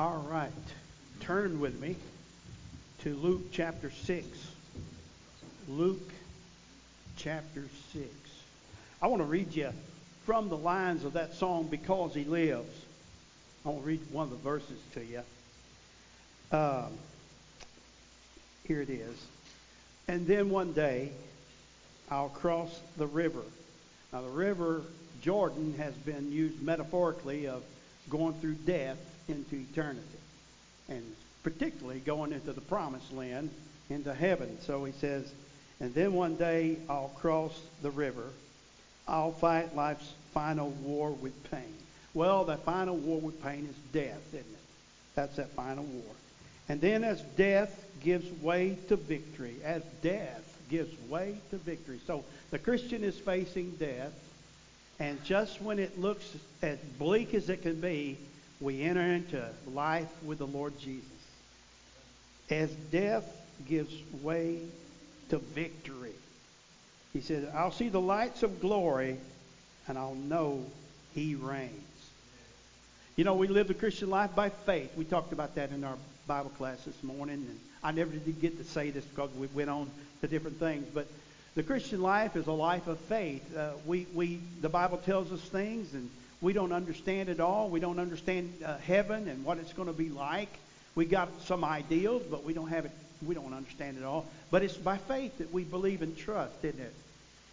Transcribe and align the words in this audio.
All 0.00 0.26
right. 0.30 0.50
Turn 1.20 1.60
with 1.60 1.78
me 1.78 1.94
to 3.02 3.14
Luke 3.16 3.52
chapter 3.52 3.90
6. 3.90 4.26
Luke 5.68 6.10
chapter 7.18 7.64
6. 7.92 8.06
I 9.02 9.08
want 9.08 9.20
to 9.20 9.26
read 9.26 9.54
you 9.54 9.68
from 10.24 10.48
the 10.48 10.56
lines 10.56 11.04
of 11.04 11.12
that 11.12 11.34
song, 11.34 11.66
Because 11.66 12.14
He 12.14 12.24
Lives. 12.24 12.74
I 13.62 13.68
want 13.68 13.82
to 13.82 13.86
read 13.86 14.00
one 14.10 14.24
of 14.24 14.30
the 14.30 14.36
verses 14.36 14.80
to 14.94 15.04
you. 15.04 15.20
Um, 16.50 16.92
here 18.66 18.80
it 18.80 18.88
is. 18.88 19.26
And 20.08 20.26
then 20.26 20.48
one 20.48 20.72
day, 20.72 21.10
I'll 22.10 22.30
cross 22.30 22.80
the 22.96 23.06
river. 23.06 23.42
Now, 24.14 24.22
the 24.22 24.30
river 24.30 24.80
Jordan 25.20 25.74
has 25.76 25.92
been 25.92 26.32
used 26.32 26.62
metaphorically 26.62 27.48
of 27.48 27.62
going 28.08 28.32
through 28.32 28.54
death 28.54 28.96
into 29.30 29.56
eternity, 29.56 30.04
and 30.88 31.02
particularly 31.42 32.00
going 32.00 32.32
into 32.32 32.52
the 32.52 32.60
promised 32.60 33.12
land, 33.12 33.50
into 33.88 34.12
heaven. 34.12 34.58
So 34.62 34.84
he 34.84 34.92
says, 34.92 35.32
and 35.80 35.94
then 35.94 36.12
one 36.12 36.36
day 36.36 36.76
I'll 36.88 37.12
cross 37.16 37.58
the 37.82 37.90
river. 37.90 38.26
I'll 39.08 39.32
fight 39.32 39.74
life's 39.74 40.12
final 40.34 40.70
war 40.70 41.10
with 41.10 41.50
pain. 41.50 41.74
Well, 42.12 42.44
that 42.44 42.64
final 42.64 42.96
war 42.96 43.20
with 43.20 43.42
pain 43.42 43.66
is 43.70 43.76
death, 43.92 44.22
isn't 44.28 44.40
it? 44.40 44.58
That's 45.14 45.36
that 45.36 45.50
final 45.50 45.84
war. 45.84 46.14
And 46.68 46.80
then 46.80 47.02
as 47.02 47.20
death 47.36 47.84
gives 48.00 48.30
way 48.42 48.78
to 48.88 48.96
victory, 48.96 49.56
as 49.64 49.82
death 50.02 50.44
gives 50.68 50.92
way 51.08 51.36
to 51.50 51.56
victory. 51.56 52.00
So 52.06 52.24
the 52.50 52.58
Christian 52.58 53.02
is 53.02 53.18
facing 53.18 53.72
death, 53.72 54.12
and 54.98 55.22
just 55.24 55.60
when 55.60 55.78
it 55.78 55.98
looks 55.98 56.24
as 56.62 56.78
bleak 56.98 57.34
as 57.34 57.48
it 57.48 57.62
can 57.62 57.80
be, 57.80 58.18
we 58.60 58.82
enter 58.82 59.00
into 59.00 59.44
life 59.72 60.08
with 60.24 60.38
the 60.38 60.46
Lord 60.46 60.78
Jesus. 60.78 61.08
As 62.50 62.70
death 62.90 63.24
gives 63.66 63.94
way 64.22 64.60
to 65.30 65.38
victory. 65.38 66.12
He 67.12 67.20
said, 67.20 67.50
I'll 67.54 67.72
see 67.72 67.88
the 67.88 68.00
lights 68.00 68.42
of 68.42 68.60
glory 68.60 69.16
and 69.88 69.98
I'll 69.98 70.14
know 70.14 70.64
he 71.14 71.34
reigns. 71.34 71.72
You 73.16 73.24
know, 73.24 73.34
we 73.34 73.48
live 73.48 73.68
the 73.68 73.74
Christian 73.74 74.08
life 74.08 74.34
by 74.34 74.50
faith. 74.50 74.96
We 74.96 75.04
talked 75.04 75.32
about 75.32 75.54
that 75.56 75.70
in 75.70 75.84
our 75.84 75.96
Bible 76.26 76.50
class 76.50 76.84
this 76.84 77.02
morning, 77.02 77.44
and 77.48 77.60
I 77.82 77.90
never 77.90 78.12
did 78.12 78.40
get 78.40 78.56
to 78.58 78.64
say 78.64 78.90
this 78.90 79.04
because 79.04 79.30
we 79.34 79.48
went 79.48 79.68
on 79.68 79.90
to 80.20 80.28
different 80.28 80.58
things. 80.58 80.86
But 80.94 81.08
the 81.54 81.62
Christian 81.62 82.00
life 82.00 82.36
is 82.36 82.46
a 82.46 82.52
life 82.52 82.86
of 82.86 82.98
faith. 83.00 83.56
Uh, 83.56 83.72
we, 83.84 84.06
we, 84.14 84.40
the 84.60 84.68
Bible 84.68 84.98
tells 84.98 85.32
us 85.32 85.40
things, 85.40 85.92
and 85.92 86.08
we 86.40 86.52
don't 86.52 86.72
understand 86.72 87.28
it 87.28 87.40
all. 87.40 87.68
We 87.68 87.80
don't 87.80 87.98
understand 87.98 88.52
uh, 88.64 88.78
heaven 88.78 89.28
and 89.28 89.44
what 89.44 89.58
it's 89.58 89.72
going 89.72 89.88
to 89.88 89.94
be 89.94 90.08
like. 90.08 90.48
We 90.94 91.04
got 91.04 91.28
some 91.44 91.64
ideals, 91.64 92.22
but 92.30 92.44
we 92.44 92.54
don't 92.54 92.68
have 92.68 92.86
it. 92.86 92.92
We 93.26 93.34
don't 93.34 93.52
understand 93.52 93.98
it 93.98 94.04
all. 94.04 94.26
But 94.50 94.62
it's 94.62 94.76
by 94.76 94.96
faith 94.96 95.38
that 95.38 95.52
we 95.52 95.64
believe 95.64 96.02
and 96.02 96.16
trust, 96.16 96.64
isn't 96.64 96.80
it? 96.80 96.94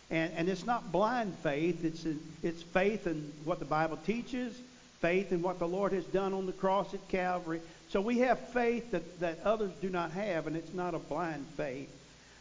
And, 0.10 0.32
and 0.38 0.50
it's 0.50 0.66
not 0.66 0.92
blind 0.92 1.36
faith. 1.44 1.84
It's 1.84 2.06
in, 2.06 2.20
it's 2.42 2.64
faith 2.64 3.08
in 3.08 3.34
what 3.44 3.60
the 3.60 3.66
Bible 3.66 3.98
teaches, 4.06 4.58
faith 5.02 5.32
in 5.32 5.42
what 5.42 5.60
the 5.60 5.68
Lord 5.68 5.92
has 5.92 6.06
done 6.06 6.34
on 6.34 6.46
the 6.46 6.54
cross 6.54 6.94
at 6.94 7.06
Calvary. 7.10 7.60
So 7.90 8.00
we 8.00 8.20
have 8.20 8.40
faith 8.50 8.92
that, 8.92 9.20
that 9.20 9.40
others 9.44 9.72
do 9.82 9.90
not 9.90 10.12
have, 10.12 10.48
and 10.48 10.56
it's 10.56 10.74
not 10.74 10.94
a 10.94 11.00
blind 11.00 11.46
faith. 11.58 11.90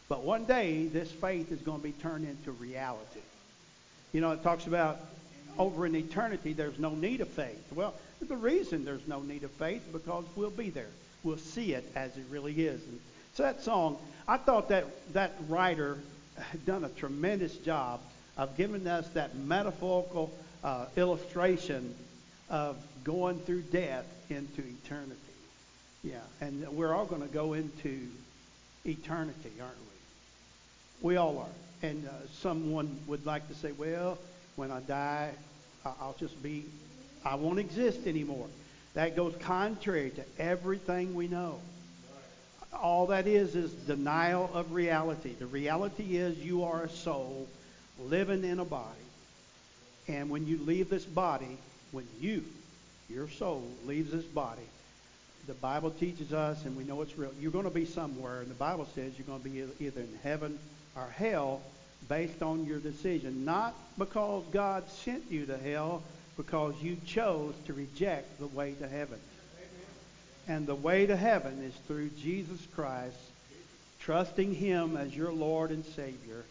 But 0.09 0.23
one 0.23 0.45
day, 0.45 0.87
this 0.87 1.11
faith 1.11 1.51
is 1.51 1.59
going 1.59 1.79
to 1.79 1.83
be 1.83 1.91
turned 1.91 2.25
into 2.25 2.51
reality. 2.51 3.19
You 4.13 4.21
know, 4.21 4.31
it 4.31 4.41
talks 4.41 4.65
about 4.65 4.99
over 5.57 5.85
in 5.85 5.95
eternity, 5.95 6.53
there's 6.53 6.79
no 6.79 6.91
need 6.91 7.21
of 7.21 7.27
faith. 7.29 7.61
Well, 7.73 7.93
the 8.21 8.35
reason 8.35 8.85
there's 8.85 9.07
no 9.07 9.21
need 9.21 9.43
of 9.43 9.51
faith 9.51 9.83
because 9.91 10.25
we'll 10.35 10.49
be 10.49 10.69
there. 10.69 10.89
We'll 11.23 11.37
see 11.37 11.73
it 11.73 11.89
as 11.95 12.15
it 12.17 12.25
really 12.29 12.53
is. 12.53 12.81
And 12.83 12.99
so 13.33 13.43
that 13.43 13.61
song, 13.61 13.97
I 14.27 14.37
thought 14.37 14.69
that 14.69 14.85
that 15.13 15.33
writer 15.47 15.97
had 16.37 16.65
done 16.65 16.83
a 16.83 16.89
tremendous 16.89 17.55
job 17.57 17.99
of 18.37 18.55
giving 18.57 18.87
us 18.87 19.07
that 19.09 19.35
metaphorical 19.35 20.31
uh, 20.63 20.85
illustration 20.95 21.95
of 22.49 22.77
going 23.03 23.39
through 23.39 23.61
death 23.61 24.05
into 24.29 24.61
eternity. 24.61 25.15
Yeah, 26.03 26.19
and 26.41 26.67
we're 26.69 26.93
all 26.93 27.05
going 27.05 27.21
to 27.21 27.27
go 27.27 27.53
into 27.53 28.07
eternity, 28.85 29.51
aren't 29.59 29.77
we? 31.01 31.07
We 31.09 31.17
all 31.17 31.37
are. 31.39 31.87
And 31.87 32.07
uh, 32.07 32.11
someone 32.39 32.99
would 33.07 33.25
like 33.25 33.47
to 33.49 33.55
say, 33.55 33.71
well, 33.71 34.17
when 34.55 34.71
I 34.71 34.79
die, 34.81 35.31
I'll 35.99 36.15
just 36.19 36.41
be, 36.41 36.65
I 37.25 37.35
won't 37.35 37.59
exist 37.59 38.07
anymore. 38.07 38.47
That 38.93 39.15
goes 39.15 39.35
contrary 39.41 40.11
to 40.11 40.23
everything 40.41 41.13
we 41.13 41.27
know. 41.27 41.59
All 42.73 43.07
that 43.07 43.27
is 43.27 43.55
is 43.55 43.71
denial 43.71 44.49
of 44.53 44.71
reality. 44.71 45.33
The 45.33 45.45
reality 45.45 46.17
is 46.17 46.37
you 46.37 46.63
are 46.63 46.83
a 46.83 46.89
soul 46.89 47.47
living 47.99 48.43
in 48.43 48.59
a 48.59 48.65
body. 48.65 48.85
And 50.07 50.29
when 50.29 50.47
you 50.47 50.57
leave 50.57 50.89
this 50.89 51.05
body, 51.05 51.57
when 51.91 52.07
you, 52.19 52.43
your 53.09 53.29
soul, 53.29 53.63
leaves 53.85 54.11
this 54.11 54.25
body, 54.25 54.61
the 55.47 55.53
Bible 55.53 55.91
teaches 55.91 56.33
us, 56.33 56.65
and 56.65 56.75
we 56.75 56.83
know 56.83 57.01
it's 57.01 57.17
real, 57.17 57.31
you're 57.39 57.51
going 57.51 57.65
to 57.65 57.69
be 57.69 57.85
somewhere, 57.85 58.41
and 58.41 58.49
the 58.49 58.55
Bible 58.55 58.87
says 58.95 59.13
you're 59.17 59.27
going 59.27 59.41
to 59.41 59.49
be 59.49 59.85
either 59.85 60.01
in 60.01 60.19
heaven 60.23 60.59
or 60.95 61.07
hell 61.15 61.61
based 62.07 62.41
on 62.41 62.65
your 62.65 62.79
decision. 62.79 63.45
Not 63.45 63.75
because 63.97 64.43
God 64.51 64.89
sent 64.89 65.23
you 65.29 65.45
to 65.47 65.57
hell, 65.57 66.03
because 66.37 66.75
you 66.81 66.97
chose 67.05 67.55
to 67.65 67.73
reject 67.73 68.39
the 68.39 68.47
way 68.47 68.73
to 68.73 68.87
heaven. 68.87 69.19
And 70.47 70.65
the 70.65 70.75
way 70.75 71.05
to 71.05 71.15
heaven 71.15 71.61
is 71.63 71.73
through 71.87 72.09
Jesus 72.21 72.59
Christ, 72.73 73.17
trusting 73.99 74.55
Him 74.55 74.95
as 74.95 75.15
your 75.15 75.33
Lord 75.33 75.71
and 75.71 75.83
Savior. 75.83 76.45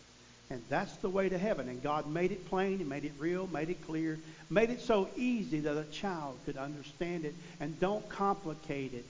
And 0.50 0.62
that's 0.68 0.94
the 0.96 1.08
way 1.08 1.28
to 1.28 1.38
heaven. 1.38 1.68
And 1.68 1.82
God 1.82 2.06
made 2.06 2.30
it 2.30 2.48
plain, 2.48 2.78
He 2.78 2.84
made 2.84 3.04
it 3.04 3.12
real, 3.18 3.46
made 3.46 3.70
it 3.70 3.84
clear, 3.86 4.18
made 4.50 4.70
it 4.70 4.82
so 4.82 5.08
easy 5.16 5.60
that 5.60 5.78
a 5.78 5.84
child 5.84 6.38
could 6.44 6.56
understand 6.56 7.24
it. 7.24 7.34
And 7.58 7.80
don't 7.80 8.06
complicate 8.08 8.92
it. 8.92 9.06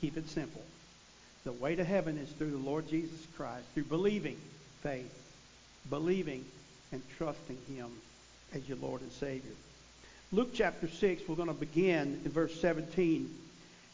Keep 0.00 0.18
it 0.18 0.28
simple. 0.28 0.62
The 1.44 1.52
way 1.52 1.74
to 1.76 1.84
heaven 1.84 2.18
is 2.18 2.28
through 2.30 2.50
the 2.50 2.58
Lord 2.58 2.88
Jesus 2.88 3.26
Christ, 3.36 3.64
through 3.72 3.84
believing 3.84 4.36
faith, 4.82 5.12
believing 5.90 6.44
and 6.92 7.02
trusting 7.16 7.58
Him 7.68 7.88
as 8.54 8.68
your 8.68 8.78
Lord 8.78 9.00
and 9.00 9.12
Savior. 9.12 9.52
Luke 10.32 10.50
chapter 10.54 10.88
6, 10.88 11.22
we're 11.26 11.36
going 11.36 11.48
to 11.48 11.54
begin 11.54 12.20
in 12.24 12.30
verse 12.30 12.58
17 12.60 13.34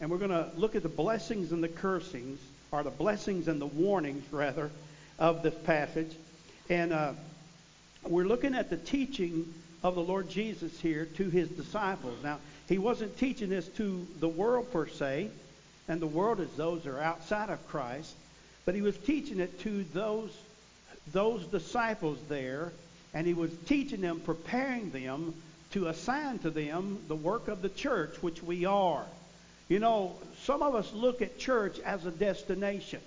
and 0.01 0.11
we're 0.11 0.19
going 0.19 0.31
to 0.31 0.51
look 0.57 0.75
at 0.75 0.83
the 0.83 0.89
blessings 0.89 1.53
and 1.53 1.63
the 1.63 1.69
cursings, 1.69 2.41
or 2.73 2.83
the 2.83 2.91
blessings 2.91 3.49
and 3.49 3.61
the 3.61 3.67
warnings, 3.67 4.25
rather, 4.33 4.71
of 5.19 5.43
this 5.43 5.55
passage. 5.65 6.15
And 6.69 6.93
uh, 6.93 7.13
we're 8.03 8.27
looking 8.27 8.55
at 8.55 8.71
the 8.71 8.77
teaching 8.77 9.53
of 9.83 9.95
the 9.95 10.03
Lord 10.03 10.29
Jesus 10.29 10.79
here 10.81 11.07
to 11.17 11.31
his 11.31 11.49
disciples. 11.49 12.19
Now, 12.23 12.39
he 12.69 12.79
wasn't 12.79 13.17
teaching 13.19 13.51
this 13.51 13.69
to 13.69 14.07
the 14.19 14.29
world 14.29 14.73
per 14.73 14.89
se, 14.89 15.31
and 15.89 16.01
the 16.01 16.07
world 16.07 16.41
is 16.41 16.51
those 16.57 16.83
that 16.83 16.95
are 16.95 17.01
outside 17.01 17.51
of 17.51 17.67
Christ, 17.69 18.15
but 18.65 18.75
he 18.75 18.83
was 18.83 18.97
teaching 18.97 19.39
it 19.39 19.61
to 19.61 19.85
those, 19.93 20.31
those 21.13 21.45
disciples 21.47 22.19
there, 22.29 22.73
and 23.13 23.27
he 23.27 23.35
was 23.35 23.51
teaching 23.67 24.01
them, 24.01 24.21
preparing 24.21 24.91
them 24.91 25.35
to 25.73 25.89
assign 25.89 26.39
to 26.41 26.51
them 26.51 26.99
the 27.09 27.17
work 27.17 27.49
of 27.49 27.63
the 27.63 27.69
church, 27.69 28.15
which 28.23 28.43
we 28.43 28.65
are. 28.65 29.05
You 29.69 29.79
know, 29.79 30.13
some 30.43 30.63
of 30.63 30.75
us 30.75 30.93
look 30.93 31.23
at 31.23 31.39
church 31.39 31.79
as 31.81 32.05
a 32.07 32.11
destination. 32.11 33.01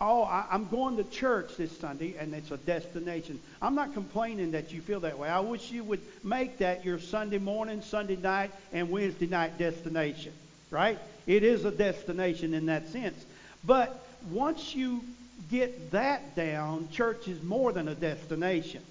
Oh, 0.00 0.22
I, 0.22 0.46
am 0.52 0.68
going 0.68 0.96
to 0.98 1.04
church 1.04 1.56
this 1.56 1.76
Sunday, 1.78 2.14
and 2.18 2.32
it's 2.32 2.52
a 2.52 2.56
destination. 2.56 3.40
I'm 3.60 3.74
not 3.74 3.94
complaining 3.94 4.52
that 4.52 4.72
you 4.72 4.80
feel 4.80 5.00
that 5.00 5.18
way. 5.18 5.28
I 5.28 5.40
wish 5.40 5.72
you 5.72 5.82
would 5.84 6.00
make 6.22 6.58
that 6.58 6.84
your 6.84 7.00
Sunday 7.00 7.38
morning, 7.38 7.82
Sunday 7.82 8.14
night, 8.14 8.52
and 8.72 8.90
Wednesday 8.90 9.26
night 9.26 9.58
destination, 9.58 10.32
right? 10.70 10.98
It 11.26 11.42
is 11.42 11.64
a 11.64 11.72
destination 11.72 12.54
in 12.54 12.66
that 12.66 12.88
sense. 12.90 13.24
But 13.64 14.00
once 14.30 14.72
you 14.72 15.02
get 15.50 15.92
that 15.92 16.34
down, 16.34 16.88
church 16.90 17.28
is 17.28 17.42
more 17.42 17.72
than 17.72 17.88
a 17.88 17.94
destination. 17.94 18.82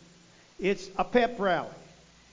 It's 0.59 0.89
a 0.97 1.03
pep 1.03 1.39
rally. 1.39 1.69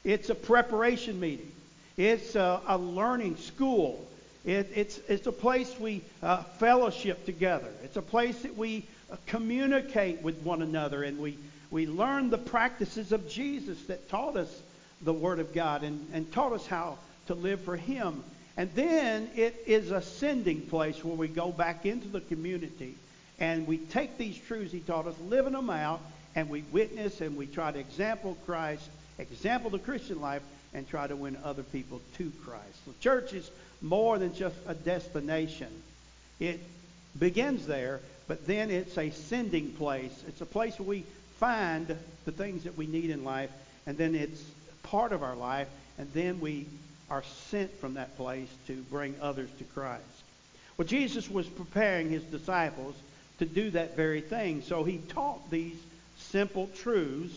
It's 0.05 0.31
a 0.31 0.35
preparation 0.35 1.21
meeting. 1.21 1.51
It's 1.97 2.35
a, 2.35 2.61
a 2.67 2.79
learning 2.79 3.37
school. 3.37 4.07
It, 4.45 4.71
it's, 4.75 4.99
it's 5.09 5.27
a 5.27 5.33
place 5.33 5.75
we 5.79 6.03
uh, 6.23 6.43
fellowship 6.59 7.25
together. 7.25 7.69
It's 7.83 7.97
a 7.97 8.03
place 8.03 8.39
that 8.43 8.57
we 8.57 8.85
uh, 9.11 9.17
communicate 9.27 10.23
with 10.23 10.39
one 10.43 10.63
another 10.63 11.03
and 11.03 11.19
we, 11.19 11.39
we 11.71 11.87
learn 11.87 12.31
the 12.31 12.39
practices 12.39 13.13
of 13.13 13.29
Jesus 13.29 13.81
that 13.87 14.09
taught 14.09 14.37
us 14.37 14.63
the 15.03 15.13
Word 15.13 15.39
of 15.39 15.55
God 15.55 15.83
and, 15.83 16.07
and 16.13 16.31
taught 16.33 16.53
us 16.53 16.67
how 16.67 16.99
to 17.27 17.35
live 17.35 17.61
for 17.63 17.77
Him. 17.77 18.23
And 18.57 18.71
then 18.75 19.31
it 19.35 19.63
is 19.67 19.91
a 19.91 20.03
sending 20.03 20.63
place 20.63 21.03
where 21.05 21.17
we 21.17 21.29
go 21.29 21.51
back 21.51 21.87
into 21.87 22.09
the 22.09 22.21
community 22.21 22.95
and 23.39 23.67
we 23.67 23.79
take 23.79 24.19
these 24.19 24.37
truths 24.37 24.73
He 24.73 24.81
taught 24.81 25.07
us, 25.07 25.15
living 25.27 25.53
them 25.53 25.71
out, 25.71 26.01
and 26.35 26.49
we 26.49 26.63
witness 26.73 27.21
and 27.21 27.37
we 27.37 27.47
try 27.47 27.73
to 27.73 27.79
example 27.79 28.37
Christ, 28.47 28.89
example 29.19 29.71
the 29.71 29.79
Christian 29.79 30.21
life, 30.21 30.43
and 30.73 30.89
try 30.89 31.07
to 31.07 31.17
win 31.17 31.37
other 31.45 31.63
people 31.63 32.01
to 32.17 32.33
Christ. 32.45 32.85
The 32.87 32.93
church 33.01 33.33
is 33.33 33.49
more 33.81 34.19
than 34.19 34.35
just 34.35 34.57
a 34.67 34.75
destination. 34.75 35.69
It 36.41 36.61
begins 37.19 37.67
there, 37.67 38.01
but 38.27 38.47
then 38.47 38.71
it's 38.71 38.99
a 38.99 39.11
sending 39.11 39.71
place. 39.73 40.13
It's 40.27 40.41
a 40.41 40.47
place 40.47 40.79
where 40.79 40.89
we 40.89 41.05
find 41.39 41.97
the 42.25 42.33
things 42.33 42.65
that 42.65 42.77
we 42.77 42.87
need 42.87 43.11
in 43.11 43.25
life, 43.25 43.51
and 43.87 43.97
then 43.97 44.15
it's 44.15 44.43
part 44.83 45.13
of 45.13 45.23
our 45.23 45.37
life, 45.37 45.69
and 45.99 46.11
then 46.13 46.41
we 46.41 46.67
are 47.11 47.23
sent 47.51 47.71
from 47.81 47.95
that 47.95 48.17
place 48.17 48.49
to 48.67 48.75
bring 48.91 49.15
others 49.21 49.51
to 49.59 49.65
Christ. 49.65 50.03
Well, 50.77 50.89
Jesus 50.89 51.31
was 51.31 51.47
preparing 51.47 52.11
his 52.11 52.23
disciples 52.25 52.97
to 53.39 53.45
do 53.45 53.71
that 53.71 53.97
very 53.97 54.21
thing. 54.21 54.63
So 54.63 54.85
he 54.85 54.99
taught 54.99 55.51
these 55.51 55.77
simple 56.19 56.69
truths, 56.77 57.37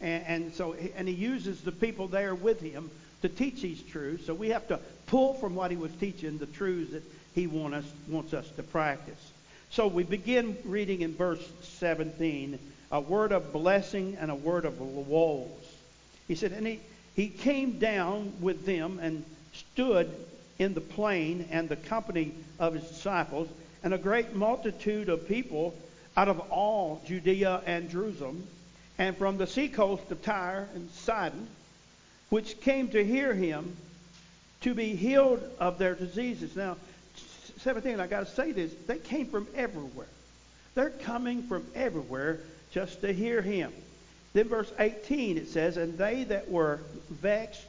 and, 0.00 0.24
and 0.26 0.54
so 0.54 0.74
and 0.96 1.08
he 1.08 1.14
uses 1.14 1.60
the 1.62 1.72
people 1.72 2.08
there 2.08 2.34
with 2.34 2.60
him 2.60 2.90
to 3.22 3.28
teach 3.28 3.62
these 3.62 3.82
truths. 3.82 4.26
So 4.26 4.34
we 4.34 4.50
have 4.50 4.66
to 4.68 4.78
pull 5.06 5.34
from 5.34 5.54
what 5.54 5.70
he 5.70 5.76
was 5.76 5.92
teaching 5.92 6.38
the 6.38 6.46
truths 6.46 6.92
that 6.92 7.02
he 7.34 7.46
want 7.46 7.74
us, 7.74 7.84
wants 8.08 8.34
us 8.34 8.48
to 8.56 8.62
practice. 8.62 9.32
So 9.70 9.86
we 9.86 10.02
begin 10.02 10.56
reading 10.64 11.00
in 11.00 11.14
verse 11.14 11.46
17 11.62 12.58
a 12.90 13.00
word 13.00 13.32
of 13.32 13.52
blessing 13.52 14.18
and 14.20 14.30
a 14.30 14.34
word 14.34 14.66
of 14.66 14.78
woes. 14.78 15.48
He 16.28 16.34
said, 16.34 16.52
and 16.52 16.66
he, 16.66 16.80
he 17.16 17.28
came 17.28 17.78
down 17.78 18.34
with 18.40 18.66
them 18.66 18.98
and 19.00 19.24
stood 19.54 20.14
in 20.58 20.74
the 20.74 20.82
plain 20.82 21.48
and 21.50 21.68
the 21.68 21.76
company 21.76 22.32
of 22.58 22.74
his 22.74 22.86
disciples, 22.86 23.48
and 23.82 23.92
a 23.92 23.98
great 23.98 24.34
multitude 24.34 25.08
of 25.08 25.28
people 25.28 25.74
out 26.16 26.28
of 26.28 26.40
all 26.50 27.02
Judea 27.06 27.62
and 27.66 27.90
Jerusalem, 27.90 28.46
and 28.98 29.16
from 29.16 29.38
the 29.38 29.46
seacoast 29.46 30.10
of 30.10 30.22
Tyre 30.22 30.68
and 30.74 30.90
Sidon, 30.90 31.48
which 32.28 32.60
came 32.60 32.88
to 32.88 33.04
hear 33.04 33.34
him 33.34 33.76
to 34.60 34.74
be 34.74 34.94
healed 34.94 35.42
of 35.58 35.78
their 35.78 35.94
diseases. 35.94 36.54
Now, 36.56 36.76
17, 37.58 38.00
I 38.00 38.06
got 38.06 38.26
to 38.26 38.32
say 38.32 38.52
this, 38.52 38.72
they 38.86 38.98
came 38.98 39.26
from 39.26 39.46
everywhere. 39.54 40.06
They're 40.74 40.90
coming 40.90 41.42
from 41.42 41.66
everywhere 41.74 42.40
just 42.72 43.00
to 43.02 43.12
hear 43.12 43.42
him. 43.42 43.72
Then 44.32 44.48
verse 44.48 44.70
18 44.78 45.36
it 45.36 45.48
says, 45.48 45.76
And 45.76 45.98
they 45.98 46.24
that 46.24 46.50
were 46.50 46.80
vexed 47.10 47.66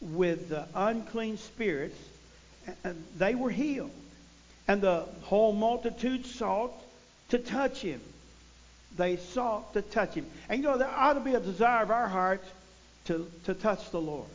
with 0.00 0.48
the 0.48 0.66
unclean 0.74 1.38
spirits, 1.38 1.98
they 3.18 3.34
were 3.34 3.50
healed. 3.50 3.90
And 4.70 4.80
the 4.80 5.04
whole 5.22 5.52
multitude 5.52 6.24
sought 6.26 6.70
to 7.30 7.38
touch 7.38 7.80
him. 7.80 8.00
They 8.96 9.16
sought 9.16 9.74
to 9.74 9.82
touch 9.82 10.14
him. 10.14 10.26
And 10.48 10.62
you 10.62 10.68
know, 10.68 10.78
there 10.78 10.88
ought 10.88 11.14
to 11.14 11.20
be 11.20 11.34
a 11.34 11.40
desire 11.40 11.82
of 11.82 11.90
our 11.90 12.06
hearts 12.06 12.48
to, 13.06 13.28
to 13.46 13.54
touch 13.54 13.90
the 13.90 14.00
Lord. 14.00 14.28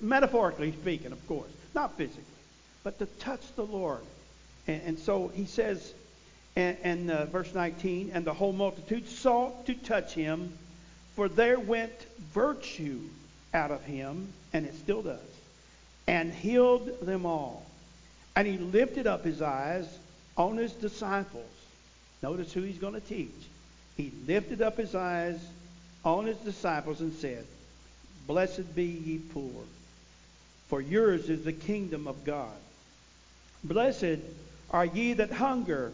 Metaphorically 0.00 0.70
speaking, 0.70 1.10
of 1.10 1.26
course, 1.26 1.50
not 1.74 1.96
physically, 1.96 2.22
but 2.84 3.00
to 3.00 3.06
touch 3.06 3.40
the 3.56 3.64
Lord. 3.64 4.02
And, 4.68 4.80
and 4.86 4.98
so 5.00 5.26
he 5.34 5.44
says, 5.44 5.92
and, 6.54 7.10
uh, 7.10 7.24
verse 7.24 7.52
19, 7.52 8.12
and 8.14 8.24
the 8.24 8.32
whole 8.32 8.52
multitude 8.52 9.08
sought 9.08 9.66
to 9.66 9.74
touch 9.74 10.14
him, 10.14 10.56
for 11.16 11.28
there 11.28 11.58
went 11.58 12.06
virtue 12.32 13.00
out 13.52 13.72
of 13.72 13.82
him, 13.82 14.32
and 14.52 14.66
it 14.66 14.76
still 14.76 15.02
does, 15.02 15.18
and 16.06 16.32
healed 16.32 17.00
them 17.00 17.26
all. 17.26 17.66
And 18.36 18.46
he 18.46 18.58
lifted 18.58 19.06
up 19.06 19.24
his 19.24 19.42
eyes 19.42 19.86
on 20.36 20.56
his 20.56 20.72
disciples. 20.72 21.44
Notice 22.22 22.52
who 22.52 22.62
he's 22.62 22.78
going 22.78 22.94
to 22.94 23.00
teach. 23.00 23.30
He 23.96 24.12
lifted 24.26 24.62
up 24.62 24.76
his 24.76 24.94
eyes 24.94 25.38
on 26.04 26.26
his 26.26 26.36
disciples 26.38 27.00
and 27.00 27.12
said, 27.14 27.44
Blessed 28.26 28.74
be 28.74 28.84
ye 28.84 29.18
poor, 29.18 29.64
for 30.68 30.80
yours 30.80 31.28
is 31.28 31.44
the 31.44 31.52
kingdom 31.52 32.06
of 32.06 32.24
God. 32.24 32.56
Blessed 33.64 34.20
are 34.70 34.84
ye 34.84 35.14
that 35.14 35.32
hunger 35.32 35.92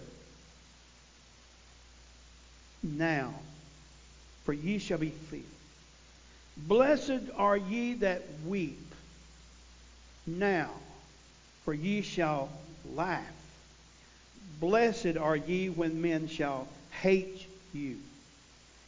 now, 2.82 3.34
for 4.44 4.52
ye 4.52 4.78
shall 4.78 4.98
be 4.98 5.10
filled. 5.10 5.42
Blessed 6.56 7.30
are 7.36 7.56
ye 7.56 7.94
that 7.94 8.22
weep 8.46 8.78
now, 10.26 10.70
for 11.66 11.74
ye 11.74 12.00
shall 12.00 12.48
laugh. 12.94 13.20
Blessed 14.60 15.18
are 15.20 15.36
ye 15.36 15.68
when 15.68 16.00
men 16.00 16.28
shall 16.28 16.68
hate 17.02 17.44
you, 17.74 17.98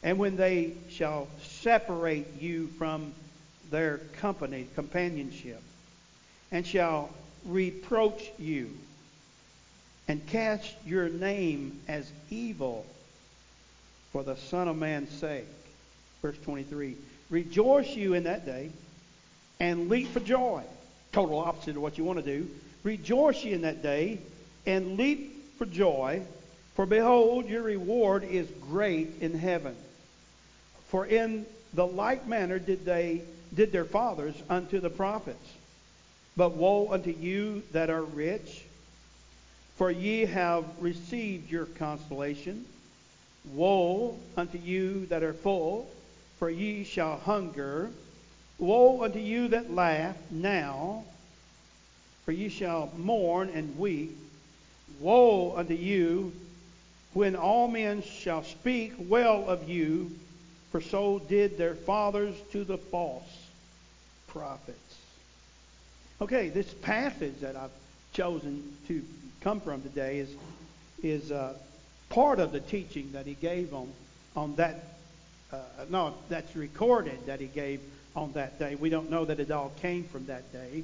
and 0.01 0.17
when 0.17 0.37
they 0.37 0.73
shall 0.89 1.27
separate 1.41 2.41
you 2.41 2.67
from 2.79 3.13
their 3.69 3.97
company, 4.21 4.65
companionship, 4.75 5.61
and 6.53 6.65
shall 6.65 7.09
reproach 7.45 8.31
you, 8.39 8.71
and 10.07 10.25
cast 10.27 10.73
your 10.85 11.09
name 11.09 11.81
as 11.89 12.09
evil 12.31 12.85
for 14.13 14.23
the 14.23 14.37
Son 14.37 14.69
of 14.69 14.77
Man's 14.77 15.11
sake. 15.19 15.45
Verse 16.21 16.37
23 16.45 16.95
Rejoice 17.29 17.89
you 17.89 18.13
in 18.13 18.23
that 18.23 18.45
day 18.45 18.71
and 19.59 19.89
leap 19.89 20.07
for 20.13 20.21
joy. 20.21 20.63
Total 21.11 21.39
opposite 21.39 21.75
of 21.75 21.81
what 21.81 21.97
you 21.97 22.05
want 22.05 22.23
to 22.23 22.25
do. 22.25 22.49
Rejoice 22.83 23.43
ye 23.43 23.53
in 23.53 23.61
that 23.61 23.83
day 23.83 24.19
and 24.65 24.97
leap 24.97 25.57
for 25.57 25.65
joy, 25.65 26.21
for 26.75 26.85
behold, 26.85 27.47
your 27.47 27.63
reward 27.63 28.23
is 28.23 28.47
great 28.69 29.21
in 29.21 29.37
heaven. 29.37 29.75
For 30.87 31.05
in 31.05 31.45
the 31.73 31.85
like 31.85 32.27
manner 32.27 32.59
did 32.59 32.85
they 32.85 33.21
did 33.53 33.71
their 33.71 33.85
fathers 33.85 34.35
unto 34.49 34.79
the 34.79 34.89
prophets. 34.89 35.53
But 36.37 36.55
woe 36.55 36.91
unto 36.91 37.11
you 37.11 37.63
that 37.73 37.89
are 37.89 38.01
rich, 38.01 38.63
for 39.75 39.91
ye 39.91 40.25
have 40.25 40.63
received 40.79 41.51
your 41.51 41.65
consolation. 41.65 42.65
Woe 43.53 44.17
unto 44.37 44.57
you 44.57 45.05
that 45.07 45.23
are 45.23 45.33
full, 45.33 45.89
for 46.37 46.49
ye 46.49 46.83
shall 46.83 47.17
hunger. 47.17 47.89
Woe 48.57 49.03
unto 49.03 49.19
you 49.19 49.49
that 49.49 49.73
laugh 49.73 50.15
now, 50.31 51.03
for 52.29 52.33
ye 52.33 52.47
shall 52.47 52.93
mourn 52.95 53.49
and 53.55 53.75
weep. 53.79 54.15
Woe 54.99 55.55
unto 55.57 55.73
you 55.73 56.31
when 57.13 57.35
all 57.35 57.67
men 57.67 58.03
shall 58.03 58.43
speak 58.43 58.93
well 58.99 59.49
of 59.49 59.67
you, 59.67 60.11
for 60.71 60.79
so 60.79 61.17
did 61.27 61.57
their 61.57 61.73
fathers 61.73 62.35
to 62.51 62.63
the 62.63 62.77
false 62.77 63.47
prophets. 64.27 64.97
Okay, 66.21 66.49
this 66.49 66.71
passage 66.71 67.39
that 67.39 67.55
I've 67.55 67.71
chosen 68.13 68.77
to 68.89 69.03
come 69.41 69.59
from 69.59 69.81
today 69.81 70.19
is 70.19 70.29
is 71.01 71.31
uh, 71.31 71.55
part 72.09 72.39
of 72.39 72.51
the 72.51 72.59
teaching 72.59 73.11
that 73.13 73.25
he 73.25 73.33
gave 73.33 73.73
on, 73.73 73.91
on 74.35 74.55
that, 74.57 74.99
uh, 75.51 75.57
no, 75.89 76.13
that's 76.29 76.55
recorded 76.55 77.25
that 77.25 77.39
he 77.39 77.47
gave 77.47 77.81
on 78.15 78.33
that 78.33 78.59
day. 78.59 78.75
We 78.75 78.91
don't 78.91 79.09
know 79.09 79.25
that 79.25 79.39
it 79.39 79.49
all 79.49 79.71
came 79.81 80.03
from 80.03 80.27
that 80.27 80.53
day, 80.53 80.83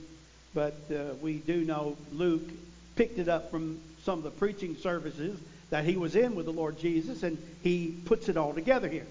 but 0.56 0.74
uh, 0.90 1.14
we 1.22 1.34
do 1.34 1.64
know 1.64 1.96
Luke 2.14 2.50
picked 2.96 3.20
it 3.20 3.28
up 3.28 3.52
from 3.52 3.80
some 4.04 4.18
of 4.18 4.24
the 4.24 4.32
preaching 4.32 4.76
services 4.78 5.38
that 5.70 5.84
he 5.84 5.98
was 5.98 6.16
in 6.16 6.34
with 6.34 6.46
the 6.46 6.54
Lord 6.54 6.80
Jesus, 6.80 7.22
and 7.22 7.38
he 7.62 7.94
puts 8.06 8.30
it 8.30 8.38
all 8.38 8.54
together 8.54 8.88
here. 8.88 9.06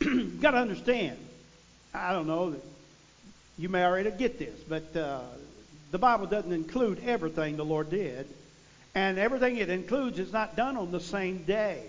You've 0.00 0.40
got 0.40 0.52
to 0.52 0.58
understand, 0.58 1.16
I 1.92 2.12
don't 2.12 2.26
know, 2.26 2.54
you 3.56 3.68
may 3.68 3.84
already 3.84 4.10
get 4.10 4.38
this, 4.38 4.60
but 4.68 4.94
uh, 4.94 5.20
the 5.90 5.98
Bible 5.98 6.26
doesn't 6.26 6.52
include 6.52 7.02
everything 7.04 7.56
the 7.56 7.64
Lord 7.64 7.90
did. 7.90 8.28
And 8.94 9.18
everything 9.18 9.56
it 9.56 9.70
includes 9.70 10.18
is 10.18 10.32
not 10.32 10.54
done 10.54 10.76
on 10.76 10.92
the 10.92 11.00
same 11.00 11.38
day. 11.44 11.82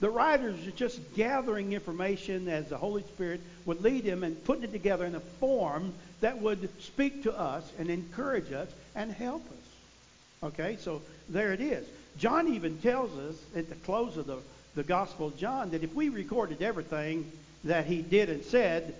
The 0.00 0.10
writers 0.10 0.66
are 0.66 0.72
just 0.72 1.00
gathering 1.14 1.72
information 1.72 2.48
as 2.48 2.68
the 2.68 2.76
Holy 2.76 3.02
Spirit 3.02 3.40
would 3.64 3.82
lead 3.82 4.04
them 4.04 4.24
and 4.24 4.42
putting 4.44 4.64
it 4.64 4.72
together 4.72 5.06
in 5.06 5.14
a 5.14 5.20
form 5.20 5.94
that 6.20 6.40
would 6.40 6.68
speak 6.82 7.22
to 7.22 7.38
us 7.38 7.70
and 7.78 7.88
encourage 7.88 8.52
us 8.52 8.68
and 8.94 9.10
help 9.10 9.44
us. 9.46 10.48
Okay, 10.52 10.76
so 10.80 11.00
there 11.28 11.52
it 11.52 11.60
is. 11.60 11.86
John 12.18 12.48
even 12.48 12.78
tells 12.78 13.16
us 13.18 13.36
at 13.54 13.68
the 13.68 13.74
close 13.76 14.16
of 14.16 14.26
the, 14.26 14.38
the 14.74 14.82
Gospel 14.82 15.28
of 15.28 15.38
John 15.38 15.70
that 15.70 15.82
if 15.82 15.94
we 15.94 16.10
recorded 16.10 16.62
everything 16.62 17.30
that 17.64 17.86
he 17.86 18.02
did 18.02 18.28
and 18.28 18.44
said, 18.44 18.94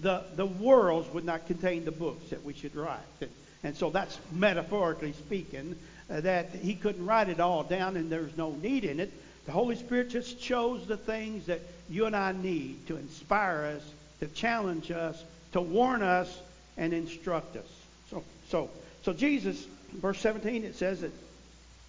the, 0.00 0.22
the 0.36 0.46
worlds 0.46 1.12
would 1.14 1.24
not 1.24 1.46
contain 1.46 1.84
the 1.84 1.90
books 1.90 2.28
that 2.30 2.44
we 2.44 2.52
should 2.52 2.76
write. 2.76 3.00
And, 3.20 3.30
and 3.62 3.76
so 3.76 3.90
that's 3.90 4.18
metaphorically 4.32 5.12
speaking 5.12 5.76
uh, 6.10 6.20
that 6.20 6.50
he 6.50 6.74
couldn't 6.74 7.04
write 7.04 7.30
it 7.30 7.40
all 7.40 7.62
down 7.62 7.96
and 7.96 8.10
there's 8.10 8.36
no 8.36 8.52
need 8.52 8.84
in 8.84 9.00
it. 9.00 9.12
The 9.46 9.52
Holy 9.52 9.76
Spirit 9.76 10.10
just 10.10 10.40
chose 10.40 10.86
the 10.86 10.96
things 10.96 11.46
that 11.46 11.60
you 11.88 12.06
and 12.06 12.16
I 12.16 12.32
need 12.32 12.86
to 12.88 12.96
inspire 12.96 13.76
us, 13.76 13.82
to 14.20 14.26
challenge 14.26 14.90
us, 14.90 15.22
to 15.52 15.60
warn 15.60 16.02
us, 16.02 16.36
and 16.76 16.92
instruct 16.92 17.56
us. 17.56 17.66
So, 18.10 18.24
so, 18.48 18.70
so 19.02 19.12
Jesus, 19.12 19.64
verse 19.94 20.18
17, 20.18 20.64
it 20.64 20.74
says 20.74 21.00
that 21.00 21.12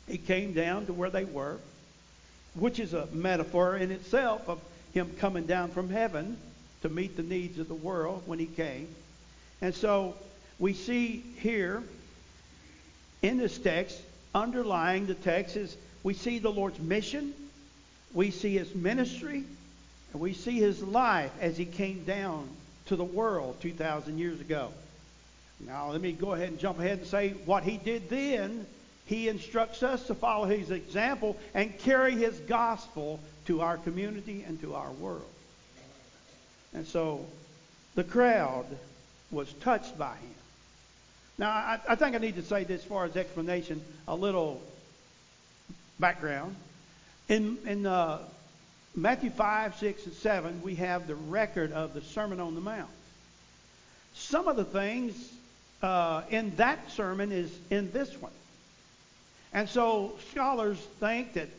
he 0.08 0.18
came 0.18 0.54
down 0.54 0.86
to 0.86 0.94
where 0.94 1.10
they 1.10 1.26
were, 1.26 1.58
which 2.54 2.80
is 2.80 2.94
a 2.94 3.08
metaphor 3.08 3.76
in 3.76 3.92
itself 3.92 4.48
of 4.48 4.60
him 4.94 5.12
coming 5.20 5.46
down 5.46 5.70
from 5.72 5.90
heaven 5.90 6.38
to 6.82 6.90
meet 6.90 7.18
the 7.18 7.24
needs 7.24 7.60
of 7.60 7.68
the 7.68 7.76
world 7.76 8.24
when 8.28 8.40
he 8.40 8.46
came. 8.46 8.88
And 9.62 9.74
so 9.74 10.16
we 10.60 10.74
see 10.74 11.24
here 11.40 11.84
in 13.22 13.38
this 13.38 13.58
text, 13.58 14.00
underlying 14.34 15.08
the 15.08 15.16
text, 15.16 15.58
is 15.58 15.76
we 16.04 16.14
see 16.14 16.40
the 16.40 16.52
Lord's 16.52 16.80
mission, 16.80 17.34
we 18.14 18.32
see 18.32 18.58
his 18.58 18.74
ministry, 18.74 19.44
and 20.14 20.22
we 20.22 20.34
see 20.34 20.58
his 20.58 20.82
life 20.82 21.32
as 21.42 21.58
he 21.58 21.66
came 21.66 22.04
down 22.04 22.48
to 22.88 22.96
the 22.96 23.04
world 23.04 23.58
2,000 23.62 24.18
years 24.18 24.40
ago. 24.40 24.72
Now, 25.60 25.92
let 25.92 26.02
me 26.02 26.12
go 26.12 26.34
ahead 26.34 26.50
and 26.50 26.60
jump 26.60 26.80
ahead 26.80 27.00
and 27.00 27.08
say 27.08 27.32
what 27.46 27.64
he 27.64 27.78
did 27.78 28.10
then. 28.10 28.66
He 29.06 29.28
instructs 29.28 29.84
us 29.84 30.06
to 30.08 30.16
follow 30.16 30.46
his 30.46 30.70
example 30.70 31.38
and 31.54 31.78
carry 31.80 32.14
his 32.14 32.38
gospel 32.42 33.20
to 33.46 33.62
our 33.62 33.78
community 33.78 34.44
and 34.46 34.60
to 34.62 34.76
our 34.76 34.92
world. 34.92 35.24
And 36.74 36.86
so 36.86 37.26
the 37.96 38.04
crowd 38.04 38.66
was 39.32 39.52
touched 39.54 39.98
by 39.98 40.16
him. 40.16 40.36
Now, 41.38 41.50
I, 41.50 41.80
I 41.90 41.96
think 41.96 42.16
I 42.16 42.20
need 42.20 42.36
to 42.36 42.44
say 42.44 42.64
this 42.64 42.82
as 42.82 42.88
far 42.88 43.06
as 43.06 43.16
explanation, 43.16 43.82
a 44.08 44.16
little 44.16 44.62
background. 46.00 46.56
In, 47.30 47.58
in 47.66 47.86
uh, 47.86 48.20
Matthew 48.96 49.30
5, 49.30 49.76
6, 49.78 50.06
and 50.06 50.16
7, 50.16 50.62
we 50.62 50.76
have 50.76 51.08
the 51.08 51.16
record 51.16 51.74
of 51.74 51.94
the 51.94 52.02
Sermon 52.02 52.40
on 52.40 52.56
the 52.56 52.62
Mount. 52.62 52.90
Some 54.14 54.48
of 54.48 54.56
the 54.56 54.64
things 54.64 55.32
uh, 55.82 56.24
in 56.30 56.56
that 56.56 56.92
sermon 56.92 57.32
is 57.32 57.52
in 57.70 57.92
this 57.92 58.20
one. 58.22 58.32
And 59.54 59.68
so 59.68 60.14
scholars 60.32 60.78
think 61.00 61.34
that 61.34 61.50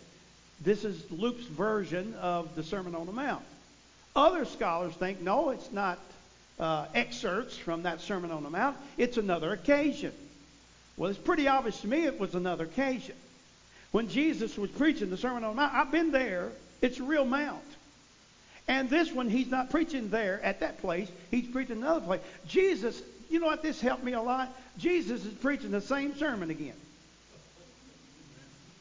this 0.60 0.84
is 0.84 1.10
Luke's 1.10 1.44
version 1.44 2.14
of 2.14 2.54
the 2.56 2.62
Sermon 2.62 2.94
on 2.94 3.06
the 3.06 3.12
Mount. 3.12 3.44
Other 4.16 4.44
scholars 4.44 4.94
think, 4.94 5.20
no, 5.20 5.50
it's 5.50 5.70
not 5.70 5.98
uh, 6.58 6.86
excerpts 6.94 7.56
from 7.56 7.82
that 7.82 8.00
Sermon 8.00 8.30
on 8.30 8.42
the 8.42 8.50
Mount. 8.50 8.76
It's 8.96 9.16
another 9.16 9.52
occasion. 9.52 10.12
Well, 10.96 11.10
it's 11.10 11.18
pretty 11.18 11.46
obvious 11.46 11.80
to 11.82 11.86
me 11.86 12.04
it 12.06 12.18
was 12.18 12.34
another 12.34 12.64
occasion. 12.64 13.14
When 13.90 14.08
Jesus 14.08 14.56
was 14.58 14.70
preaching 14.70 15.10
the 15.10 15.16
Sermon 15.16 15.44
on 15.44 15.50
the 15.50 15.56
Mount, 15.56 15.74
I've 15.74 15.90
been 15.90 16.10
there. 16.10 16.50
It's 16.80 16.98
a 16.98 17.02
real 17.02 17.24
mount. 17.24 17.62
And 18.66 18.90
this 18.90 19.10
one, 19.10 19.30
he's 19.30 19.50
not 19.50 19.70
preaching 19.70 20.10
there 20.10 20.40
at 20.42 20.60
that 20.60 20.80
place. 20.80 21.08
He's 21.30 21.46
preaching 21.46 21.78
another 21.78 22.04
place. 22.04 22.20
Jesus, 22.46 23.00
you 23.30 23.40
know 23.40 23.46
what? 23.46 23.62
This 23.62 23.80
helped 23.80 24.04
me 24.04 24.12
a 24.12 24.20
lot. 24.20 24.54
Jesus 24.76 25.24
is 25.24 25.32
preaching 25.34 25.70
the 25.70 25.80
same 25.80 26.16
sermon 26.16 26.50
again. 26.50 26.76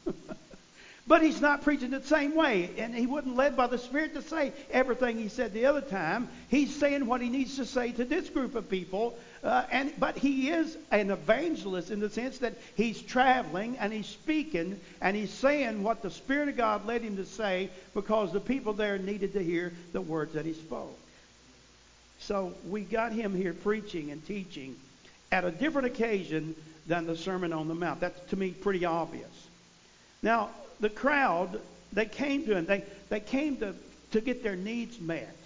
But 1.08 1.22
he's 1.22 1.40
not 1.40 1.62
preaching 1.62 1.90
the 1.90 2.02
same 2.02 2.34
way. 2.34 2.70
And 2.76 2.94
he 2.94 3.06
wasn't 3.06 3.34
led 3.34 3.56
by 3.56 3.66
the 3.66 3.78
Spirit 3.78 4.12
to 4.12 4.20
say 4.20 4.52
everything 4.70 5.16
he 5.16 5.28
said 5.28 5.54
the 5.54 5.64
other 5.64 5.80
time. 5.80 6.28
He's 6.50 6.76
saying 6.76 7.06
what 7.06 7.22
he 7.22 7.30
needs 7.30 7.56
to 7.56 7.64
say 7.64 7.92
to 7.92 8.04
this 8.04 8.28
group 8.28 8.54
of 8.54 8.68
people. 8.68 9.18
Uh, 9.42 9.64
and 9.70 9.92
But 9.98 10.18
he 10.18 10.50
is 10.50 10.76
an 10.90 11.10
evangelist 11.10 11.90
in 11.90 12.00
the 12.00 12.10
sense 12.10 12.38
that 12.38 12.54
he's 12.76 13.00
traveling 13.00 13.76
and 13.78 13.92
he's 13.92 14.06
speaking 14.06 14.80
and 15.00 15.16
he's 15.16 15.32
saying 15.32 15.82
what 15.82 16.02
the 16.02 16.10
Spirit 16.10 16.48
of 16.48 16.56
God 16.56 16.86
led 16.86 17.02
him 17.02 17.16
to 17.16 17.24
say 17.24 17.70
because 17.94 18.32
the 18.32 18.40
people 18.40 18.72
there 18.72 18.98
needed 18.98 19.32
to 19.34 19.42
hear 19.42 19.72
the 19.92 20.00
words 20.00 20.34
that 20.34 20.44
he 20.44 20.54
spoke. 20.54 20.98
So 22.20 22.52
we 22.68 22.80
got 22.82 23.12
him 23.12 23.34
here 23.34 23.54
preaching 23.54 24.10
and 24.10 24.24
teaching 24.26 24.76
at 25.30 25.44
a 25.44 25.50
different 25.50 25.86
occasion 25.86 26.56
than 26.86 27.06
the 27.06 27.16
Sermon 27.16 27.52
on 27.52 27.68
the 27.68 27.74
Mount. 27.74 28.00
That's 28.00 28.18
to 28.30 28.36
me 28.36 28.50
pretty 28.50 28.84
obvious. 28.84 29.46
Now, 30.22 30.50
the 30.80 30.90
crowd, 30.90 31.60
they 31.92 32.06
came 32.06 32.44
to 32.46 32.56
him. 32.56 32.66
They, 32.66 32.82
they 33.08 33.20
came 33.20 33.58
to, 33.58 33.74
to 34.12 34.20
get 34.20 34.42
their 34.42 34.56
needs 34.56 34.98
met. 35.00 35.36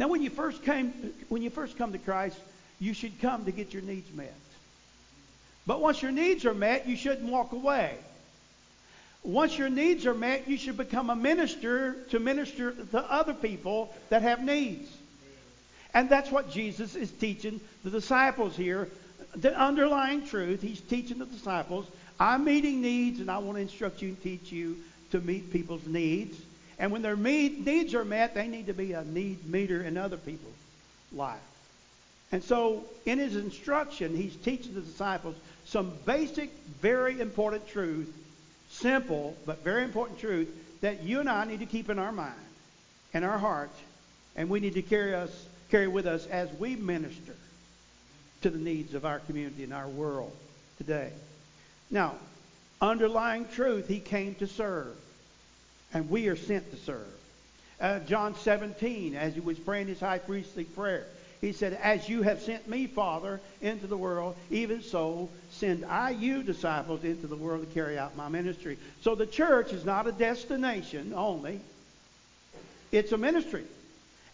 Now, 0.00 0.08
when 0.08 0.22
you 0.22 0.30
first 0.30 0.64
came, 0.64 0.94
when 1.28 1.42
you 1.42 1.50
first 1.50 1.76
come 1.76 1.92
to 1.92 1.98
Christ, 1.98 2.38
you 2.78 2.94
should 2.94 3.20
come 3.20 3.44
to 3.44 3.52
get 3.52 3.74
your 3.74 3.82
needs 3.82 4.10
met. 4.14 4.34
But 5.66 5.82
once 5.82 6.00
your 6.00 6.10
needs 6.10 6.46
are 6.46 6.54
met, 6.54 6.88
you 6.88 6.96
shouldn't 6.96 7.30
walk 7.30 7.52
away. 7.52 7.98
Once 9.22 9.58
your 9.58 9.68
needs 9.68 10.06
are 10.06 10.14
met, 10.14 10.48
you 10.48 10.56
should 10.56 10.78
become 10.78 11.10
a 11.10 11.14
minister 11.14 11.96
to 12.12 12.18
minister 12.18 12.72
to 12.92 12.98
other 13.12 13.34
people 13.34 13.92
that 14.08 14.22
have 14.22 14.42
needs. 14.42 14.90
And 15.92 16.08
that's 16.08 16.30
what 16.30 16.50
Jesus 16.50 16.96
is 16.96 17.10
teaching 17.10 17.60
the 17.84 17.90
disciples 17.90 18.56
here. 18.56 18.88
The 19.36 19.54
underlying 19.54 20.26
truth, 20.26 20.62
he's 20.62 20.80
teaching 20.80 21.18
the 21.18 21.26
disciples 21.26 21.84
I'm 22.18 22.44
meeting 22.44 22.80
needs, 22.80 23.20
and 23.20 23.30
I 23.30 23.36
want 23.36 23.58
to 23.58 23.62
instruct 23.62 24.00
you 24.00 24.08
and 24.08 24.22
teach 24.22 24.50
you 24.50 24.78
to 25.10 25.20
meet 25.20 25.52
people's 25.52 25.86
needs. 25.86 26.40
And 26.80 26.90
when 26.90 27.02
their 27.02 27.14
needs 27.14 27.94
are 27.94 28.06
met, 28.06 28.34
they 28.34 28.48
need 28.48 28.66
to 28.66 28.72
be 28.72 28.92
a 28.92 29.04
need 29.04 29.46
meter 29.46 29.82
in 29.82 29.98
other 29.98 30.16
people's 30.16 30.54
life. 31.12 31.38
And 32.32 32.42
so, 32.42 32.84
in 33.04 33.18
his 33.18 33.36
instruction, 33.36 34.16
he's 34.16 34.34
teaching 34.36 34.74
the 34.74 34.80
disciples 34.80 35.36
some 35.66 35.92
basic, 36.06 36.50
very 36.80 37.20
important 37.20 37.68
truth, 37.68 38.10
simple 38.70 39.36
but 39.44 39.62
very 39.62 39.84
important 39.84 40.18
truth 40.18 40.48
that 40.80 41.02
you 41.02 41.20
and 41.20 41.28
I 41.28 41.44
need 41.44 41.60
to 41.60 41.66
keep 41.66 41.90
in 41.90 41.98
our 41.98 42.12
mind 42.12 42.32
and 43.12 43.24
our 43.26 43.38
heart, 43.38 43.70
and 44.34 44.48
we 44.48 44.58
need 44.58 44.74
to 44.74 44.82
carry 44.82 45.14
us 45.14 45.30
carry 45.70 45.86
with 45.86 46.06
us 46.06 46.26
as 46.26 46.50
we 46.54 46.76
minister 46.76 47.34
to 48.42 48.50
the 48.50 48.58
needs 48.58 48.94
of 48.94 49.04
our 49.04 49.20
community 49.20 49.64
and 49.64 49.72
our 49.72 49.86
world 49.86 50.34
today. 50.78 51.10
Now, 51.90 52.14
underlying 52.80 53.46
truth, 53.48 53.86
he 53.86 54.00
came 54.00 54.34
to 54.36 54.46
serve. 54.46 54.96
And 55.92 56.08
we 56.08 56.28
are 56.28 56.36
sent 56.36 56.70
to 56.70 56.76
serve. 56.78 57.06
Uh, 57.80 57.98
John 58.00 58.34
17, 58.34 59.14
as 59.14 59.34
he 59.34 59.40
was 59.40 59.58
praying 59.58 59.88
his 59.88 60.00
high 60.00 60.18
priestly 60.18 60.64
prayer, 60.64 61.06
he 61.40 61.52
said, 61.52 61.72
As 61.82 62.08
you 62.08 62.22
have 62.22 62.42
sent 62.42 62.68
me, 62.68 62.86
Father, 62.86 63.40
into 63.62 63.86
the 63.86 63.96
world, 63.96 64.36
even 64.50 64.82
so 64.82 65.30
send 65.52 65.84
I 65.86 66.10
you, 66.10 66.42
disciples, 66.42 67.02
into 67.02 67.26
the 67.26 67.36
world 67.36 67.66
to 67.66 67.74
carry 67.74 67.98
out 67.98 68.16
my 68.16 68.28
ministry. 68.28 68.76
So 69.00 69.14
the 69.14 69.26
church 69.26 69.72
is 69.72 69.84
not 69.84 70.06
a 70.06 70.12
destination 70.12 71.14
only, 71.14 71.60
it's 72.92 73.12
a 73.12 73.18
ministry. 73.18 73.64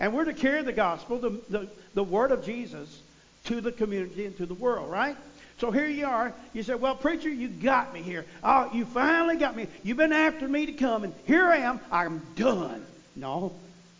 And 0.01 0.13
we're 0.13 0.25
to 0.25 0.35
carry 0.35 0.63
the 0.63 0.73
gospel, 0.73 1.19
the, 1.19 1.41
the, 1.49 1.69
the 1.95 2.05
word 2.05 2.33
of 2.33 2.45
Jesus, 2.45 3.01
to 3.45 3.61
the 3.61 3.73
community 3.73 4.27
and 4.27 4.37
to 4.39 4.47
the 4.47 4.55
world, 4.55 4.91
right? 4.91 5.17
So 5.59 5.71
here 5.71 5.89
you 5.89 6.07
are. 6.07 6.35
You 6.53 6.63
say, 6.63 6.75
Well, 6.75 6.95
preacher, 6.95 7.31
you 7.31 7.49
got 7.49 7.95
me 7.95 8.03
here. 8.03 8.25
Oh, 8.43 8.71
you 8.73 8.85
finally 8.85 9.37
got 9.37 9.57
me. 9.57 9.69
You've 9.83 9.97
been 9.97 10.13
after 10.13 10.47
me 10.47 10.67
to 10.67 10.73
come, 10.73 11.05
and 11.05 11.15
here 11.27 11.47
I 11.47 11.59
am. 11.59 11.81
I'm 11.91 12.23
done. 12.37 12.85
No, 13.15 13.53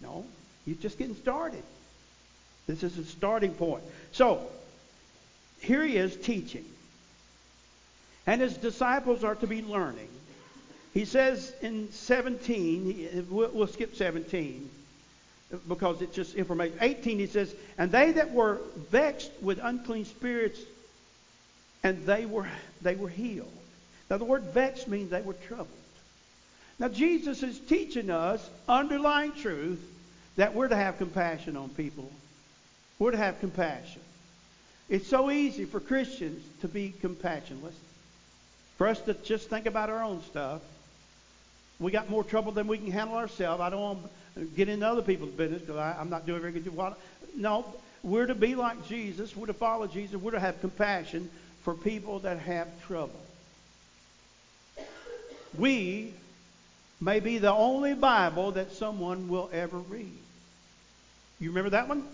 no. 0.03 0.25
You're 0.67 0.77
just 0.77 0.99
getting 0.99 1.17
started. 1.17 1.63
This 2.67 2.83
is 2.83 2.99
a 2.99 3.05
starting 3.05 3.53
point. 3.53 3.85
So, 4.13 4.41
here 5.61 5.85
he 5.85 5.97
is 5.97 6.17
teaching. 6.17 6.65
And 8.27 8.41
his 8.41 8.57
disciples 8.57 9.23
are 9.25 9.37
to 9.37 9.47
be 9.47 9.63
learning. 9.63 10.09
He 10.93 11.05
says 11.05 11.53
in 11.63 11.93
17, 11.93 13.27
we'll 13.31 13.67
skip 13.69 13.95
17 13.95 14.69
because 15.69 16.03
it's 16.03 16.15
just 16.15 16.35
information. 16.35 16.77
18, 16.81 17.19
he 17.19 17.27
says, 17.27 17.55
And 17.79 17.93
they 17.93 18.13
that 18.13 18.33
were 18.33 18.61
vexed 18.91 19.31
with 19.41 19.61
unclean 19.63 20.07
spirits 20.07 20.59
and 21.87 22.05
they 22.05 22.27
were, 22.27 22.49
they 22.83 22.97
were 22.97 23.09
healed. 23.09 23.53
Now, 24.11 24.17
the 24.19 24.25
word 24.25 24.43
vexed 24.43 24.89
means 24.89 25.11
they 25.11 25.23
were 25.23 25.35
troubled. 25.35 25.69
Now, 26.81 26.89
Jesus 26.89 27.45
is 27.45 27.61
teaching 27.61 28.11
us 28.11 28.51
underlying 28.69 29.33
truth 29.33 29.81
that 30.35 30.53
we're 30.53 30.67
to 30.67 30.75
have 30.75 30.99
compassion 30.99 31.57
on 31.57 31.69
people. 31.69 32.11
We're 32.99 33.13
to 33.13 33.17
have 33.17 33.39
compassion. 33.39 34.03
It's 34.89 35.07
so 35.07 35.31
easy 35.31 35.65
for 35.65 35.79
Christians 35.79 36.43
to 36.61 36.69
be 36.69 36.93
compassionless, 37.01 37.79
for 38.79 38.89
us 38.89 39.01
to 39.03 39.15
just 39.15 39.49
think 39.49 39.67
about 39.67 39.89
our 39.89 40.03
own 40.03 40.25
stuff. 40.25 40.63
We 41.79 41.93
got 41.93 42.11
more 42.11 42.25
trouble 42.25 42.51
than 42.51 42.67
we 42.67 42.79
can 42.79 42.91
handle 42.91 43.17
ourselves. 43.17 43.61
I 43.61 43.71
don't 43.71 43.81
want 43.81 43.99
to 44.35 44.45
get 44.45 44.69
into 44.69 44.87
other 44.89 45.03
people's 45.03 45.35
business 45.35 45.61
because 45.63 45.79
I'm 45.79 46.11
not 46.11 46.27
doing 46.27 46.41
very 46.41 46.53
good. 46.53 46.69
No, 47.37 47.65
we're 48.03 48.27
to 48.27 48.35
be 48.35 48.57
like 48.57 48.89
Jesus. 48.89 49.37
We're 49.37 49.47
to 49.47 49.55
follow 49.55 49.87
Jesus. 49.87 50.21
We're 50.21 50.33
to 50.33 50.41
have 50.41 50.61
compassion 50.61 51.31
for 51.67 51.75
people 51.75 52.21
that 52.21 52.39
have 52.39 52.69
trouble. 52.87 53.21
We 55.59 56.15
may 57.01 57.19
be 57.19 57.39
the 57.39 57.53
only 57.53 57.93
Bible 57.93 58.53
that 58.53 58.71
someone 58.71 59.27
will 59.27 59.51
ever 59.53 59.79
read. 59.79 60.17
You 61.41 61.49
remember 61.49 61.71
that 61.71 61.89
one? 61.89 62.07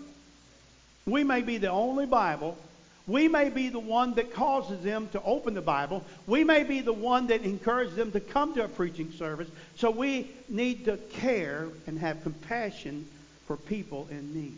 We 1.05 1.23
may 1.23 1.43
be 1.43 1.59
the 1.59 1.69
only 1.69 2.07
Bible. 2.07 2.57
We 3.05 3.27
may 3.27 3.51
be 3.51 3.69
the 3.69 3.77
one 3.77 4.15
that 4.15 4.33
causes 4.33 4.83
them 4.83 5.07
to 5.09 5.21
open 5.21 5.53
the 5.53 5.61
Bible. 5.61 6.03
We 6.25 6.43
may 6.43 6.63
be 6.63 6.81
the 6.81 6.91
one 6.91 7.27
that 7.27 7.43
encourages 7.43 7.95
them 7.95 8.11
to 8.13 8.19
come 8.19 8.55
to 8.55 8.63
a 8.63 8.67
preaching 8.67 9.11
service. 9.11 9.49
So 9.75 9.91
we 9.91 10.31
need 10.49 10.85
to 10.85 10.97
care 10.97 11.67
and 11.85 11.99
have 11.99 12.23
compassion 12.23 13.07
for 13.45 13.55
people 13.55 14.07
in 14.09 14.33
need. 14.33 14.57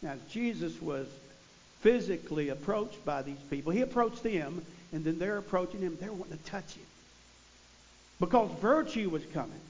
Now, 0.00 0.14
Jesus 0.30 0.80
was 0.80 1.06
physically 1.80 2.48
approached 2.50 3.04
by 3.04 3.22
these 3.22 3.38
people. 3.50 3.72
He 3.72 3.80
approached 3.80 4.22
them, 4.22 4.64
and 4.92 5.04
then 5.04 5.18
they're 5.18 5.38
approaching 5.38 5.80
him. 5.80 5.96
They're 6.00 6.12
wanting 6.12 6.38
to 6.38 6.44
touch 6.44 6.74
him 6.74 6.84
because 8.20 8.50
virtue 8.60 9.08
was 9.08 9.24
coming. 9.32 9.60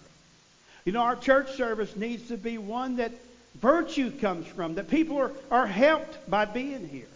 You 0.85 0.93
know, 0.93 1.02
our 1.02 1.17
church 1.17 1.52
service 1.52 1.95
needs 1.97 2.29
to 2.29 2.37
be 2.37 2.59
one 2.59 2.97
that 2.97 3.12
virtue 3.61 4.11
comes 4.11 4.47
from, 4.47 4.75
that 4.75 4.90
people 4.90 5.19
are, 5.19 5.33
are 5.50 5.67
helped 5.67 6.29
by 6.29 6.45
being 6.45 6.88
here. 6.88 7.07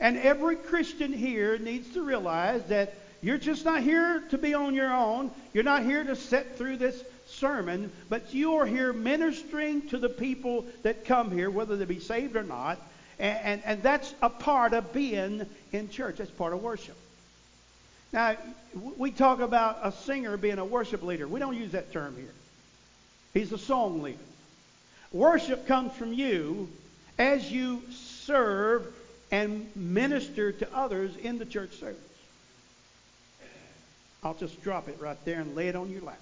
And 0.00 0.16
every 0.18 0.56
Christian 0.56 1.12
here 1.12 1.58
needs 1.58 1.92
to 1.94 2.02
realize 2.02 2.62
that 2.64 2.94
you're 3.22 3.38
just 3.38 3.64
not 3.64 3.82
here 3.82 4.22
to 4.30 4.38
be 4.38 4.54
on 4.54 4.74
your 4.74 4.92
own. 4.92 5.30
You're 5.52 5.64
not 5.64 5.82
here 5.82 6.02
to 6.02 6.16
sit 6.16 6.56
through 6.56 6.78
this 6.78 7.04
sermon, 7.26 7.92
but 8.08 8.32
you 8.32 8.56
are 8.56 8.66
here 8.66 8.92
ministering 8.92 9.88
to 9.88 9.98
the 9.98 10.08
people 10.08 10.64
that 10.82 11.04
come 11.04 11.30
here, 11.30 11.50
whether 11.50 11.76
they 11.76 11.84
be 11.84 12.00
saved 12.00 12.34
or 12.34 12.42
not. 12.42 12.80
And, 13.20 13.38
and, 13.44 13.62
and 13.66 13.82
that's 13.82 14.12
a 14.22 14.30
part 14.30 14.72
of 14.72 14.92
being 14.92 15.46
in 15.72 15.90
church. 15.90 16.16
That's 16.16 16.30
part 16.30 16.54
of 16.54 16.62
worship. 16.62 16.96
Now, 18.12 18.36
we 18.96 19.10
talk 19.12 19.40
about 19.40 19.78
a 19.82 19.92
singer 19.92 20.36
being 20.36 20.58
a 20.58 20.64
worship 20.64 21.02
leader. 21.02 21.28
We 21.28 21.38
don't 21.38 21.56
use 21.56 21.72
that 21.72 21.92
term 21.92 22.16
here. 22.16 22.32
He's 23.34 23.52
a 23.52 23.58
song 23.58 24.02
leader. 24.02 24.18
Worship 25.12 25.66
comes 25.68 25.92
from 25.92 26.12
you 26.12 26.68
as 27.18 27.52
you 27.52 27.82
serve 27.90 28.86
and 29.30 29.70
minister 29.76 30.50
to 30.50 30.74
others 30.74 31.14
in 31.16 31.38
the 31.38 31.44
church 31.44 31.78
service. 31.78 31.98
I'll 34.24 34.34
just 34.34 34.60
drop 34.62 34.88
it 34.88 34.98
right 35.00 35.22
there 35.24 35.40
and 35.40 35.54
lay 35.54 35.68
it 35.68 35.76
on 35.76 35.90
your 35.90 36.02
lap. 36.02 36.20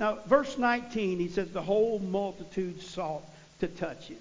Now, 0.00 0.18
verse 0.26 0.56
19, 0.56 1.18
he 1.18 1.28
says, 1.28 1.50
The 1.50 1.62
whole 1.62 1.98
multitude 1.98 2.80
sought 2.82 3.22
to 3.60 3.66
touch 3.66 4.06
him. 4.06 4.18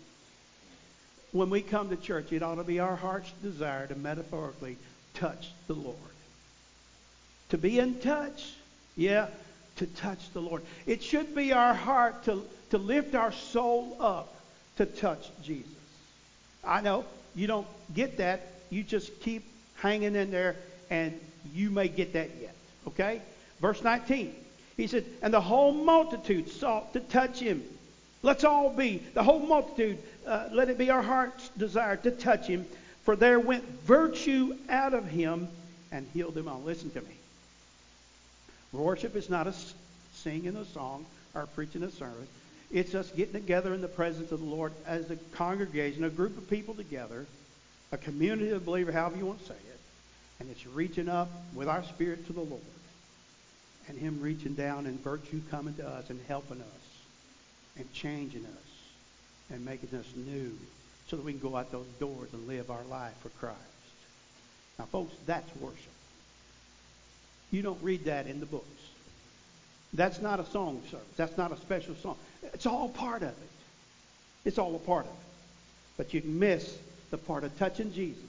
When 1.31 1.50
we 1.50 1.62
come 1.62 1.89
to 1.89 1.96
church, 1.98 2.31
it 2.31 2.41
ought 2.41 2.55
to 2.55 2.63
be 2.63 2.79
our 2.79 2.96
heart's 2.96 3.31
desire 3.43 3.88
to 3.88 3.96
metaphorically 3.96 4.77
touch 5.13 5.51
the 5.67 5.74
Lord. 5.74 5.98
To 7.50 7.57
be 7.57 7.79
in 7.79 8.00
touch, 8.00 8.53
yeah, 8.96 9.27
to 9.77 9.86
touch 9.86 10.31
the 10.34 10.41
Lord. 10.41 10.63
It 10.86 11.03
should 11.03 11.36
be 11.36 11.53
our 11.53 11.74
heart 11.74 12.24
to, 12.25 12.43
to 12.72 12.77
lift 12.77 13.15
our 13.15 13.31
soul 13.31 13.98
up 14.00 14.34
to 14.77 14.86
touch 14.86 15.29
Jesus. 15.43 15.72
I 16.63 16.81
know 16.81 17.05
you 17.36 17.48
don't 17.48 17.67
get 17.93 18.17
that. 18.17 18.48
You 18.69 18.84
just 18.84 19.22
keep 19.22 19.43
hanging 19.75 20.15
in 20.15 20.31
there, 20.31 20.55
and 20.89 21.19
you 21.53 21.69
may 21.69 21.88
get 21.88 22.13
that 22.13 22.29
yet. 22.41 22.55
Okay? 22.88 23.22
Verse 23.62 23.84
19. 23.84 24.34
He 24.75 24.88
said, 24.88 25.05
And 25.22 25.34
the 25.34 25.41
whole 25.41 25.72
multitude 25.72 26.50
sought 26.50 26.93
to 26.93 27.00
touch 27.00 27.39
him. 27.39 27.63
Let's 28.27 28.43
all 28.43 28.69
be, 28.69 29.01
the 29.13 29.24
whole 29.24 29.39
multitude, 29.39 30.00
uh, 30.27 30.50
let 30.51 30.67
it 30.67 30.77
be 30.77 30.89
our 30.89 31.01
heart's 31.01 31.48
desire 31.57 31.96
to 31.96 32.12
touch 32.12 32.46
him. 32.46 32.65
For 33.05 33.15
there 33.15 33.39
went 33.39 33.63
virtue 33.86 34.53
out 34.67 34.93
of 34.93 35.07
him 35.07 35.48
and 35.93 36.05
healed 36.13 36.34
them 36.34 36.50
all. 36.50 36.62
Listen 36.62 36.89
to 36.91 37.00
me. 37.00 37.15
Worship 38.74 39.15
is 39.15 39.29
not 39.29 39.48
a 39.48 39.53
singing 40.13 40.57
a 40.57 40.65
song 40.65 41.05
or 41.34 41.46
preaching 41.55 41.84
a 41.84 41.89
sermon. 41.89 42.27
It's 42.69 42.93
us 42.96 43.10
getting 43.12 43.31
together 43.31 43.74
in 43.74 43.79
the 43.79 43.88
presence 43.88 44.29
of 44.34 44.41
the 44.41 44.46
Lord 44.46 44.74
as 44.86 45.10
a 45.10 45.15
congregation, 45.31 46.03
a 46.03 46.10
group 46.10 46.38
of 46.38 46.50
people 46.50 46.74
together, 46.74 47.25
a 47.93 47.98
community 47.98 48.50
of 48.50 48.65
believers, 48.65 48.93
however 48.93 49.15
you 49.15 49.25
want 49.25 49.39
to 49.39 49.46
say 49.46 49.53
it. 49.53 49.79
And 50.41 50.51
it's 50.51 50.67
reaching 50.67 51.07
up 51.07 51.29
with 51.55 51.69
our 51.69 51.86
spirit 51.86 52.27
to 52.27 52.34
the 52.34 52.41
Lord. 52.41 52.62
And 53.88 53.98
Him 53.98 54.19
reaching 54.19 54.53
down 54.53 54.86
and 54.86 55.01
virtue 55.01 55.39
coming 55.50 55.75
to 55.75 55.88
us 55.88 56.10
and 56.10 56.19
helping 56.27 56.60
us 56.60 56.87
and 57.77 57.91
changing 57.93 58.46
us 58.46 59.51
and 59.51 59.63
making 59.65 59.98
us 59.98 60.05
new 60.15 60.51
so 61.07 61.15
that 61.15 61.24
we 61.24 61.31
can 61.31 61.41
go 61.41 61.55
out 61.55 61.72
those 61.72 61.88
doors 62.00 62.29
and 62.34 62.48
live 62.48 62.69
our 62.69 62.84
life 62.89 63.13
for 63.22 63.29
Christ. 63.29 63.57
Now, 64.77 64.86
folks, 64.86 65.13
that's 65.25 65.50
worship. 65.57 65.77
You 67.51 67.62
don't 67.62 67.81
read 67.81 68.05
that 68.05 68.27
in 68.27 68.39
the 68.39 68.46
books. 68.46 68.65
That's 69.93 70.22
not 70.22 70.39
a 70.39 70.46
song 70.46 70.81
service. 70.91 71.07
That's 71.15 71.38
not 71.38 71.51
a 71.51 71.57
special 71.57 71.96
song. 71.96 72.17
It's 72.53 72.65
all 72.65 72.89
part 72.89 73.22
of 73.22 73.29
it. 73.29 73.50
It's 74.43 74.57
all 74.57 74.75
a 74.75 74.79
part 74.79 75.05
of 75.05 75.12
it. 75.12 75.17
But 75.96 76.13
you 76.13 76.22
miss 76.25 76.77
the 77.10 77.17
part 77.17 77.43
of 77.43 77.57
touching 77.57 77.93
Jesus 77.93 78.22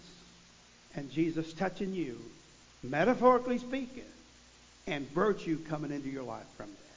and 0.94 1.10
Jesus 1.10 1.52
touching 1.52 1.94
you, 1.94 2.18
metaphorically 2.82 3.58
speaking, 3.58 4.04
and 4.86 5.08
virtue 5.10 5.58
coming 5.68 5.90
into 5.90 6.08
your 6.08 6.22
life 6.22 6.46
from 6.56 6.66
that. 6.66 6.87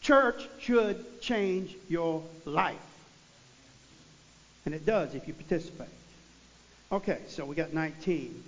Church 0.00 0.48
should 0.60 1.20
change 1.20 1.74
your 1.88 2.22
life. 2.44 2.76
And 4.64 4.74
it 4.74 4.84
does 4.84 5.14
if 5.14 5.26
you 5.26 5.34
participate. 5.34 5.88
Okay, 6.90 7.20
so 7.28 7.44
we 7.44 7.54
got 7.54 7.72
19. 7.72 8.42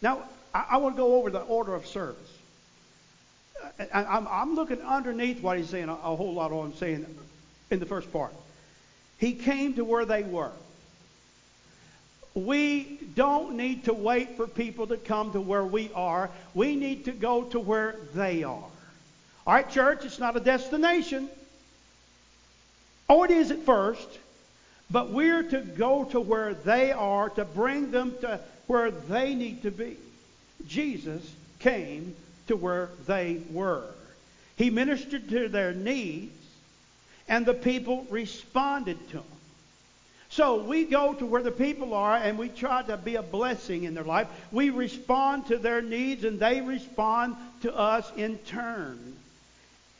Now, 0.00 0.22
I, 0.54 0.66
I 0.72 0.76
want 0.78 0.96
to 0.96 0.98
go 0.98 1.16
over 1.16 1.30
the 1.30 1.40
order 1.40 1.74
of 1.74 1.86
service. 1.86 2.18
I, 3.92 4.18
am 4.18 4.54
looking 4.54 4.80
underneath 4.80 5.40
what 5.42 5.56
he's 5.56 5.68
saying 5.68 5.88
a, 5.88 5.92
a 5.92 6.16
whole 6.16 6.34
lot 6.34 6.52
on 6.52 6.74
saying 6.74 7.06
in 7.70 7.78
the 7.78 7.86
first 7.86 8.12
part. 8.12 8.32
He 9.18 9.34
came 9.34 9.74
to 9.74 9.84
where 9.84 10.04
they 10.04 10.22
were. 10.22 10.52
We 12.34 12.98
don't 13.14 13.56
need 13.56 13.84
to 13.84 13.92
wait 13.92 14.36
for 14.36 14.46
people 14.46 14.86
to 14.88 14.96
come 14.96 15.32
to 15.32 15.40
where 15.40 15.64
we 15.64 15.90
are. 15.94 16.30
We 16.54 16.76
need 16.76 17.04
to 17.04 17.12
go 17.12 17.44
to 17.44 17.60
where 17.60 17.96
they 18.14 18.42
are. 18.42 18.64
All 19.46 19.54
right, 19.54 19.68
church, 19.68 20.04
it's 20.04 20.18
not 20.18 20.36
a 20.36 20.40
destination. 20.40 21.28
Oh, 23.08 23.24
it 23.24 23.30
is 23.30 23.50
at 23.50 23.60
first. 23.60 24.08
But 24.90 25.10
we're 25.10 25.42
to 25.42 25.60
go 25.60 26.04
to 26.06 26.20
where 26.20 26.54
they 26.54 26.92
are 26.92 27.30
to 27.30 27.44
bring 27.44 27.90
them 27.90 28.14
to 28.20 28.40
where 28.66 28.90
they 28.90 29.34
need 29.34 29.62
to 29.62 29.70
be. 29.70 29.96
Jesus 30.66 31.22
came 31.58 32.14
to 32.46 32.56
where 32.56 32.90
they 33.06 33.40
were. 33.50 33.86
He 34.56 34.70
ministered 34.70 35.28
to 35.30 35.48
their 35.48 35.72
needs, 35.72 36.32
and 37.26 37.46
the 37.46 37.54
people 37.54 38.06
responded 38.10 38.98
to 39.10 39.18
him. 39.18 39.24
So 40.28 40.62
we 40.62 40.84
go 40.84 41.14
to 41.14 41.26
where 41.26 41.42
the 41.42 41.50
people 41.50 41.92
are 41.92 42.16
and 42.16 42.38
we 42.38 42.48
try 42.48 42.82
to 42.82 42.96
be 42.96 43.16
a 43.16 43.22
blessing 43.22 43.84
in 43.84 43.92
their 43.92 44.02
life. 44.02 44.28
We 44.50 44.70
respond 44.70 45.46
to 45.48 45.58
their 45.58 45.82
needs 45.82 46.24
and 46.24 46.40
they 46.40 46.62
respond 46.62 47.36
to 47.60 47.76
us 47.76 48.10
in 48.16 48.38
turn. 48.38 49.14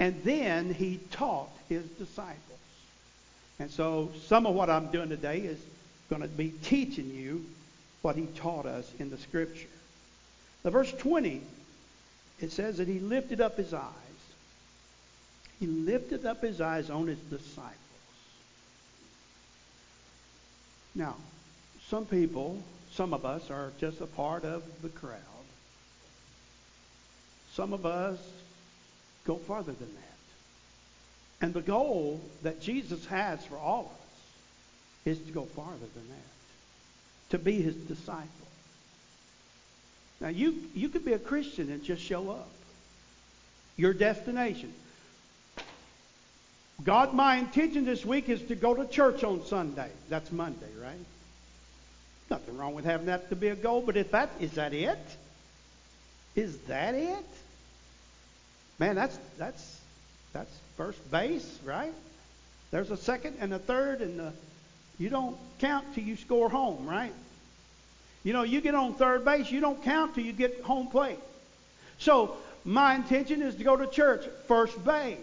And 0.03 0.21
then 0.25 0.75
he 0.75 0.99
taught 1.13 1.49
his 1.69 1.85
disciples. 1.85 2.59
And 3.61 3.71
so 3.71 4.11
some 4.27 4.47
of 4.47 4.55
what 4.57 4.69
I'm 4.69 4.91
doing 4.91 5.09
today 5.09 5.39
is 5.39 5.61
going 6.11 6.23
to 6.23 6.29
be 6.29 6.49
teaching 6.65 7.09
you 7.15 7.47
what 8.01 8.17
he 8.17 8.27
taught 8.35 8.67
us 8.67 8.91
in 8.99 9.11
the 9.11 9.17
scripture. 9.17 9.69
The 10.65 10.73
verse 10.73 10.91
20, 10.91 11.41
it 12.41 12.51
says 12.51 12.79
that 12.79 12.89
he 12.89 12.99
lifted 12.99 13.41
up 13.41 13.57
his 13.57 13.73
eyes. 13.73 13.93
He 15.61 15.69
lifted 15.69 16.27
up 16.27 16.43
his 16.43 16.61
eyes 16.61 16.91
on 16.91 17.07
his 17.07 17.21
disciples. 17.31 17.77
Now, 20.97 21.15
some 21.87 22.07
people, 22.07 22.61
some 22.91 23.15
of 23.15 23.25
us 23.25 23.53
are 23.53 23.71
just 23.79 24.01
a 24.01 24.07
part 24.09 24.43
of 24.45 24.65
the 24.83 24.89
crowd. 24.89 25.21
Some 27.53 27.73
of 27.73 27.87
us 27.87 28.19
go 29.27 29.37
farther 29.37 29.73
than 29.73 29.95
that. 29.95 31.47
And 31.47 31.55
the 31.55 31.61
goal 31.61 32.21
that 32.43 32.61
Jesus 32.61 33.05
has 33.07 33.45
for 33.45 33.57
all 33.57 33.81
of 33.81 33.87
us 33.87 35.17
is 35.19 35.27
to 35.27 35.33
go 35.33 35.45
farther 35.45 35.79
than 35.95 36.09
that, 36.09 37.31
to 37.31 37.39
be 37.39 37.61
his 37.61 37.75
disciple. 37.75 38.29
Now, 40.21 40.29
you, 40.29 40.55
you 40.75 40.89
could 40.89 41.05
be 41.05 41.15
a 41.15 41.19
Christian 41.19 41.71
and 41.71 41.83
just 41.83 42.03
show 42.03 42.31
up. 42.31 42.49
Your 43.77 43.93
destination. 43.93 44.73
God, 46.85 47.13
my 47.13 47.37
intention 47.37 47.85
this 47.85 48.05
week 48.05 48.29
is 48.29 48.41
to 48.43 48.55
go 48.55 48.75
to 48.75 48.87
church 48.87 49.25
on 49.25 49.45
Sunday. 49.47 49.91
That's 50.09 50.31
Monday, 50.31 50.69
right? 50.81 50.95
Nothing 52.31 52.57
wrong 52.57 52.75
with 52.75 52.85
having 52.85 53.07
that 53.07 53.31
to 53.31 53.37
be 53.37 53.49
a 53.49 53.57
goal, 53.57 53.83
but 53.83 53.97
if 53.97 54.13
that 54.13 54.31
is 54.41 54.53
that 54.53 54.73
it? 54.73 54.99
Is 56.35 56.57
that 56.69 56.95
it? 56.95 57.25
Man, 58.83 58.97
that's 58.97 59.17
that's 59.39 59.81
that's 60.33 60.53
first 60.77 60.99
base, 61.09 61.57
right? 61.65 61.93
There's 62.73 62.91
a 62.91 62.97
second 62.97 63.37
and 63.39 63.55
a 63.55 63.61
third, 63.61 64.01
and 64.01 64.33
you 64.99 65.09
don't 65.09 65.37
count 65.61 65.95
till 65.95 66.03
you 66.03 66.17
score 66.17 66.49
home, 66.49 66.85
right? 66.85 67.13
You 68.25 68.33
know, 68.33 68.43
you 68.43 68.61
get 68.61 68.75
on 68.75 68.95
third 68.95 69.25
base, 69.25 69.53
you 69.53 69.61
don't 69.61 69.81
count 69.85 70.17
till 70.17 70.25
you 70.25 70.33
get 70.33 70.63
home 70.63 70.89
plate. 70.89 71.21
So 71.99 72.37
my 72.65 72.97
intention 72.97 73.41
is 73.41 73.55
to 73.55 73.63
go 73.63 73.77
to 73.77 73.87
church, 73.87 74.27
first 74.49 74.85
base 74.85 75.17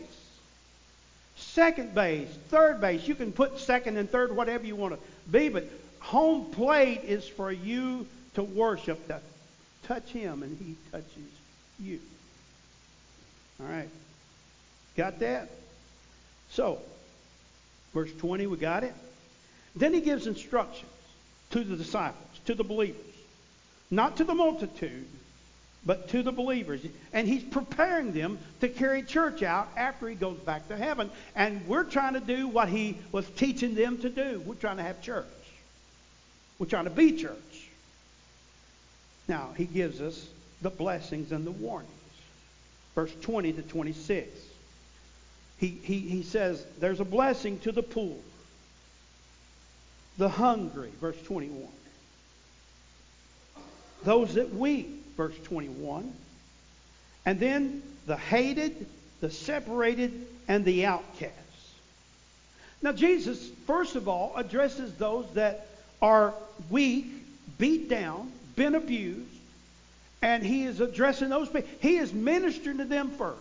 second 1.36 1.94
base, 1.94 2.30
third 2.48 2.80
base. 2.80 3.06
You 3.10 3.16
can 3.16 3.34
put 3.34 3.60
second 3.60 3.98
and 3.98 4.10
third, 4.10 4.34
whatever 4.34 4.66
you 4.66 4.78
want 4.78 4.94
to 4.94 5.00
be, 5.30 5.50
but 5.50 5.66
home 6.00 6.46
plate 6.52 7.02
is 7.04 7.28
for 7.28 7.52
you 7.52 8.08
to 8.36 8.44
worship, 8.44 9.06
to 9.10 9.20
touch 9.84 10.08
him, 10.12 10.44
and 10.44 10.58
he 10.58 10.76
touches 10.94 11.28
you. 11.78 12.00
All 13.60 13.68
right. 13.68 13.90
Got 14.96 15.20
that? 15.20 15.50
So, 16.52 16.80
verse 17.94 18.12
20, 18.20 18.48
we 18.48 18.58
got 18.58 18.84
it? 18.84 18.94
Then 19.76 19.94
he 19.94 20.02
gives 20.02 20.28
instructions 20.28 20.92
to 21.52 21.64
the 21.64 21.76
disciples, 21.76 22.40
to 22.46 22.56
the 22.56 22.64
believers, 22.64 23.02
not 23.92 24.18
to 24.18 24.24
the 24.24 24.34
multitude, 24.34 25.06
but 25.86 26.10
to 26.10 26.24
the 26.24 26.32
believers. 26.32 26.82
And 27.14 27.28
he's 27.28 27.44
preparing 27.44 28.12
them 28.12 28.40
to 28.62 28.70
carry 28.70 29.04
church 29.04 29.44
out 29.44 29.70
after 29.78 30.08
he 30.10 30.16
goes 30.16 30.38
back 30.40 30.68
to 30.68 30.78
heaven. 30.78 31.10
And 31.36 31.66
we're 31.68 31.84
trying 31.84 32.14
to 32.14 32.20
do 32.20 32.48
what 32.48 32.70
he 32.70 32.98
was 33.12 33.28
teaching 33.32 33.76
them 33.76 33.98
to 34.00 34.10
do. 34.10 34.42
We're 34.46 34.56
trying 34.56 34.78
to 34.78 34.84
have 34.84 35.02
church. 35.02 35.26
We're 36.58 36.68
trying 36.68 36.86
to 36.86 36.90
be 36.90 37.14
church. 37.14 37.70
Now, 39.28 39.52
he 39.56 39.66
gives 39.66 40.02
us 40.02 40.28
the 40.62 40.70
blessings 40.70 41.32
and 41.32 41.46
the 41.46 41.52
warnings. 41.52 41.94
Verse 43.00 43.16
20 43.22 43.54
to 43.54 43.62
26. 43.62 44.28
He, 45.58 45.68
he, 45.68 46.00
he 46.00 46.22
says, 46.22 46.62
There's 46.82 47.00
a 47.00 47.06
blessing 47.06 47.58
to 47.60 47.72
the 47.72 47.82
poor, 47.82 48.18
the 50.18 50.28
hungry, 50.28 50.92
verse 51.00 51.16
21. 51.24 51.64
Those 54.04 54.34
that 54.34 54.54
weep, 54.54 55.16
verse 55.16 55.36
21. 55.46 56.12
And 57.26 57.40
then 57.40 57.84
the 58.06 58.18
hated, 58.18 58.86
the 59.22 59.32
separated, 59.32 60.28
and 60.50 60.66
the 60.66 60.86
outcasts. 60.86 61.72
Now, 62.82 62.92
Jesus, 62.92 63.50
first 63.66 63.96
of 63.96 64.10
all, 64.10 64.34
addresses 64.36 64.94
those 64.96 65.26
that 65.36 65.68
are 66.02 66.34
weak, 66.70 67.06
beat 67.58 67.88
down, 67.88 68.30
been 68.58 68.76
abused, 68.76 69.39
and 70.22 70.44
he 70.44 70.64
is 70.64 70.82
addressing 70.82 71.30
those 71.30 71.48
people. 71.48 71.70
He 71.80 71.98
is 71.98 72.14
ministering 72.14 72.78
to 72.78 72.86
them 72.86 73.12
first. 73.12 73.40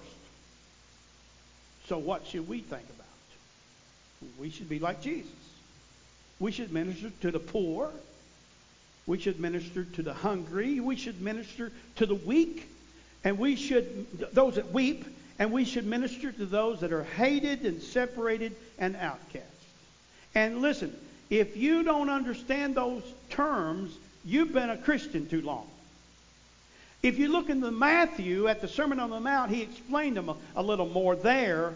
So, 1.88 1.98
what 1.98 2.26
should 2.26 2.48
we 2.48 2.60
think 2.60 2.84
about? 2.84 4.28
We 4.38 4.50
should 4.50 4.68
be 4.68 4.78
like 4.78 5.00
Jesus. 5.00 5.30
We 6.38 6.52
should 6.52 6.72
minister 6.72 7.10
to 7.22 7.30
the 7.30 7.38
poor. 7.38 7.90
We 9.06 9.18
should 9.18 9.40
minister 9.40 9.84
to 9.84 10.02
the 10.02 10.12
hungry. 10.12 10.80
We 10.80 10.96
should 10.96 11.20
minister 11.20 11.72
to 11.96 12.06
the 12.06 12.14
weak. 12.14 12.68
And 13.24 13.38
we 13.38 13.56
should, 13.56 14.06
those 14.32 14.56
that 14.56 14.72
weep, 14.72 15.04
and 15.38 15.50
we 15.50 15.64
should 15.64 15.86
minister 15.86 16.30
to 16.30 16.46
those 16.46 16.80
that 16.80 16.92
are 16.92 17.04
hated 17.04 17.64
and 17.64 17.82
separated 17.82 18.54
and 18.78 18.94
outcast. 18.96 19.44
And 20.34 20.60
listen, 20.60 20.94
if 21.30 21.56
you 21.56 21.82
don't 21.82 22.10
understand 22.10 22.74
those 22.74 23.02
terms, 23.30 23.96
you've 24.24 24.52
been 24.52 24.70
a 24.70 24.76
Christian 24.76 25.26
too 25.26 25.42
long. 25.42 25.66
If 27.02 27.18
you 27.18 27.28
look 27.28 27.48
in 27.48 27.61
the 27.61 27.70
Matthew 27.70 28.48
at 28.48 28.61
the 28.61 28.68
Sermon 28.68 28.98
on 28.98 29.11
the 29.11 29.20
Mount, 29.20 29.50
he 29.50 29.62
explained 29.62 30.16
them 30.16 30.28
a, 30.28 30.37
a 30.56 30.62
little 30.62 30.88
more 30.88 31.14
there. 31.14 31.74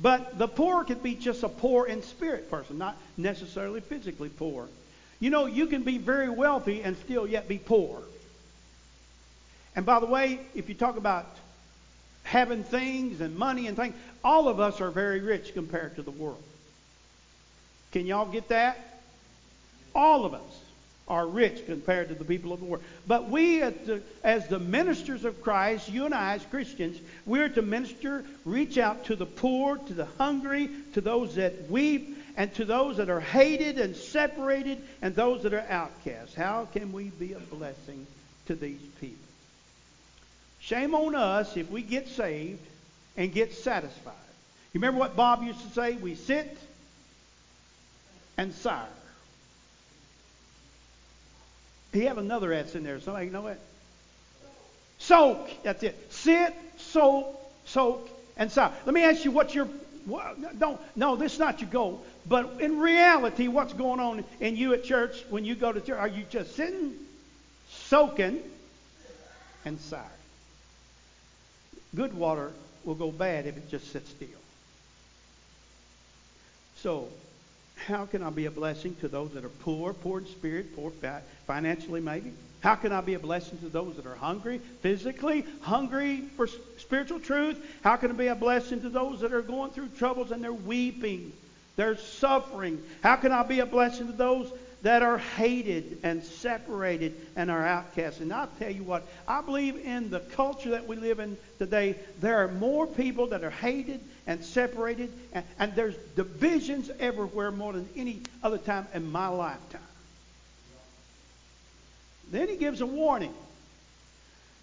But 0.00 0.38
the 0.38 0.48
poor 0.48 0.84
could 0.84 1.02
be 1.02 1.14
just 1.14 1.42
a 1.42 1.48
poor 1.48 1.86
in 1.86 2.02
spirit 2.02 2.50
person, 2.50 2.78
not 2.78 2.96
necessarily 3.16 3.80
physically 3.80 4.28
poor. 4.28 4.68
You 5.20 5.30
know, 5.30 5.46
you 5.46 5.66
can 5.66 5.82
be 5.82 5.98
very 5.98 6.28
wealthy 6.28 6.82
and 6.82 6.96
still 6.98 7.26
yet 7.26 7.48
be 7.48 7.58
poor. 7.58 8.02
And 9.76 9.86
by 9.86 10.00
the 10.00 10.06
way, 10.06 10.40
if 10.54 10.68
you 10.68 10.74
talk 10.74 10.96
about 10.96 11.26
having 12.24 12.64
things 12.64 13.20
and 13.20 13.36
money 13.36 13.66
and 13.66 13.76
things, 13.76 13.94
all 14.24 14.48
of 14.48 14.60
us 14.60 14.80
are 14.80 14.90
very 14.90 15.20
rich 15.20 15.54
compared 15.54 15.96
to 15.96 16.02
the 16.02 16.10
world. 16.10 16.42
Can 17.92 18.06
y'all 18.06 18.30
get 18.30 18.48
that? 18.48 19.00
All 19.94 20.24
of 20.24 20.34
us 20.34 20.61
are 21.08 21.26
rich 21.26 21.66
compared 21.66 22.08
to 22.08 22.14
the 22.14 22.24
people 22.24 22.52
of 22.52 22.60
the 22.60 22.66
world. 22.66 22.84
But 23.06 23.28
we, 23.28 23.58
the, 23.58 24.02
as 24.22 24.46
the, 24.48 24.58
ministers 24.58 25.24
of 25.24 25.42
Christ, 25.42 25.88
you 25.88 26.04
and 26.04 26.14
I 26.14 26.34
as 26.34 26.44
Christians, 26.46 26.98
we're 27.26 27.48
to 27.50 27.62
minister, 27.62 28.24
reach 28.44 28.78
out 28.78 29.06
to 29.06 29.16
the 29.16 29.26
poor, 29.26 29.78
to 29.78 29.94
the 29.94 30.04
hungry, 30.04 30.70
to 30.94 31.00
those 31.00 31.34
that 31.34 31.70
weep, 31.70 32.16
and 32.36 32.54
to 32.54 32.64
those 32.64 32.96
that 32.96 33.10
are 33.10 33.20
hated 33.20 33.78
and 33.78 33.96
separated, 33.96 34.78
and 35.02 35.14
those 35.14 35.42
that 35.42 35.52
are 35.52 35.66
outcasts. 35.68 36.34
How 36.34 36.68
can 36.72 36.92
we 36.92 37.10
be 37.10 37.32
a 37.32 37.38
blessing 37.38 38.06
to 38.46 38.54
these 38.54 38.80
people? 39.00 39.16
Shame 40.60 40.94
on 40.94 41.14
us 41.14 41.56
if 41.56 41.70
we 41.70 41.82
get 41.82 42.08
saved 42.08 42.64
and 43.16 43.32
get 43.32 43.52
satisfied. 43.52 44.14
You 44.72 44.80
remember 44.80 45.00
what 45.00 45.16
Bob 45.16 45.42
used 45.42 45.60
to 45.60 45.68
say? 45.74 45.92
We 45.94 46.14
sit 46.14 46.56
and 48.38 48.54
sigh. 48.54 48.86
He 51.92 52.04
have 52.04 52.18
another 52.18 52.52
S 52.52 52.74
in 52.74 52.84
there. 52.84 53.00
Somebody 53.00 53.28
know 53.30 53.48
it? 53.48 53.60
Soak. 54.98 55.50
That's 55.62 55.82
it. 55.82 56.12
Sit, 56.12 56.54
soak, 56.76 57.38
soak, 57.66 58.08
and 58.36 58.50
sigh. 58.50 58.72
Let 58.86 58.94
me 58.94 59.02
ask 59.02 59.24
you 59.24 59.30
what 59.30 59.54
your 59.54 59.68
what, 60.04 60.58
don't 60.58 60.80
no, 60.96 61.16
this 61.16 61.34
is 61.34 61.38
not 61.38 61.60
your 61.60 61.70
goal. 61.70 62.04
But 62.26 62.60
in 62.60 62.78
reality, 62.78 63.48
what's 63.48 63.72
going 63.72 64.00
on 64.00 64.24
in 64.40 64.56
you 64.56 64.72
at 64.74 64.84
church 64.84 65.24
when 65.28 65.44
you 65.44 65.54
go 65.54 65.72
to 65.72 65.80
church? 65.80 65.98
Are 65.98 66.08
you 66.08 66.24
just 66.30 66.56
sitting, 66.56 66.94
soaking, 67.68 68.40
and 69.64 69.80
sighing? 69.80 70.06
Good 71.94 72.14
water 72.14 72.52
will 72.84 72.94
go 72.94 73.10
bad 73.10 73.46
if 73.46 73.56
it 73.56 73.68
just 73.68 73.92
sits 73.92 74.10
still. 74.10 74.28
So 76.76 77.08
how 77.86 78.06
can 78.06 78.22
I 78.22 78.30
be 78.30 78.46
a 78.46 78.50
blessing 78.50 78.94
to 78.96 79.08
those 79.08 79.32
that 79.32 79.44
are 79.44 79.48
poor, 79.48 79.92
poor 79.92 80.20
in 80.20 80.26
spirit, 80.26 80.74
poor 80.76 80.92
financially 81.46 82.00
maybe? 82.00 82.32
How 82.60 82.76
can 82.76 82.92
I 82.92 83.00
be 83.00 83.14
a 83.14 83.18
blessing 83.18 83.58
to 83.58 83.68
those 83.68 83.96
that 83.96 84.06
are 84.06 84.14
hungry, 84.14 84.60
physically, 84.82 85.44
hungry 85.62 86.22
for 86.36 86.46
spiritual 86.78 87.18
truth? 87.18 87.58
How 87.82 87.96
can 87.96 88.10
I 88.10 88.14
be 88.14 88.28
a 88.28 88.36
blessing 88.36 88.80
to 88.82 88.88
those 88.88 89.20
that 89.20 89.32
are 89.32 89.42
going 89.42 89.72
through 89.72 89.88
troubles 89.98 90.30
and 90.30 90.42
they're 90.42 90.52
weeping, 90.52 91.32
they're 91.74 91.96
suffering? 91.96 92.80
How 93.02 93.16
can 93.16 93.32
I 93.32 93.42
be 93.42 93.58
a 93.60 93.66
blessing 93.66 94.06
to 94.06 94.12
those 94.12 94.52
that 94.82 95.02
are 95.02 95.18
hated 95.18 96.00
and 96.02 96.24
separated 96.24 97.14
and 97.36 97.50
are 97.50 97.64
outcast. 97.64 98.20
And 98.20 98.32
I'll 98.32 98.50
tell 98.58 98.70
you 98.70 98.82
what, 98.82 99.06
I 99.28 99.40
believe 99.40 99.76
in 99.76 100.10
the 100.10 100.20
culture 100.20 100.70
that 100.70 100.86
we 100.86 100.96
live 100.96 101.20
in 101.20 101.36
today, 101.58 101.96
there 102.20 102.38
are 102.38 102.48
more 102.48 102.86
people 102.86 103.28
that 103.28 103.44
are 103.44 103.50
hated 103.50 104.00
and 104.26 104.44
separated, 104.44 105.12
and, 105.32 105.44
and 105.58 105.74
there's 105.74 105.94
divisions 106.16 106.90
everywhere 106.98 107.52
more 107.52 107.72
than 107.72 107.88
any 107.96 108.20
other 108.42 108.58
time 108.58 108.86
in 108.92 109.10
my 109.10 109.28
lifetime. 109.28 109.80
Then 112.30 112.48
he 112.48 112.56
gives 112.56 112.80
a 112.80 112.86
warning. 112.86 113.34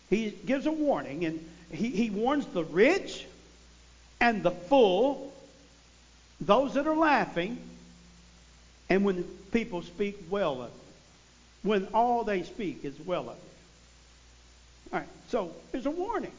He 0.10 0.32
gives 0.32 0.66
a 0.66 0.72
warning, 0.72 1.26
and 1.26 1.50
he, 1.72 1.90
he 1.90 2.10
warns 2.10 2.46
the 2.48 2.64
rich 2.64 3.26
and 4.20 4.44
the 4.44 4.52
full, 4.52 5.32
those 6.42 6.74
that 6.74 6.88
are 6.88 6.96
laughing, 6.96 7.58
and 8.90 9.06
when 9.06 9.24
people 9.52 9.82
speak 9.82 10.18
well 10.30 10.62
of 10.62 10.72
when 11.64 11.88
all 11.94 12.24
they 12.24 12.44
speak 12.44 12.86
is 12.86 12.94
well 13.06 13.30
of. 13.30 13.38
All 14.92 15.00
right, 15.00 15.08
so 15.30 15.52
there's 15.72 15.86
a 15.86 15.92
warning. 15.92 16.32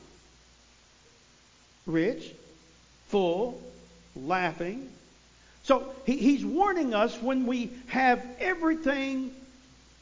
Rich, 1.87 2.33
full, 3.09 3.61
laughing. 4.17 4.89
So 5.63 5.93
he, 6.07 6.17
he's 6.17 6.45
warning 6.45 6.95
us 6.95 7.21
when 7.21 7.47
we 7.47 7.71
have 7.89 8.25
everything 8.39 9.33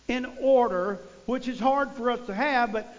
in 0.06 0.26
order, 0.40 0.98
which 1.26 1.48
is 1.48 1.58
hard 1.58 1.90
for 1.92 2.10
us 2.10 2.20
to 2.26 2.34
have, 2.34 2.72
but 2.72 2.96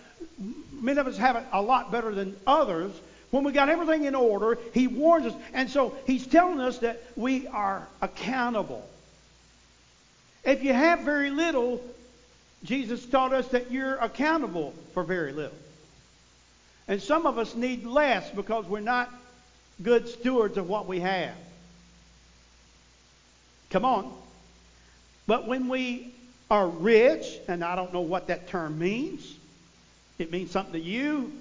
many 0.72 1.00
of 1.00 1.08
us 1.08 1.18
have 1.18 1.36
it 1.36 1.44
a 1.52 1.62
lot 1.62 1.92
better 1.92 2.14
than 2.14 2.36
others. 2.46 2.92
When 3.32 3.44
we 3.44 3.52
got 3.52 3.70
everything 3.70 4.06
in 4.06 4.16
order, 4.16 4.58
he 4.74 4.88
warns 4.88 5.26
us. 5.26 5.34
And 5.54 5.70
so 5.70 5.96
he's 6.06 6.26
telling 6.26 6.60
us 6.60 6.80
that 6.80 7.02
we 7.16 7.48
are 7.48 7.88
accountable. 8.02 8.88
If 10.44 10.64
you 10.64 10.74
have 10.74 11.02
very 11.02 11.30
little, 11.30 11.82
Jesus 12.64 13.06
taught 13.06 13.34
us 13.34 13.48
that 13.50 13.72
you're 13.72 13.96
accountable 13.98 14.74
for 14.94 15.04
very 15.04 15.32
little. 15.32 15.58
And 16.88 17.02
some 17.02 17.26
of 17.26 17.38
us 17.38 17.56
need 17.56 17.86
less 17.86 18.30
because 18.32 18.66
we're 18.66 18.80
not 18.80 19.14
good 19.82 20.08
stewards 20.10 20.58
of 20.58 20.68
what 20.68 20.88
we 20.88 21.00
have. 21.00 21.36
Come 23.70 23.86
on. 23.86 24.12
But 25.28 25.48
when 25.48 25.70
we 25.70 26.14
are 26.50 26.68
rich, 26.68 27.38
and 27.48 27.64
I 27.64 27.76
don't 27.76 27.94
know 27.94 28.02
what 28.02 28.28
that 28.28 28.48
term 28.48 28.80
means, 28.80 29.36
it 30.18 30.32
means 30.32 30.52
something 30.52 30.74
to 30.74 30.80
you. 30.80 31.32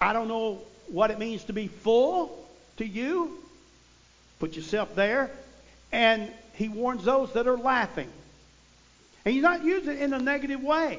I 0.00 0.12
don't 0.12 0.26
know 0.26 0.58
what 0.88 1.12
it 1.12 1.18
means 1.18 1.44
to 1.44 1.52
be 1.52 1.68
full 1.68 2.46
to 2.78 2.84
you. 2.84 3.38
Put 4.40 4.56
yourself 4.56 4.96
there. 4.96 5.30
And 5.92 6.28
he 6.54 6.68
warns 6.68 7.04
those 7.04 7.32
that 7.32 7.46
are 7.46 7.56
laughing. 7.56 8.10
And 9.24 9.34
he's 9.34 9.42
not 9.42 9.64
using 9.64 9.92
it 9.92 10.02
in 10.02 10.12
a 10.12 10.18
negative 10.18 10.62
way. 10.62 10.98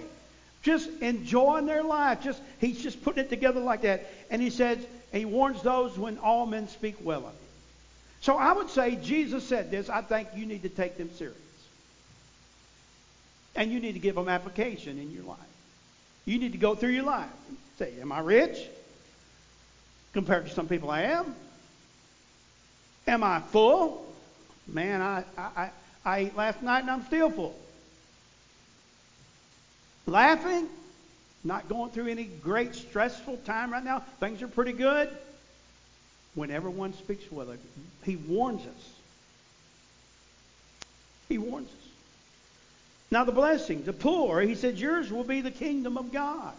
Just 0.61 0.89
enjoying 1.01 1.65
their 1.65 1.83
life. 1.83 2.23
Just 2.23 2.41
he's 2.59 2.81
just 2.81 3.03
putting 3.03 3.25
it 3.25 3.29
together 3.29 3.59
like 3.59 3.81
that. 3.81 4.09
And 4.29 4.41
he 4.41 4.49
says, 4.49 4.77
and 5.11 5.19
he 5.19 5.25
warns 5.25 5.61
those 5.61 5.97
when 5.97 6.17
all 6.17 6.45
men 6.45 6.67
speak 6.69 6.95
well 7.01 7.19
of 7.19 7.33
you. 7.33 7.39
So 8.21 8.37
I 8.37 8.53
would 8.53 8.69
say 8.69 8.95
Jesus 8.95 9.43
said 9.43 9.69
this. 9.69 9.89
I 9.89 10.01
think 10.01 10.29
you 10.35 10.45
need 10.45 10.63
to 10.63 10.69
take 10.69 10.97
them 10.97 11.09
serious. 11.15 11.37
And 13.55 13.71
you 13.71 13.79
need 13.79 13.93
to 13.93 13.99
give 13.99 14.15
them 14.15 14.29
application 14.29 14.97
in 14.97 15.11
your 15.11 15.23
life. 15.23 15.37
You 16.25 16.39
need 16.39 16.53
to 16.53 16.57
go 16.57 16.73
through 16.73 16.91
your 16.91 17.03
life 17.03 17.29
and 17.49 17.57
say, 17.77 17.93
Am 17.99 18.11
I 18.11 18.19
rich? 18.19 18.57
Compared 20.13 20.47
to 20.47 20.53
some 20.53 20.67
people 20.67 20.89
I 20.89 21.01
am. 21.01 21.35
Am 23.07 23.23
I 23.23 23.41
full? 23.41 24.12
Man, 24.67 25.01
I, 25.01 25.23
I, 25.37 25.69
I 26.05 26.17
ate 26.19 26.35
last 26.35 26.61
night 26.61 26.81
and 26.81 26.91
I'm 26.91 27.05
still 27.05 27.29
full. 27.29 27.59
Laughing, 30.05 30.67
not 31.43 31.69
going 31.69 31.91
through 31.91 32.07
any 32.07 32.25
great 32.25 32.75
stressful 32.75 33.37
time 33.45 33.71
right 33.71 33.83
now. 33.83 34.03
Things 34.19 34.41
are 34.41 34.47
pretty 34.47 34.73
good. 34.73 35.09
When 36.35 36.49
everyone 36.49 36.93
speaks 36.93 37.31
well, 37.31 37.53
he 38.03 38.15
warns 38.15 38.61
us. 38.61 38.89
He 41.29 41.37
warns 41.37 41.69
us. 41.69 41.89
Now, 43.11 43.23
the 43.23 43.31
blessing, 43.31 43.83
the 43.83 43.93
poor, 43.93 44.41
he 44.41 44.55
said, 44.55 44.79
yours 44.79 45.11
will 45.11 45.23
be 45.23 45.41
the 45.41 45.51
kingdom 45.51 45.97
of 45.97 46.11
God. 46.11 46.53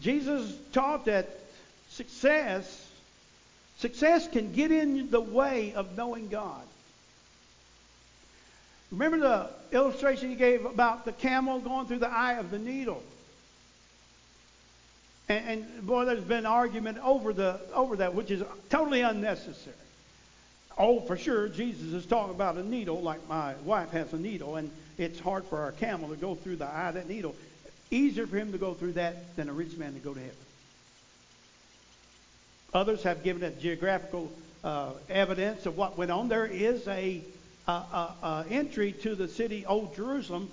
Jesus 0.00 0.54
taught 0.72 1.06
that 1.06 1.28
success, 1.90 2.83
success 3.84 4.26
can 4.26 4.50
get 4.54 4.72
in 4.72 5.10
the 5.10 5.20
way 5.20 5.74
of 5.74 5.94
knowing 5.94 6.28
God. 6.28 6.62
Remember 8.90 9.18
the 9.18 9.50
illustration 9.76 10.30
he 10.30 10.36
gave 10.36 10.64
about 10.64 11.04
the 11.04 11.12
camel 11.12 11.60
going 11.60 11.86
through 11.86 11.98
the 11.98 12.10
eye 12.10 12.34
of 12.34 12.50
the 12.50 12.58
needle? 12.58 13.02
And, 15.28 15.48
and 15.48 15.86
boy, 15.86 16.06
there's 16.06 16.24
been 16.24 16.46
argument 16.46 16.96
over 17.04 17.34
the 17.34 17.60
over 17.74 17.96
that, 17.96 18.14
which 18.14 18.30
is 18.30 18.42
totally 18.70 19.02
unnecessary. 19.02 19.76
Oh, 20.78 21.00
for 21.00 21.18
sure, 21.18 21.48
Jesus 21.48 21.92
is 21.92 22.06
talking 22.06 22.34
about 22.34 22.56
a 22.56 22.62
needle, 22.62 23.02
like 23.02 23.28
my 23.28 23.54
wife 23.66 23.90
has 23.90 24.10
a 24.14 24.18
needle, 24.18 24.56
and 24.56 24.70
it's 24.96 25.20
hard 25.20 25.44
for 25.44 25.58
our 25.58 25.72
camel 25.72 26.08
to 26.08 26.16
go 26.16 26.36
through 26.36 26.56
the 26.56 26.66
eye 26.66 26.88
of 26.88 26.94
that 26.94 27.06
needle. 27.06 27.36
Easier 27.90 28.26
for 28.26 28.38
him 28.38 28.50
to 28.52 28.58
go 28.58 28.72
through 28.72 28.92
that 28.92 29.36
than 29.36 29.50
a 29.50 29.52
rich 29.52 29.76
man 29.76 29.92
to 29.92 30.00
go 30.00 30.14
to 30.14 30.20
heaven. 30.20 30.43
Others 32.74 33.04
have 33.04 33.22
given 33.22 33.42
it 33.44 33.60
geographical 33.60 34.30
uh, 34.64 34.90
evidence 35.08 35.64
of 35.64 35.76
what 35.76 35.96
went 35.96 36.10
on. 36.10 36.28
There 36.28 36.46
is 36.46 36.86
a, 36.88 37.22
a, 37.68 37.72
a, 37.72 38.14
a 38.22 38.44
entry 38.50 38.92
to 39.02 39.14
the 39.14 39.28
city, 39.28 39.64
Old 39.64 39.94
Jerusalem. 39.94 40.50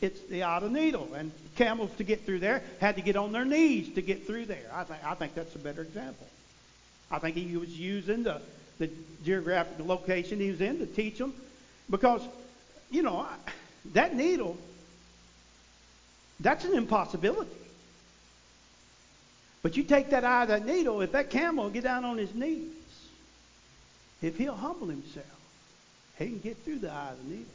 It's 0.00 0.20
the 0.28 0.42
eye 0.42 0.58
of 0.58 0.70
needle, 0.70 1.08
and 1.14 1.32
camels 1.56 1.90
to 1.96 2.04
get 2.04 2.26
through 2.26 2.40
there 2.40 2.62
had 2.80 2.96
to 2.96 3.02
get 3.02 3.16
on 3.16 3.32
their 3.32 3.44
knees 3.44 3.94
to 3.94 4.02
get 4.02 4.26
through 4.26 4.46
there. 4.46 4.70
I 4.72 4.84
think 4.84 5.04
I 5.04 5.14
think 5.14 5.34
that's 5.34 5.54
a 5.54 5.58
better 5.58 5.82
example. 5.82 6.26
I 7.10 7.18
think 7.18 7.36
he 7.36 7.56
was 7.56 7.70
using 7.70 8.22
the 8.22 8.40
the 8.78 8.90
geographical 9.24 9.86
location 9.86 10.40
he 10.40 10.50
was 10.50 10.60
in 10.60 10.78
to 10.78 10.86
teach 10.86 11.18
them, 11.18 11.32
because 11.88 12.20
you 12.90 13.02
know 13.02 13.26
that 13.94 14.14
needle. 14.14 14.58
That's 16.40 16.64
an 16.64 16.74
impossibility. 16.74 17.50
But 19.64 19.78
you 19.78 19.82
take 19.82 20.10
that 20.10 20.24
eye 20.24 20.42
of 20.42 20.48
that 20.48 20.66
needle, 20.66 21.00
if 21.00 21.12
that 21.12 21.30
camel 21.30 21.70
get 21.70 21.84
down 21.84 22.04
on 22.04 22.18
his 22.18 22.34
knees, 22.34 22.70
if 24.20 24.36
he'll 24.36 24.54
humble 24.54 24.88
himself, 24.88 25.24
he 26.18 26.26
can 26.26 26.38
get 26.38 26.58
through 26.58 26.80
the 26.80 26.90
eye 26.90 27.12
of 27.12 27.24
the 27.24 27.30
needle 27.30 27.52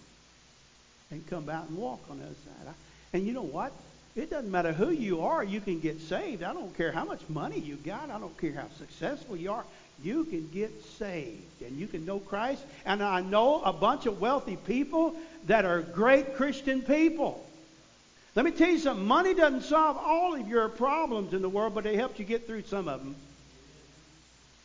and 1.11 1.27
come 1.27 1.47
out 1.49 1.69
and 1.69 1.77
walk 1.77 1.99
on 2.09 2.17
the 2.17 2.25
other 2.25 2.33
side. 2.33 2.73
And 3.13 3.27
you 3.27 3.33
know 3.33 3.43
what? 3.43 3.71
It 4.15 4.31
doesn't 4.31 4.49
matter 4.49 4.73
who 4.73 4.89
you 4.89 5.21
are, 5.21 5.43
you 5.43 5.61
can 5.61 5.79
get 5.79 6.01
saved. 6.01 6.41
I 6.41 6.51
don't 6.51 6.75
care 6.75 6.91
how 6.91 7.05
much 7.05 7.21
money 7.29 7.59
you 7.59 7.75
got. 7.75 8.09
I 8.09 8.17
don't 8.19 8.35
care 8.39 8.53
how 8.53 8.65
successful 8.79 9.37
you 9.37 9.51
are. 9.51 9.63
You 10.03 10.23
can 10.23 10.49
get 10.51 10.71
saved 10.97 11.61
and 11.61 11.77
you 11.77 11.85
can 11.85 12.07
know 12.07 12.17
Christ. 12.17 12.63
And 12.87 13.03
I 13.03 13.21
know 13.21 13.61
a 13.61 13.71
bunch 13.71 14.07
of 14.07 14.19
wealthy 14.19 14.55
people 14.55 15.15
that 15.45 15.63
are 15.63 15.81
great 15.83 16.35
Christian 16.35 16.81
people. 16.81 17.45
Let 18.39 18.45
me 18.45 18.52
tell 18.52 18.69
you 18.69 18.80
something. 18.80 19.06
Money 19.06 19.34
doesn't 19.34 19.63
solve 19.63 19.97
all 19.97 20.34
of 20.34 20.47
your 20.47 20.69
problems 20.69 21.34
in 21.34 21.41
the 21.41 21.49
world, 21.49 21.75
but 21.75 21.86
it 21.86 21.95
helps 21.95 22.19
you 22.19 22.23
get 22.23 22.47
through 22.47 22.63
some 22.63 22.88
of 22.88 23.02
them. 23.02 23.13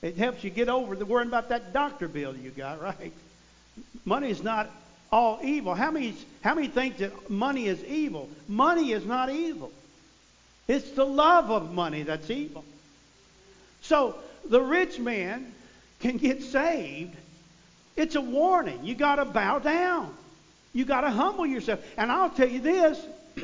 It 0.01 0.17
helps 0.17 0.45
you 0.45 0.51
get 0.51 0.69
over 0.69 0.95
the 0.95 1.05
worrying 1.05 1.29
about 1.29 1.49
that 1.49 1.73
doctor 1.73 2.07
bill 2.07 2.37
you 2.37 2.51
got, 2.51 2.81
right? 3.01 3.13
Money 4.05 4.31
is 4.31 4.45
not 4.45 4.71
all 5.11 5.41
evil. 5.43 5.75
How 5.75 5.91
many, 5.91 6.15
how 6.41 6.55
many 6.55 6.69
think 6.69 6.99
that 6.99 7.29
money 7.29 7.67
is 7.67 7.83
evil? 7.83 8.29
Money 8.47 8.93
is 8.93 9.05
not 9.05 9.29
evil. 9.29 9.73
It's 10.69 10.93
the 10.93 11.05
love 11.05 11.51
of 11.51 11.75
money 11.75 12.05
that's 12.05 12.31
evil. 12.31 12.65
So 13.83 14.15
the 14.49 14.63
rich 14.63 15.01
man 15.01 15.53
can 15.99 16.19
get 16.19 16.45
saved. 16.45 17.17
It's 17.97 18.15
a 18.15 18.21
warning. 18.21 18.85
You 18.85 18.95
got 18.95 19.17
to 19.17 19.25
bow 19.25 19.59
down. 19.59 20.15
You 20.73 20.85
got 20.85 21.01
to 21.01 21.11
humble 21.11 21.45
yourself. 21.45 21.85
And 21.97 22.13
I'll 22.13 22.31
tell 22.31 22.49
you 22.49 22.61
this. 22.61 23.05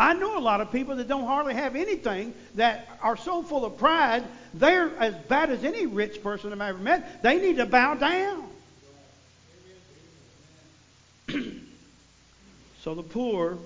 I 0.00 0.14
know 0.14 0.38
a 0.38 0.40
lot 0.40 0.62
of 0.62 0.72
people 0.72 0.96
that 0.96 1.08
don't 1.08 1.26
hardly 1.26 1.52
have 1.54 1.76
anything 1.76 2.32
that 2.54 2.88
are 3.02 3.18
so 3.18 3.42
full 3.42 3.66
of 3.66 3.76
pride, 3.76 4.24
they're 4.54 4.96
as 4.98 5.14
bad 5.28 5.50
as 5.50 5.62
any 5.62 5.86
rich 5.86 6.22
person 6.22 6.52
I've 6.52 6.60
ever 6.60 6.78
met. 6.78 7.22
They 7.22 7.38
need 7.38 7.58
to 7.58 7.66
bow 7.66 7.94
down. 7.94 8.48
so 12.82 12.94
the 12.94 13.02
poor, 13.02 13.58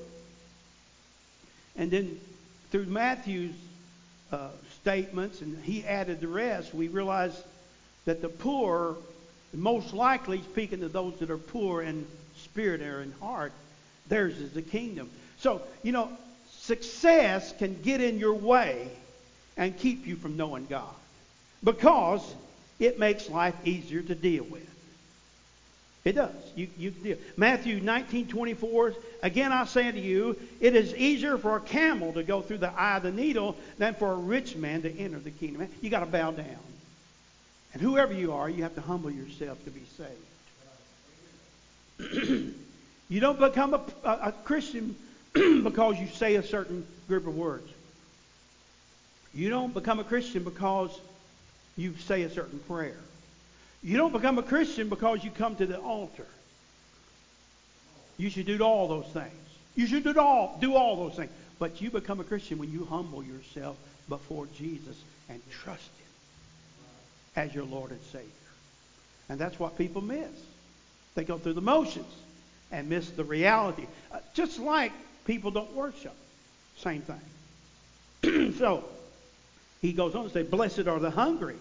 and 1.76 1.90
then 1.90 2.20
through 2.70 2.86
Matthew's 2.86 3.54
uh, 4.32 4.48
statements, 4.80 5.40
and 5.40 5.62
he 5.62 5.84
added 5.84 6.20
the 6.20 6.26
rest, 6.26 6.74
we 6.74 6.88
realize 6.88 7.40
that 8.06 8.20
the 8.20 8.28
poor, 8.28 8.96
most 9.52 9.94
likely 9.94 10.42
speaking 10.42 10.80
to 10.80 10.88
those 10.88 11.16
that 11.20 11.30
are 11.30 11.38
poor 11.38 11.80
in 11.80 12.06
spirit 12.42 12.82
or 12.82 13.02
in 13.02 13.12
heart, 13.20 13.52
theirs 14.08 14.38
is 14.38 14.52
the 14.52 14.62
kingdom. 14.62 15.10
So, 15.38 15.62
you 15.82 15.92
know, 15.92 16.10
success 16.50 17.52
can 17.58 17.80
get 17.82 18.00
in 18.00 18.18
your 18.18 18.34
way 18.34 18.88
and 19.56 19.76
keep 19.76 20.06
you 20.06 20.16
from 20.16 20.36
knowing 20.36 20.66
God 20.66 20.94
because 21.62 22.34
it 22.78 22.98
makes 22.98 23.28
life 23.28 23.54
easier 23.64 24.02
to 24.02 24.14
deal 24.14 24.44
with. 24.44 24.68
It 26.04 26.16
does. 26.16 26.34
You, 26.54 26.68
you 26.76 26.90
deal. 26.90 27.16
Matthew 27.36 27.80
19, 27.80 28.28
24, 28.28 28.94
again 29.22 29.52
I 29.52 29.64
say 29.64 29.90
to 29.90 29.98
you, 29.98 30.38
it 30.60 30.76
is 30.76 30.94
easier 30.94 31.38
for 31.38 31.56
a 31.56 31.60
camel 31.60 32.12
to 32.12 32.22
go 32.22 32.42
through 32.42 32.58
the 32.58 32.70
eye 32.70 32.98
of 32.98 33.04
the 33.04 33.10
needle 33.10 33.56
than 33.78 33.94
for 33.94 34.12
a 34.12 34.16
rich 34.16 34.54
man 34.54 34.82
to 34.82 34.98
enter 34.98 35.18
the 35.18 35.30
kingdom. 35.30 35.66
You 35.80 35.88
got 35.88 36.00
to 36.00 36.06
bow 36.06 36.32
down. 36.32 36.58
And 37.72 37.80
whoever 37.80 38.12
you 38.12 38.34
are, 38.34 38.50
you 38.50 38.62
have 38.64 38.74
to 38.74 38.82
humble 38.82 39.10
yourself 39.10 39.58
to 39.64 39.70
be 39.70 39.82
saved. 41.98 42.54
you 43.08 43.20
don't 43.20 43.38
become 43.38 43.74
a, 43.74 43.80
a, 44.04 44.32
Christian 44.44 44.96
because 45.32 45.98
you 45.98 46.08
say 46.08 46.36
a 46.36 46.42
certain 46.42 46.86
group 47.06 47.26
of 47.26 47.36
words. 47.36 47.68
You 49.34 49.50
don't 49.50 49.74
become 49.74 49.98
a 49.98 50.04
Christian 50.04 50.44
because 50.44 50.98
you 51.76 51.94
say 52.06 52.22
a 52.22 52.30
certain 52.30 52.60
prayer. 52.60 52.96
You 53.82 53.98
don't 53.98 54.12
become 54.12 54.38
a 54.38 54.42
Christian 54.42 54.88
because 54.88 55.22
you 55.22 55.30
come 55.30 55.56
to 55.56 55.66
the 55.66 55.78
altar. 55.78 56.26
You 58.16 58.30
should 58.30 58.46
do 58.46 58.58
all 58.60 58.88
those 58.88 59.06
things. 59.06 59.32
You 59.74 59.86
should 59.86 60.04
do 60.04 60.18
all, 60.18 60.56
do 60.60 60.74
all 60.74 60.96
those 60.96 61.16
things. 61.16 61.30
But 61.58 61.82
you 61.82 61.90
become 61.90 62.20
a 62.20 62.24
Christian 62.24 62.58
when 62.58 62.72
you 62.72 62.84
humble 62.84 63.22
yourself 63.22 63.76
before 64.08 64.46
Jesus 64.56 64.96
and 65.28 65.40
trust 65.50 65.82
Him 65.82 67.44
as 67.44 67.54
your 67.54 67.64
Lord 67.64 67.90
and 67.90 68.00
Savior. 68.12 68.28
And 69.28 69.38
that's 69.38 69.58
what 69.58 69.76
people 69.76 70.00
miss. 70.00 70.30
They 71.14 71.24
go 71.24 71.38
through 71.38 71.54
the 71.54 71.60
motions 71.60 72.12
and 72.74 72.88
miss 72.88 73.08
the 73.10 73.24
reality. 73.24 73.86
Uh, 74.12 74.18
just 74.34 74.58
like 74.58 74.92
people 75.26 75.50
don't 75.50 75.72
worship. 75.74 76.14
Same 76.76 77.02
thing. 77.02 78.52
so, 78.58 78.84
he 79.80 79.92
goes 79.92 80.14
on 80.14 80.24
to 80.24 80.30
say, 80.30 80.42
Blessed 80.42 80.88
are 80.88 80.98
the 80.98 81.10
hungry, 81.10 81.56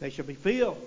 they 0.00 0.10
shall 0.10 0.24
be 0.24 0.34
filled. 0.34 0.80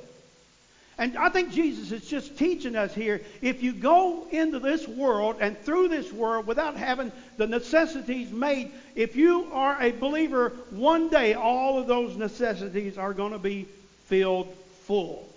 And 0.98 1.18
I 1.18 1.30
think 1.30 1.52
Jesus 1.52 1.94
is 1.94 2.06
just 2.10 2.38
teaching 2.38 2.76
us 2.76 2.94
here 2.94 3.22
if 3.42 3.64
you 3.64 3.72
go 3.72 4.28
into 4.32 4.60
this 4.60 4.86
world 4.86 5.38
and 5.40 5.58
through 5.60 5.88
this 5.88 6.12
world 6.12 6.46
without 6.46 6.76
having 6.76 7.14
the 7.38 7.48
necessities 7.48 8.32
made, 8.32 8.72
if 8.96 9.16
you 9.16 9.48
are 9.54 9.82
a 9.82 9.92
believer, 9.92 10.50
one 10.72 11.08
day 11.08 11.36
all 11.36 11.80
of 11.80 11.88
those 11.88 12.18
necessities 12.18 12.98
are 12.98 13.14
going 13.14 13.32
to 13.32 13.40
be 13.40 13.66
filled 14.08 14.54
full. 14.84 15.29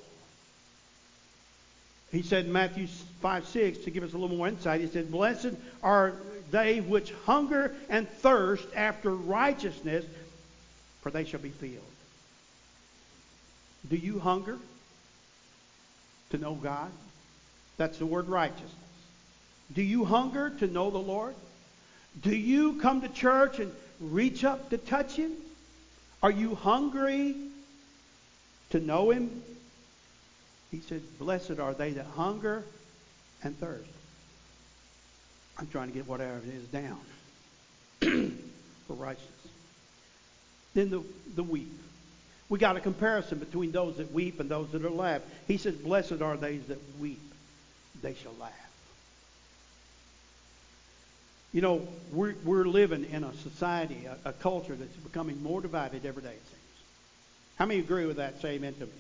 He 2.12 2.22
said 2.22 2.46
in 2.46 2.52
Matthew 2.52 2.86
5 3.20 3.46
6, 3.48 3.78
to 3.78 3.90
give 3.90 4.04
us 4.04 4.12
a 4.12 4.18
little 4.18 4.36
more 4.36 4.48
insight, 4.48 4.80
he 4.80 4.86
said, 4.86 5.10
Blessed 5.10 5.54
are 5.82 6.14
they 6.50 6.80
which 6.80 7.12
hunger 7.24 7.74
and 7.88 8.08
thirst 8.08 8.66
after 8.76 9.10
righteousness, 9.10 10.04
for 11.00 11.10
they 11.10 11.24
shall 11.24 11.40
be 11.40 11.48
filled. 11.48 11.82
Do 13.88 13.96
you 13.96 14.20
hunger? 14.20 14.58
to 16.32 16.38
know 16.38 16.54
God? 16.54 16.90
That's 17.76 17.98
the 17.98 18.06
word 18.06 18.28
righteousness. 18.28 18.72
Do 19.72 19.82
you 19.82 20.04
hunger 20.04 20.50
to 20.58 20.66
know 20.66 20.90
the 20.90 20.98
Lord? 20.98 21.34
Do 22.20 22.34
you 22.34 22.74
come 22.80 23.00
to 23.02 23.08
church 23.08 23.58
and 23.58 23.72
reach 24.00 24.44
up 24.44 24.70
to 24.70 24.78
touch 24.78 25.14
Him? 25.14 25.32
Are 26.22 26.30
you 26.30 26.54
hungry 26.54 27.36
to 28.70 28.80
know 28.80 29.10
Him? 29.10 29.42
He 30.72 30.80
said, 30.80 31.02
Blessed 31.18 31.60
are 31.60 31.74
they 31.74 31.92
that 31.92 32.06
hunger 32.16 32.64
and 33.44 33.56
thirst. 33.60 33.88
I'm 35.58 35.66
trying 35.68 35.88
to 35.88 35.94
get 35.94 36.08
whatever 36.08 36.38
it 36.38 36.48
is 36.48 36.64
down 36.64 36.98
for 38.88 38.94
righteousness. 38.94 39.28
Then 40.74 40.90
the, 40.90 41.02
the 41.36 41.42
weak. 41.42 41.68
We 42.48 42.58
got 42.58 42.76
a 42.76 42.80
comparison 42.80 43.38
between 43.38 43.70
those 43.70 43.98
that 43.98 44.12
weep 44.12 44.40
and 44.40 44.50
those 44.50 44.70
that 44.72 44.84
are 44.84 44.90
laugh. 44.90 45.20
He 45.46 45.58
says, 45.58 45.74
Blessed 45.74 46.22
are 46.22 46.38
they 46.38 46.56
that 46.56 46.78
weep, 46.98 47.20
they 48.00 48.14
shall 48.14 48.34
laugh. 48.40 48.50
You 51.52 51.60
know, 51.60 51.86
we're, 52.12 52.34
we're 52.44 52.64
living 52.64 53.04
in 53.12 53.24
a 53.24 53.34
society, 53.34 54.06
a, 54.06 54.30
a 54.30 54.32
culture 54.32 54.74
that's 54.74 54.96
becoming 54.96 55.42
more 55.42 55.60
divided 55.60 56.06
every 56.06 56.22
day, 56.22 56.30
it 56.30 56.46
seems. 56.46 56.60
How 57.56 57.66
many 57.66 57.80
agree 57.80 58.06
with 58.06 58.16
that? 58.16 58.40
Say 58.40 58.54
amen 58.54 58.72
to 58.74 58.86
me. 58.86 58.92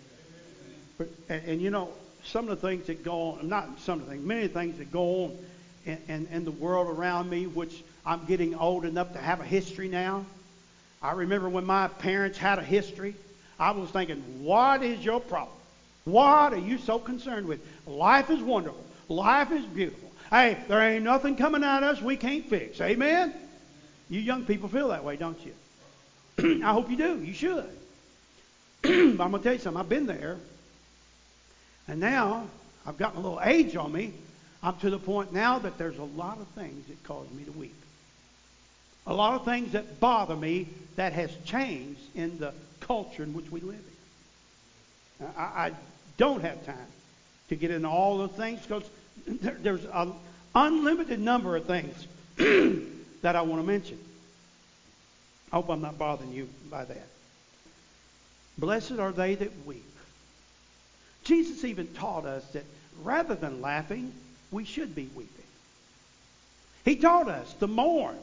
But, 0.98 1.08
and, 1.28 1.44
and 1.44 1.62
you 1.62 1.70
know, 1.70 1.90
some 2.24 2.48
of 2.48 2.60
the 2.60 2.68
things 2.68 2.86
that 2.86 3.04
go 3.04 3.32
on, 3.32 3.48
not 3.48 3.80
some 3.80 4.00
of 4.00 4.06
the 4.06 4.12
things, 4.12 4.24
many 4.24 4.48
things 4.48 4.78
that 4.78 4.92
go 4.92 5.24
on 5.24 5.38
in, 5.86 5.98
in, 6.08 6.28
in 6.32 6.44
the 6.44 6.50
world 6.50 6.96
around 6.96 7.28
me, 7.28 7.46
which 7.46 7.82
I'm 8.06 8.24
getting 8.26 8.54
old 8.54 8.84
enough 8.84 9.12
to 9.12 9.18
have 9.18 9.40
a 9.40 9.44
history 9.44 9.88
now. 9.88 10.24
I 11.02 11.12
remember 11.12 11.48
when 11.48 11.66
my 11.66 11.88
parents 11.88 12.38
had 12.38 12.58
a 12.58 12.62
history, 12.62 13.16
I 13.58 13.72
was 13.72 13.90
thinking, 13.90 14.22
what 14.44 14.82
is 14.82 15.04
your 15.04 15.20
problem? 15.20 15.56
What 16.04 16.52
are 16.52 16.58
you 16.58 16.78
so 16.78 16.98
concerned 16.98 17.46
with? 17.46 17.60
Life 17.86 18.30
is 18.30 18.40
wonderful. 18.40 18.84
Life 19.08 19.52
is 19.52 19.64
beautiful. 19.64 20.10
Hey, 20.30 20.58
there 20.68 20.80
ain't 20.80 21.04
nothing 21.04 21.36
coming 21.36 21.62
at 21.62 21.82
us 21.82 22.00
we 22.00 22.16
can't 22.16 22.48
fix. 22.48 22.80
Amen? 22.80 23.34
You 24.08 24.20
young 24.20 24.44
people 24.44 24.68
feel 24.68 24.88
that 24.88 25.04
way, 25.04 25.16
don't 25.16 25.38
you? 25.44 26.62
I 26.64 26.72
hope 26.72 26.90
you 26.90 26.96
do. 26.96 27.22
You 27.22 27.34
should. 27.34 27.68
I'm 28.84 29.16
going 29.16 29.32
to 29.32 29.38
tell 29.38 29.52
you 29.52 29.58
something. 29.58 29.80
I've 29.80 29.88
been 29.88 30.06
there. 30.06 30.38
And 31.88 32.00
now 32.00 32.46
I've 32.86 32.98
gotten 32.98 33.18
a 33.18 33.22
little 33.22 33.40
age 33.42 33.76
on 33.76 33.92
me. 33.92 34.12
I'm 34.62 34.76
to 34.78 34.90
the 34.90 34.98
point 34.98 35.32
now 35.32 35.58
that 35.58 35.78
there's 35.78 35.98
a 35.98 36.04
lot 36.04 36.38
of 36.38 36.46
things 36.48 36.86
that 36.86 37.02
cause 37.04 37.26
me 37.30 37.44
to 37.44 37.52
weep. 37.52 37.74
A 39.06 39.14
lot 39.14 39.34
of 39.34 39.44
things 39.44 39.72
that 39.72 39.98
bother 39.98 40.36
me 40.36 40.68
that 40.96 41.12
has 41.12 41.30
changed 41.44 42.00
in 42.14 42.38
the 42.38 42.52
culture 42.80 43.24
in 43.24 43.34
which 43.34 43.50
we 43.50 43.60
live 43.60 43.80
in. 45.20 45.26
I, 45.36 45.42
I 45.42 45.72
don't 46.16 46.42
have 46.42 46.64
time 46.64 46.76
to 47.48 47.56
get 47.56 47.70
into 47.70 47.88
all 47.88 48.18
the 48.18 48.28
things 48.28 48.60
because 48.62 48.84
there, 49.26 49.56
there's 49.60 49.84
an 49.92 50.12
unlimited 50.54 51.20
number 51.20 51.56
of 51.56 51.64
things 51.64 52.06
that 53.22 53.36
I 53.36 53.42
want 53.42 53.60
to 53.60 53.66
mention. 53.66 53.98
I 55.52 55.56
hope 55.56 55.68
I'm 55.68 55.82
not 55.82 55.98
bothering 55.98 56.32
you 56.32 56.48
by 56.70 56.84
that. 56.84 57.06
Blessed 58.56 58.92
are 58.92 59.12
they 59.12 59.34
that 59.34 59.66
weep. 59.66 59.84
Jesus 61.24 61.64
even 61.64 61.86
taught 61.88 62.24
us 62.24 62.44
that 62.52 62.64
rather 63.02 63.34
than 63.34 63.60
laughing, 63.60 64.12
we 64.50 64.64
should 64.64 64.94
be 64.94 65.08
weeping. 65.14 65.28
He 66.84 66.96
taught 66.96 67.28
us 67.28 67.52
to 67.54 67.66
mourn. 67.66 68.16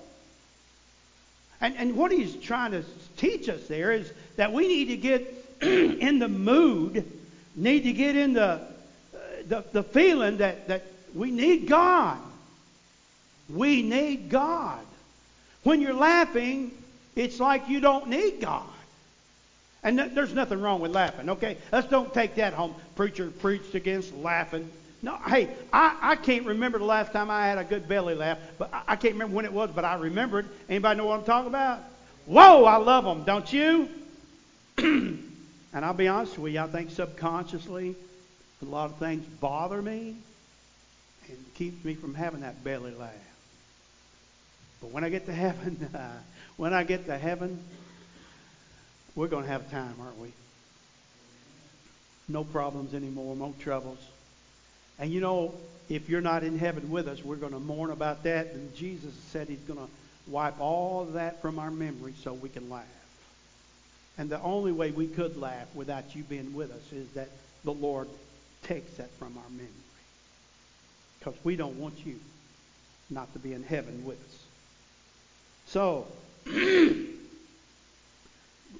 And, 1.62 1.76
and 1.78 1.96
what 1.96 2.12
he's 2.12 2.36
trying 2.36 2.72
to 2.72 2.84
teach 3.18 3.50
us 3.50 3.68
there 3.68 3.92
is 3.92 4.12
that 4.38 4.54
we 4.54 4.68
need 4.68 4.86
to 4.86 4.98
get 4.98 5.46
in 5.62 6.20
the 6.20 6.28
mood, 6.28 7.06
need 7.56 7.84
to 7.84 7.94
get 7.94 8.16
in 8.16 8.34
the, 8.34 8.44
uh, 8.44 8.60
the, 9.48 9.64
the 9.74 9.84
feeling 9.84 10.38
that, 10.38 10.68
that 10.68 10.86
we 11.14 11.32
need 11.32 11.68
God. 11.68 12.18
We 13.50 13.82
need 13.82 14.30
God. 14.30 14.86
When 15.64 15.82
you're 15.82 15.94
laughing, 15.94 16.72
it's 17.16 17.40
like 17.40 17.68
you 17.68 17.82
don't 17.82 18.08
need 18.08 18.40
God. 18.40 18.69
And 19.84 19.98
th- 19.98 20.12
there's 20.14 20.34
nothing 20.34 20.62
wrong 20.62 20.82
with 20.82 20.92
laughing, 20.92 21.30
okay? 21.30 21.58
Let's 21.72 21.88
don't 21.88 22.14
take 22.14 22.36
that 22.36 22.54
home. 22.54 22.76
Preacher 22.96 23.30
preached 23.30 23.76
against 23.76 24.14
laughing. 24.16 24.70
No, 25.02 25.16
hey, 25.28 25.50
I, 25.72 25.98
I 26.02 26.16
can't 26.18 26.46
remember 26.46 26.80
the 26.80 26.86
last 26.86 27.14
time 27.14 27.32
I 27.32 27.48
had 27.48 27.58
a 27.58 27.64
good 27.64 27.88
belly 27.88 28.16
laugh, 28.16 28.38
but 28.58 28.74
I, 28.74 28.82
I 28.90 28.96
can't 28.98 29.14
remember 29.14 29.36
when 29.36 29.46
it 29.46 29.54
was, 29.54 29.70
but 29.74 29.86
I 29.86 29.96
remember 29.96 30.40
it. 30.40 30.46
Anybody 30.68 30.98
know 30.98 31.06
what 31.06 31.20
I'm 31.20 31.26
talking 31.26 31.48
about? 31.48 31.80
Whoa, 32.26 32.66
I 32.66 32.76
love 32.78 33.06
them, 33.06 33.24
don't 33.24 33.52
you? 33.52 33.90
and 34.78 35.32
I'll 35.74 35.94
be 35.94 36.10
honest 36.10 36.38
with 36.38 36.54
you, 36.54 36.60
I 36.60 36.68
think 36.68 36.92
subconsciously 36.92 37.96
a 38.62 38.66
lot 38.66 38.90
of 38.92 38.98
things 38.98 39.26
bother 39.40 39.82
me 39.82 40.16
and 41.28 41.54
keeps 41.56 41.84
me 41.86 41.94
from 41.94 42.14
having 42.14 42.42
that 42.42 42.64
belly 42.64 42.92
laugh. 42.92 43.14
But 44.82 44.92
when 44.92 45.04
I 45.04 45.10
get 45.10 45.26
to 45.28 45.34
heaven, 45.34 45.90
when 46.58 46.74
I 46.74 46.84
get 46.84 47.06
to 47.06 47.18
heaven, 47.18 47.64
we're 49.20 49.28
going 49.28 49.44
to 49.44 49.50
have 49.50 49.70
time, 49.70 49.94
aren't 50.00 50.18
we? 50.18 50.32
No 52.30 52.46
problems 52.46 52.94
anymore, 52.94 53.36
no 53.36 53.54
troubles. 53.60 54.00
And 54.98 55.12
you 55.12 55.20
know, 55.20 55.54
if 55.90 56.08
you're 56.08 56.22
not 56.22 56.46
in 56.46 56.58
heaven 56.58 56.90
with 56.90 57.06
us, 57.10 57.22
we're 57.22 57.36
going 57.36 57.52
to 57.52 57.60
mourn 57.60 57.92
about 57.92 58.24
that. 58.24 58.54
And 58.54 58.74
Jesus 58.78 59.14
said 59.32 59.50
he's 59.50 59.60
going 59.60 59.78
to 59.78 59.88
wipe 60.32 60.62
all 60.62 61.04
that 61.04 61.42
from 61.42 61.60
our 61.60 61.70
memory 61.70 62.14
so 62.24 62.32
we 62.32 62.48
can 62.48 62.70
laugh. 62.70 62.86
And 64.18 64.30
the 64.30 64.42
only 64.42 64.72
way 64.72 64.92
we 64.92 65.08
could 65.08 65.36
laugh 65.36 65.68
without 65.76 66.16
you 66.16 66.24
being 66.24 66.54
with 66.54 66.72
us 66.72 66.94
is 66.94 67.10
that 67.10 67.28
the 67.66 67.74
Lord 67.74 68.08
takes 68.64 68.94
that 68.94 69.12
from 69.20 69.38
our 69.38 69.50
memory. 69.50 69.68
Because 71.20 71.36
we 71.44 71.58
don't 71.58 71.78
want 71.78 72.06
you 72.06 72.18
not 73.10 73.34
to 73.34 73.40
be 73.40 73.52
in 73.52 73.64
heaven 73.64 74.06
with 74.06 74.18
us. 74.18 74.44
So, 75.66 76.08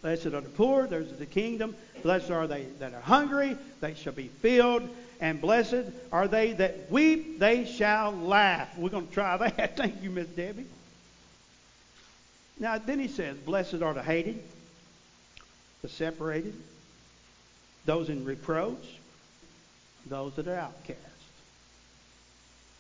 blessed 0.02 0.28
are 0.28 0.42
the 0.42 0.50
poor, 0.50 0.88
there's 0.88 1.12
the 1.14 1.26
kingdom. 1.26 1.76
Blessed 2.04 2.32
are 2.32 2.48
they 2.48 2.64
that 2.80 2.94
are 2.94 3.02
hungry, 3.02 3.58
they 3.82 3.94
shall 3.94 4.14
be 4.14 4.28
filled 4.28 4.90
and 5.20 5.42
blessed 5.42 5.86
are 6.12 6.28
they 6.28 6.54
that 6.54 6.90
weep, 6.90 7.40
they 7.40 7.66
shall 7.66 8.12
laugh. 8.12 8.70
We're 8.78 8.90
going 8.90 9.08
to 9.08 9.14
try 9.14 9.38
that. 9.38 9.76
Thank 9.78 10.02
you, 10.02 10.10
Miss 10.10 10.28
Debbie. 10.30 10.66
Now, 12.58 12.78
then 12.78 13.00
he 13.00 13.08
says, 13.08 13.38
Blessed 13.38 13.82
are 13.82 13.94
the 13.94 14.04
hated, 14.04 14.42
the 15.82 15.90
separated, 15.90 16.54
those 17.86 18.10
in 18.10 18.24
reproach, 18.26 18.98
those 20.06 20.34
that 20.36 20.48
are 20.48 20.56
outcast. 20.56 21.00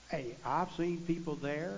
Hey, 0.10 0.36
I've 0.46 0.72
seen 0.74 1.04
people 1.06 1.36
there. 1.36 1.78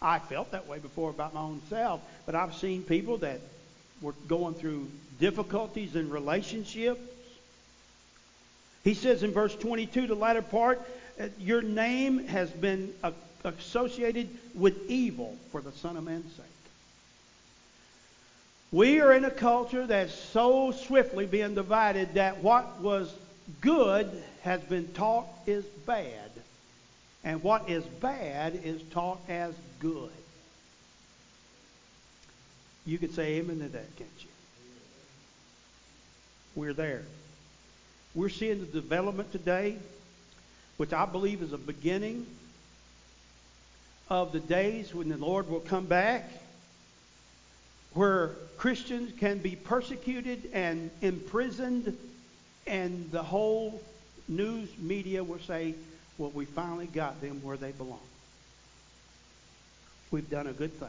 I 0.00 0.18
felt 0.18 0.52
that 0.52 0.66
way 0.66 0.78
before 0.78 1.10
about 1.10 1.34
my 1.34 1.40
own 1.40 1.62
self, 1.68 2.00
but 2.26 2.34
I've 2.34 2.54
seen 2.54 2.82
people 2.82 3.18
that 3.18 3.40
were 4.00 4.14
going 4.28 4.54
through 4.54 4.88
difficulties 5.18 5.96
in 5.96 6.10
relationships 6.10 7.00
he 8.84 8.92
says 8.92 9.22
in 9.22 9.32
verse 9.32 9.56
22, 9.56 10.06
the 10.06 10.14
latter 10.14 10.42
part, 10.42 10.80
uh, 11.18 11.28
your 11.38 11.62
name 11.62 12.26
has 12.28 12.50
been 12.50 12.92
associated 13.42 14.28
with 14.54 14.88
evil 14.88 15.36
for 15.50 15.62
the 15.62 15.72
Son 15.72 15.96
of 15.96 16.04
Man's 16.04 16.32
sake. 16.34 16.44
We 18.70 19.00
are 19.00 19.12
in 19.12 19.24
a 19.24 19.30
culture 19.30 19.86
that's 19.86 20.12
so 20.12 20.72
swiftly 20.72 21.24
being 21.24 21.54
divided 21.54 22.14
that 22.14 22.42
what 22.42 22.80
was 22.80 23.12
good 23.60 24.10
has 24.42 24.60
been 24.62 24.88
taught 24.92 25.28
is 25.46 25.64
bad, 25.86 26.30
and 27.22 27.42
what 27.42 27.70
is 27.70 27.84
bad 27.84 28.60
is 28.64 28.82
taught 28.90 29.20
as 29.28 29.54
good. 29.80 30.10
You 32.86 32.98
could 32.98 33.14
say 33.14 33.36
amen 33.36 33.60
to 33.60 33.68
that, 33.68 33.96
can't 33.96 34.10
you? 34.18 34.28
We're 36.54 36.74
there. 36.74 37.02
We're 38.14 38.28
seeing 38.28 38.60
the 38.60 38.66
development 38.66 39.32
today, 39.32 39.76
which 40.76 40.92
I 40.92 41.04
believe 41.06 41.42
is 41.42 41.52
a 41.52 41.58
beginning 41.58 42.26
of 44.08 44.32
the 44.32 44.40
days 44.40 44.94
when 44.94 45.08
the 45.08 45.16
Lord 45.16 45.48
will 45.48 45.60
come 45.60 45.86
back, 45.86 46.30
where 47.94 48.28
Christians 48.58 49.12
can 49.18 49.38
be 49.38 49.56
persecuted 49.56 50.50
and 50.52 50.90
imprisoned, 51.00 51.96
and 52.66 53.10
the 53.10 53.22
whole 53.22 53.80
news 54.28 54.68
media 54.78 55.24
will 55.24 55.38
say, 55.40 55.74
well, 56.18 56.30
we 56.30 56.44
finally 56.44 56.86
got 56.86 57.20
them 57.20 57.42
where 57.42 57.56
they 57.56 57.72
belong. 57.72 57.98
We've 60.10 60.28
done 60.28 60.46
a 60.46 60.52
good 60.52 60.78
thing. 60.78 60.88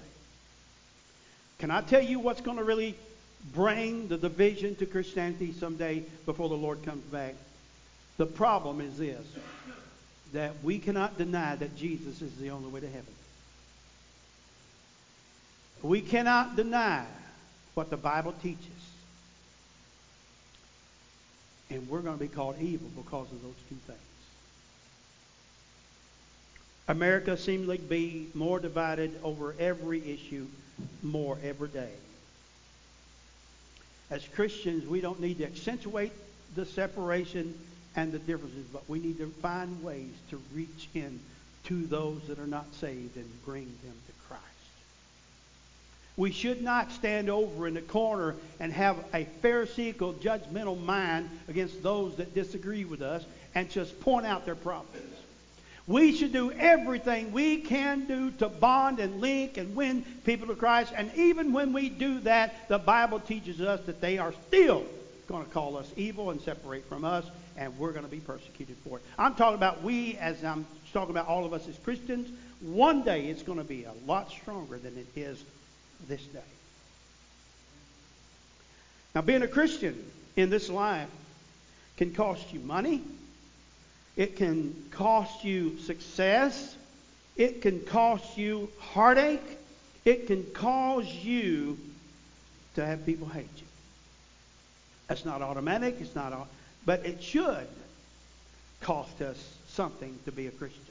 Can 1.60 1.72
I 1.72 1.82
tell 1.82 2.02
you 2.02 2.20
what's 2.20 2.42
going 2.42 2.58
to 2.58 2.64
really 2.64 2.96
bring 3.54 4.08
the 4.08 4.18
division 4.18 4.76
to 4.76 4.86
Christianity 4.86 5.54
someday 5.54 6.04
before 6.26 6.50
the 6.50 6.56
Lord 6.56 6.84
comes 6.84 7.04
back. 7.06 7.36
The 8.18 8.26
problem 8.26 8.82
is 8.82 8.98
this 8.98 9.26
that 10.34 10.54
we 10.64 10.80
cannot 10.80 11.18
deny 11.18 11.56
that 11.56 11.78
Jesus 11.78 12.22
is 12.22 12.36
the 12.38 12.50
only 12.50 12.70
way 12.70 12.82
to 12.82 12.88
heaven. 12.88 13.06
We 15.82 16.02
cannot 16.02 16.56
deny 16.56 17.06
what 17.74 17.90
the 17.90 17.98
Bible 17.98 18.34
teaches. 18.42 18.66
And 21.70 21.88
we're 21.88 22.02
going 22.02 22.18
to 22.18 22.24
be 22.24 22.28
called 22.28 22.56
evil 22.60 22.90
because 22.96 23.32
of 23.32 23.42
those 23.42 23.56
two 23.70 23.76
things. 23.88 24.00
America 26.88 27.38
seems 27.38 27.68
to 27.68 27.78
be 27.78 28.30
more 28.34 28.60
divided 28.60 29.18
over 29.24 29.56
every 29.58 30.00
issue 30.12 30.48
more 31.04 31.38
every 31.44 31.70
day. 31.70 31.92
As 34.10 34.26
Christians, 34.36 34.88
we 34.88 35.02
don't 35.02 35.20
need 35.20 35.40
to 35.40 35.46
accentuate 35.46 36.12
the 36.56 36.66
separation 36.66 37.58
and 37.96 38.12
the 38.12 38.20
differences, 38.20 38.66
but 38.72 38.88
we 38.88 39.00
need 39.00 39.18
to 39.18 39.28
find 39.42 39.84
ways 39.84 40.12
to 40.30 40.42
reach 40.54 40.90
in 40.94 41.20
to 41.66 41.86
those 41.88 42.22
that 42.28 42.40
are 42.40 42.48
not 42.48 42.74
saved 42.76 43.16
and 43.16 43.46
bring 43.46 43.66
them 43.66 43.94
to 44.08 44.28
Christ. 44.28 44.44
We 46.18 46.32
should 46.32 46.62
not 46.62 46.92
stand 46.92 47.30
over 47.30 47.68
in 47.68 47.74
the 47.74 47.82
corner 47.82 48.36
and 48.60 48.72
have 48.72 48.98
a 49.14 49.26
pharisaical, 49.42 50.14
judgmental 50.14 50.82
mind 50.84 51.30
against 51.48 51.82
those 51.82 52.18
that 52.18 52.36
disagree 52.36 52.86
with 52.86 53.02
us 53.02 53.26
and 53.56 53.70
just 53.70 54.00
point 54.02 54.26
out 54.26 54.46
their 54.46 54.56
problems. 54.56 55.12
We 55.88 56.16
should 56.16 56.34
do 56.34 56.52
everything 56.52 57.32
we 57.32 57.58
can 57.58 58.06
do 58.06 58.32
to 58.32 58.50
bond 58.50 59.00
and 59.00 59.22
link 59.22 59.58
and 59.58 59.76
win 59.76 60.04
people 60.26 60.48
to 60.48 60.56
Christ. 60.56 60.92
And 60.96 61.14
even 61.16 61.54
when 61.54 61.74
we 61.74 61.90
do 61.90 62.20
that, 62.22 62.68
the 62.70 62.80
Bible 62.80 63.20
teaches 63.20 63.62
us 63.62 63.82
that 63.86 64.02
they 64.02 64.18
are 64.18 64.34
still 64.48 64.84
going 65.28 65.46
to 65.46 65.52
call 65.52 65.78
us 65.78 65.92
evil 65.96 66.32
and 66.32 66.42
separate 66.42 66.88
from 66.90 67.06
us, 67.06 67.26
and 67.56 67.78
we're 67.78 67.92
going 67.92 68.06
to 68.06 68.12
be 68.12 68.20
persecuted 68.20 68.76
for 68.88 68.98
it. 68.98 69.04
I'm 69.18 69.36
talking 69.36 69.56
about 69.56 69.84
we, 69.84 70.18
as 70.18 70.44
I'm 70.44 70.66
talking 70.92 71.12
about 71.12 71.28
all 71.28 71.46
of 71.46 71.54
us 71.54 71.68
as 71.68 71.78
Christians. 71.80 72.30
One 72.62 73.04
day 73.04 73.28
it's 73.28 73.44
going 73.44 73.58
to 73.58 73.64
be 73.64 73.84
a 73.84 73.94
lot 74.08 74.32
stronger 74.32 74.78
than 74.78 74.98
it 74.98 75.08
is 75.16 75.44
this 76.08 76.24
day. 76.24 76.40
Now, 79.14 79.22
being 79.22 79.44
a 79.44 79.48
Christian 79.48 80.04
in 80.36 80.50
this 80.50 80.70
life 80.70 81.10
can 81.98 82.14
cost 82.14 82.54
you 82.54 82.60
money. 82.62 83.04
It 84.18 84.38
can 84.38 84.74
cost 84.92 85.44
you 85.44 85.78
success. 85.80 86.76
It 87.36 87.62
can 87.62 87.82
cost 87.82 88.38
you 88.38 88.70
heartache. 88.80 89.42
It 90.06 90.28
can 90.28 90.44
cause 90.54 91.08
you 91.08 91.78
to 92.76 92.86
have 92.86 93.06
people 93.06 93.28
hate 93.28 93.50
you. 93.58 93.66
That's 95.08 95.26
not 95.26 95.42
automatic. 95.42 95.98
It's 96.00 96.16
not, 96.16 96.34
all, 96.34 96.48
but 96.86 97.06
it 97.06 97.22
should 97.22 97.68
cost 98.82 99.22
us 99.22 99.38
something 99.70 100.18
to 100.26 100.32
be 100.32 100.48
a 100.48 100.52
Christian. 100.52 100.82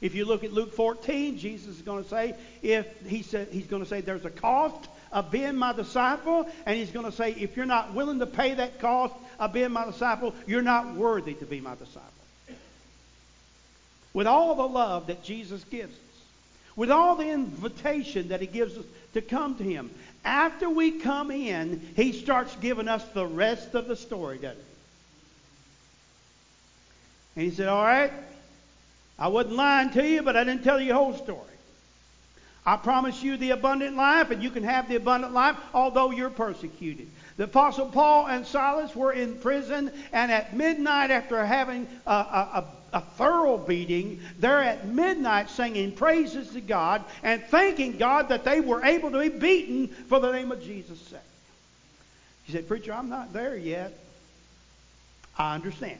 If 0.00 0.14
you 0.14 0.24
look 0.24 0.44
at 0.44 0.52
Luke 0.52 0.74
14, 0.74 1.38
Jesus 1.38 1.76
is 1.76 1.82
going 1.82 2.04
to 2.04 2.08
say, 2.08 2.34
if 2.62 2.86
he 3.06 3.22
said 3.22 3.48
he's 3.52 3.66
going 3.66 3.82
to 3.82 3.88
say 3.88 4.00
there's 4.00 4.24
a 4.24 4.30
cost 4.30 4.88
of 5.12 5.30
being 5.30 5.56
my 5.56 5.72
disciple, 5.72 6.48
and 6.64 6.76
he's 6.76 6.90
going 6.90 7.04
to 7.04 7.12
say, 7.12 7.32
if 7.32 7.56
you're 7.56 7.66
not 7.66 7.94
willing 7.94 8.18
to 8.20 8.26
pay 8.26 8.54
that 8.54 8.80
cost 8.80 9.14
of 9.38 9.52
being 9.52 9.72
my 9.72 9.84
disciple, 9.84 10.34
you're 10.46 10.62
not 10.62 10.94
worthy 10.94 11.34
to 11.34 11.44
be 11.44 11.60
my 11.60 11.74
disciple. 11.74 12.08
With 14.12 14.26
all 14.26 14.54
the 14.54 14.66
love 14.66 15.06
that 15.06 15.22
Jesus 15.22 15.62
gives 15.64 15.92
us, 15.92 15.98
with 16.76 16.90
all 16.90 17.16
the 17.16 17.28
invitation 17.28 18.28
that 18.28 18.40
he 18.40 18.46
gives 18.46 18.76
us 18.76 18.84
to 19.14 19.20
come 19.20 19.56
to 19.56 19.62
him, 19.62 19.90
after 20.24 20.68
we 20.68 20.92
come 20.92 21.30
in, 21.30 21.80
he 21.96 22.12
starts 22.12 22.54
giving 22.56 22.88
us 22.88 23.04
the 23.14 23.26
rest 23.26 23.74
of 23.74 23.86
the 23.88 23.96
story, 23.96 24.38
doesn't 24.38 24.56
he? 24.56 24.64
And 27.36 27.50
he 27.50 27.56
said, 27.56 27.68
All 27.68 27.84
right, 27.84 28.12
I 29.18 29.28
wasn't 29.28 29.56
lying 29.56 29.90
to 29.90 30.06
you, 30.06 30.22
but 30.22 30.36
I 30.36 30.44
didn't 30.44 30.64
tell 30.64 30.80
you 30.80 30.88
the 30.88 30.94
whole 30.94 31.16
story. 31.16 31.46
I 32.66 32.76
promise 32.76 33.22
you 33.22 33.36
the 33.36 33.50
abundant 33.50 33.96
life, 33.96 34.30
and 34.30 34.42
you 34.42 34.50
can 34.50 34.64
have 34.64 34.88
the 34.88 34.96
abundant 34.96 35.32
life 35.32 35.56
although 35.72 36.10
you're 36.10 36.30
persecuted. 36.30 37.08
The 37.36 37.44
Apostle 37.44 37.86
Paul 37.86 38.26
and 38.26 38.46
Silas 38.46 38.94
were 38.94 39.12
in 39.12 39.36
prison, 39.36 39.90
and 40.12 40.30
at 40.30 40.54
midnight, 40.54 41.10
after 41.10 41.44
having 41.44 41.88
a, 42.06 42.10
a, 42.10 42.14
a, 42.14 42.64
thorough 42.98 43.56
beating, 43.56 44.20
they're 44.40 44.62
at 44.62 44.88
midnight 44.88 45.48
singing 45.48 45.92
praises 45.92 46.50
to 46.50 46.60
God 46.60 47.04
and 47.22 47.42
thanking 47.44 47.98
God 47.98 48.30
that 48.30 48.42
they 48.42 48.60
were 48.60 48.84
able 48.84 49.12
to 49.12 49.20
be 49.20 49.28
beaten 49.28 49.86
for 49.86 50.18
the 50.18 50.32
name 50.32 50.50
of 50.50 50.60
Jesus' 50.60 50.98
sake. 50.98 51.20
He 52.44 52.52
said, 52.52 52.66
Preacher, 52.66 52.92
I'm 52.92 53.08
not 53.08 53.32
there 53.32 53.56
yet. 53.56 53.92
I 55.38 55.54
understand. 55.54 55.98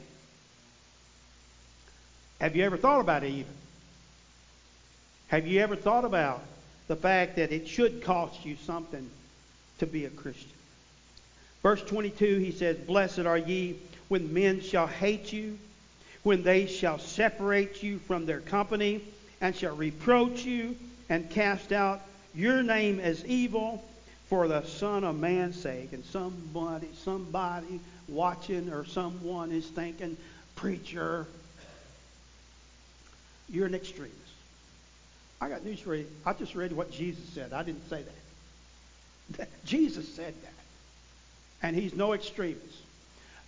Have 2.41 2.55
you 2.55 2.63
ever 2.65 2.75
thought 2.75 2.99
about 2.99 3.23
it 3.23 3.29
even? 3.29 3.53
Have 5.27 5.47
you 5.47 5.61
ever 5.61 5.77
thought 5.77 6.03
about 6.03 6.43
the 6.87 6.95
fact 6.97 7.37
that 7.37 7.53
it 7.53 7.67
should 7.67 8.03
cost 8.03 8.43
you 8.45 8.57
something 8.65 9.09
to 9.77 9.85
be 9.85 10.03
a 10.03 10.09
Christian? 10.09 10.49
Verse 11.63 11.81
22, 11.83 12.39
he 12.39 12.51
says, 12.51 12.75
Blessed 12.77 13.19
are 13.19 13.37
ye 13.37 13.79
when 14.09 14.33
men 14.33 14.59
shall 14.59 14.87
hate 14.87 15.31
you, 15.31 15.57
when 16.23 16.43
they 16.43 16.65
shall 16.67 16.99
separate 16.99 17.81
you 17.81 17.99
from 17.99 18.25
their 18.25 18.41
company, 18.41 19.01
and 19.39 19.55
shall 19.55 19.75
reproach 19.75 20.43
you, 20.43 20.75
and 21.09 21.29
cast 21.29 21.71
out 21.71 22.01
your 22.33 22.63
name 22.63 22.99
as 22.99 23.25
evil 23.25 23.83
for 24.27 24.47
the 24.47 24.63
Son 24.63 25.03
of 25.03 25.17
Man's 25.17 25.59
sake. 25.61 25.93
And 25.93 26.05
somebody, 26.05 26.87
somebody 27.03 27.79
watching 28.07 28.71
or 28.71 28.85
someone 28.85 29.51
is 29.51 29.67
thinking, 29.67 30.15
Preacher, 30.55 31.25
you're 33.49 33.65
an 33.65 33.75
extremist. 33.75 34.15
I 35.41 35.49
got 35.49 35.65
news 35.65 35.79
for 35.79 35.95
you. 35.95 36.05
I 36.25 36.33
just 36.33 36.53
read 36.53 36.71
what 36.71 36.91
Jesus 36.91 37.23
said. 37.33 37.51
I 37.51 37.63
didn't 37.63 37.89
say 37.89 38.03
that. 38.03 39.49
Jesus 39.65 40.07
said 40.13 40.33
that. 40.43 40.53
And 41.63 41.75
he's 41.75 41.95
no 41.95 42.13
extremist. 42.13 42.77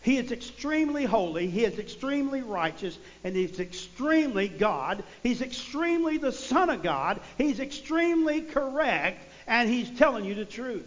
He 0.03 0.17
is 0.17 0.33
extremely 0.33 1.05
holy. 1.05 1.47
He 1.47 1.63
is 1.63 1.79
extremely 1.79 2.41
righteous. 2.41 2.97
And 3.23 3.35
he's 3.35 3.59
extremely 3.59 4.49
God. 4.49 5.01
He's 5.23 5.41
extremely 5.41 6.17
the 6.17 6.33
Son 6.33 6.69
of 6.69 6.83
God. 6.83 7.21
He's 7.37 7.61
extremely 7.61 8.41
correct. 8.41 9.23
And 9.47 9.69
he's 9.69 9.89
telling 9.97 10.25
you 10.25 10.35
the 10.35 10.45
truth. 10.45 10.85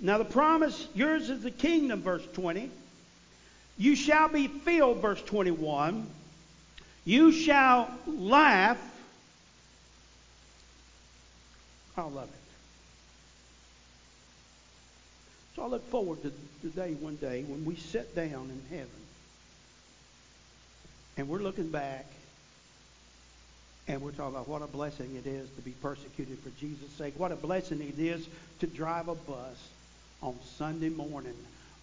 Now, 0.00 0.16
the 0.16 0.24
promise, 0.24 0.88
yours 0.94 1.28
is 1.28 1.42
the 1.42 1.50
kingdom, 1.50 2.00
verse 2.00 2.26
20. 2.32 2.70
You 3.76 3.96
shall 3.96 4.28
be 4.28 4.48
filled, 4.48 5.02
verse 5.02 5.20
21. 5.22 6.06
You 7.04 7.32
shall 7.32 7.90
laugh. 8.06 8.78
I 11.98 12.02
love 12.02 12.28
it. 12.32 12.39
So 15.60 15.66
I 15.66 15.68
look 15.68 15.86
forward 15.90 16.22
to 16.22 16.32
the 16.62 16.68
day 16.70 16.94
one 16.94 17.16
day 17.16 17.42
when 17.42 17.66
we 17.66 17.76
sit 17.76 18.16
down 18.16 18.48
in 18.50 18.62
heaven 18.70 18.88
and 21.18 21.28
we're 21.28 21.40
looking 21.40 21.68
back 21.68 22.06
and 23.86 24.00
we're 24.00 24.12
talking 24.12 24.36
about 24.36 24.48
what 24.48 24.62
a 24.62 24.66
blessing 24.66 25.14
it 25.16 25.28
is 25.28 25.50
to 25.56 25.60
be 25.60 25.72
persecuted 25.72 26.38
for 26.38 26.48
Jesus' 26.58 26.90
sake. 26.92 27.12
What 27.18 27.30
a 27.30 27.36
blessing 27.36 27.82
it 27.82 27.98
is 27.98 28.26
to 28.60 28.66
drive 28.66 29.08
a 29.08 29.14
bus 29.14 29.68
on 30.22 30.38
Sunday 30.56 30.88
morning 30.88 31.36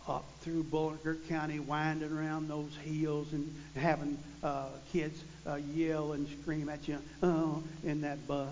up 0.08 0.26
through 0.42 0.64
Boulder 0.64 1.16
County, 1.30 1.60
winding 1.60 2.12
around 2.12 2.48
those 2.48 2.76
hills 2.84 3.32
and 3.32 3.54
having 3.76 4.18
uh, 4.42 4.70
kids 4.92 5.24
uh, 5.46 5.60
yell 5.76 6.14
and 6.14 6.28
scream 6.42 6.68
at 6.68 6.88
you 6.88 6.98
oh, 7.22 7.62
in 7.84 8.02
that 8.02 8.28
bus. 8.28 8.50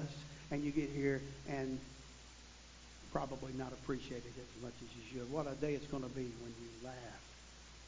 And 0.51 0.63
you 0.63 0.69
get 0.69 0.91
here 0.91 1.19
and 1.49 1.79
probably 3.15 3.53
not 3.57 3.71
appreciated 3.71 4.25
as 4.25 4.61
much 4.61 4.73
as 4.81 4.89
you 4.97 5.01
should. 5.13 5.31
What 5.31 5.47
a 5.47 5.55
day 5.65 5.73
it's 5.73 5.87
going 5.87 6.03
to 6.03 6.09
be 6.09 6.23
when 6.23 6.53
you 6.59 6.69
laugh 6.83 6.95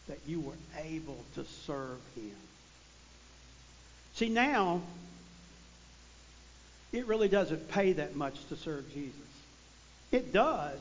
that 0.08 0.20
you 0.26 0.40
were 0.40 0.54
able 0.86 1.18
to 1.36 1.44
serve 1.66 2.00
him. 2.16 2.32
See, 4.14 4.30
now, 4.30 4.80
it 6.94 7.06
really 7.08 7.28
doesn't 7.28 7.68
pay 7.68 7.92
that 7.92 8.16
much 8.16 8.36
to 8.48 8.56
serve 8.56 8.90
Jesus. 8.94 9.20
It 10.14 10.32
does, 10.32 10.80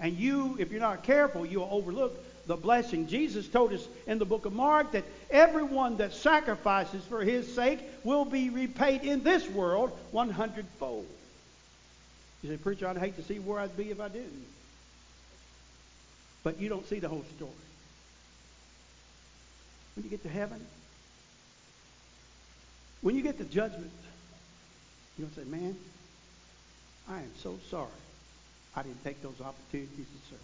and 0.00 0.18
you, 0.18 0.56
if 0.58 0.72
you're 0.72 0.80
not 0.80 1.04
careful, 1.04 1.46
you'll 1.46 1.68
overlook 1.70 2.18
the 2.48 2.56
blessing. 2.56 3.06
Jesus 3.06 3.46
told 3.46 3.72
us 3.72 3.86
in 4.08 4.18
the 4.18 4.24
book 4.24 4.46
of 4.46 4.52
Mark 4.52 4.90
that 4.92 5.04
everyone 5.30 5.98
that 5.98 6.12
sacrifices 6.12 7.04
for 7.04 7.22
his 7.22 7.54
sake 7.54 7.78
will 8.02 8.24
be 8.24 8.50
repaid 8.50 9.04
in 9.04 9.22
this 9.22 9.48
world 9.48 9.96
100 10.10 10.66
fold. 10.80 11.06
You 12.44 12.50
say, 12.50 12.56
Preacher, 12.58 12.86
I'd 12.86 12.98
hate 12.98 13.16
to 13.16 13.22
see 13.22 13.38
where 13.38 13.58
I'd 13.58 13.74
be 13.74 13.90
if 13.90 13.98
I 13.98 14.08
didn't. 14.08 14.44
But 16.42 16.60
you 16.60 16.68
don't 16.68 16.86
see 16.86 16.98
the 16.98 17.08
whole 17.08 17.24
story. 17.36 17.50
When 19.96 20.04
you 20.04 20.10
get 20.10 20.22
to 20.24 20.28
heaven, 20.28 20.60
when 23.00 23.16
you 23.16 23.22
get 23.22 23.38
to 23.38 23.44
judgment, 23.44 23.90
you're 25.16 25.26
going 25.26 25.46
to 25.46 25.50
say, 25.50 25.58
Man, 25.58 25.74
I 27.08 27.20
am 27.20 27.30
so 27.42 27.58
sorry 27.70 27.88
I 28.76 28.82
didn't 28.82 29.02
take 29.04 29.22
those 29.22 29.40
opportunities 29.40 30.04
to 30.04 30.30
serve. 30.30 30.38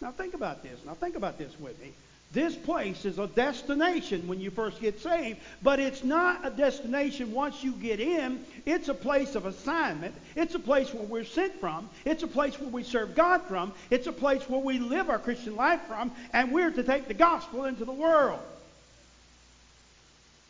Now 0.00 0.12
think 0.12 0.32
about 0.32 0.62
this. 0.62 0.78
Now 0.86 0.94
think 0.94 1.14
about 1.14 1.36
this 1.36 1.60
with 1.60 1.78
me. 1.78 1.92
This 2.34 2.56
place 2.56 3.04
is 3.04 3.20
a 3.20 3.28
destination 3.28 4.26
when 4.26 4.40
you 4.40 4.50
first 4.50 4.80
get 4.80 5.00
saved, 5.00 5.38
but 5.62 5.78
it's 5.78 6.02
not 6.02 6.44
a 6.44 6.50
destination 6.50 7.30
once 7.32 7.62
you 7.62 7.72
get 7.72 8.00
in. 8.00 8.44
It's 8.66 8.88
a 8.88 8.94
place 8.94 9.36
of 9.36 9.46
assignment. 9.46 10.16
It's 10.34 10.56
a 10.56 10.58
place 10.58 10.92
where 10.92 11.04
we're 11.04 11.24
sent 11.24 11.60
from. 11.60 11.88
It's 12.04 12.24
a 12.24 12.26
place 12.26 12.58
where 12.58 12.68
we 12.68 12.82
serve 12.82 13.14
God 13.14 13.42
from. 13.42 13.72
It's 13.88 14.08
a 14.08 14.12
place 14.12 14.48
where 14.48 14.60
we 14.60 14.80
live 14.80 15.10
our 15.10 15.20
Christian 15.20 15.54
life 15.54 15.82
from, 15.86 16.10
and 16.32 16.50
we're 16.50 16.72
to 16.72 16.82
take 16.82 17.06
the 17.06 17.14
gospel 17.14 17.66
into 17.66 17.84
the 17.84 17.92
world. 17.92 18.40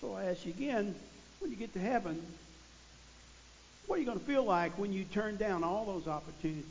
So 0.01 0.14
I 0.14 0.24
ask 0.24 0.47
you 0.47 0.53
again, 0.53 0.95
when 1.41 1.51
you 1.51 1.57
get 1.59 1.74
to 1.74 1.80
heaven, 1.80 2.20
what 3.87 3.97
are 3.97 3.99
you 3.99 4.07
going 4.07 4.18
to 4.18 4.24
feel 4.24 4.45
like 4.45 4.78
when 4.78 4.95
you 4.95 5.05
turn 5.05 5.37
down 5.37 5.62
all 5.62 5.85
those 5.85 6.09
opportunities? 6.09 6.64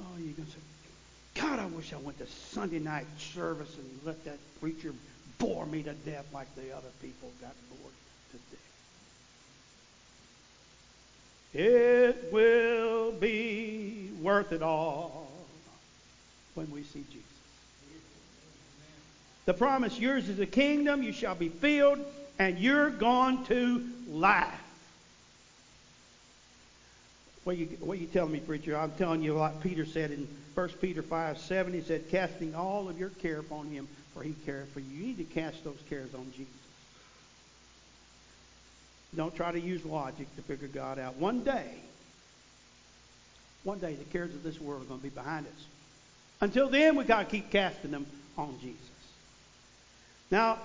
Oh, 0.00 0.04
you're 0.16 0.32
going 0.32 0.46
to 0.46 0.52
say, 0.52 0.58
God, 1.34 1.58
I 1.58 1.66
wish 1.66 1.92
I 1.92 1.96
went 1.96 2.18
to 2.18 2.26
Sunday 2.26 2.78
night 2.78 3.06
service 3.18 3.74
and 3.76 4.00
let 4.04 4.24
that 4.24 4.38
preacher 4.60 4.92
bore 5.38 5.66
me 5.66 5.82
to 5.82 5.92
death 5.92 6.26
like 6.32 6.54
the 6.54 6.74
other 6.76 6.90
people 7.00 7.30
got 7.40 7.54
bored 7.70 7.94
to 8.32 8.36
death. 8.50 8.60
It 11.54 12.32
will 12.32 13.12
be 13.12 14.10
worth 14.20 14.52
it 14.52 14.62
all 14.62 15.30
when 16.54 16.70
we 16.70 16.82
see 16.82 17.04
Jesus. 17.10 17.22
The 19.44 19.54
promise 19.54 19.98
yours 19.98 20.28
is 20.28 20.38
a 20.38 20.46
kingdom, 20.46 21.02
you 21.02 21.12
shall 21.12 21.34
be 21.34 21.48
filled, 21.48 21.98
and 22.38 22.58
you're 22.58 22.90
going 22.90 23.44
to 23.46 23.84
laugh. 24.08 24.60
What 27.44 27.56
you 27.56 27.66
what 27.80 27.98
you 27.98 28.06
telling 28.06 28.32
me, 28.32 28.40
preacher? 28.40 28.76
I'm 28.76 28.92
telling 28.92 29.22
you 29.22 29.34
like 29.34 29.60
Peter 29.60 29.84
said 29.84 30.10
in 30.10 30.28
1 30.54 30.68
Peter 30.80 31.02
5, 31.02 31.38
7, 31.38 31.72
he 31.72 31.80
said, 31.80 32.10
casting 32.10 32.54
all 32.54 32.88
of 32.88 32.98
your 32.98 33.08
care 33.08 33.38
upon 33.38 33.68
him, 33.68 33.88
for 34.12 34.22
he 34.22 34.34
cared 34.44 34.68
for 34.68 34.80
you. 34.80 34.86
You 34.90 35.06
need 35.06 35.18
to 35.18 35.24
cast 35.24 35.64
those 35.64 35.78
cares 35.88 36.14
on 36.14 36.30
Jesus. 36.36 36.52
Don't 39.16 39.34
try 39.34 39.52
to 39.52 39.60
use 39.60 39.84
logic 39.84 40.34
to 40.36 40.42
figure 40.42 40.68
God 40.68 40.98
out. 40.98 41.16
One 41.16 41.42
day, 41.42 41.74
one 43.64 43.78
day 43.78 43.94
the 43.94 44.04
cares 44.04 44.34
of 44.34 44.42
this 44.42 44.60
world 44.60 44.82
are 44.82 44.86
going 44.86 45.00
to 45.00 45.04
be 45.04 45.10
behind 45.10 45.46
us. 45.46 45.66
Until 46.40 46.68
then, 46.68 46.96
we 46.96 47.04
got 47.04 47.20
to 47.20 47.36
keep 47.36 47.50
casting 47.50 47.90
them 47.90 48.06
on 48.36 48.58
Jesus. 48.60 48.78
Now, 50.30 50.58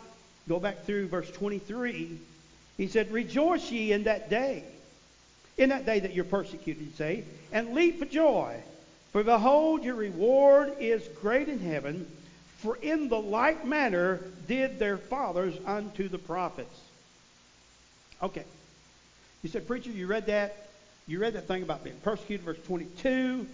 go 0.47 0.59
back 0.59 0.85
through 0.85 1.07
verse 1.07 1.29
23. 1.31 2.19
He 2.77 2.87
said, 2.87 3.11
Rejoice 3.11 3.69
ye 3.69 3.91
in 3.91 4.03
that 4.03 4.29
day, 4.29 4.63
in 5.57 5.69
that 5.69 5.85
day 5.85 5.99
that 5.99 6.13
you're 6.13 6.25
persecuted, 6.25 6.95
say, 6.95 7.23
and 7.51 7.73
leap 7.73 7.99
for 7.99 8.05
joy. 8.05 8.55
For 9.11 9.23
behold, 9.23 9.83
your 9.83 9.95
reward 9.95 10.73
is 10.79 11.07
great 11.21 11.49
in 11.49 11.59
heaven, 11.59 12.07
for 12.57 12.75
in 12.77 13.09
the 13.09 13.19
like 13.19 13.65
manner 13.65 14.19
did 14.47 14.79
their 14.79 14.97
fathers 14.97 15.55
unto 15.65 16.07
the 16.07 16.17
prophets. 16.19 16.79
Okay. 18.21 18.43
You 19.43 19.49
said, 19.49 19.67
Preacher, 19.67 19.91
you 19.91 20.07
read 20.07 20.27
that. 20.27 20.67
You 21.07 21.19
read 21.19 21.33
that 21.33 21.47
thing 21.47 21.63
about 21.63 21.83
being 21.83 21.95
persecuted, 22.03 22.45
verse 22.45 22.57
22, 22.65 23.47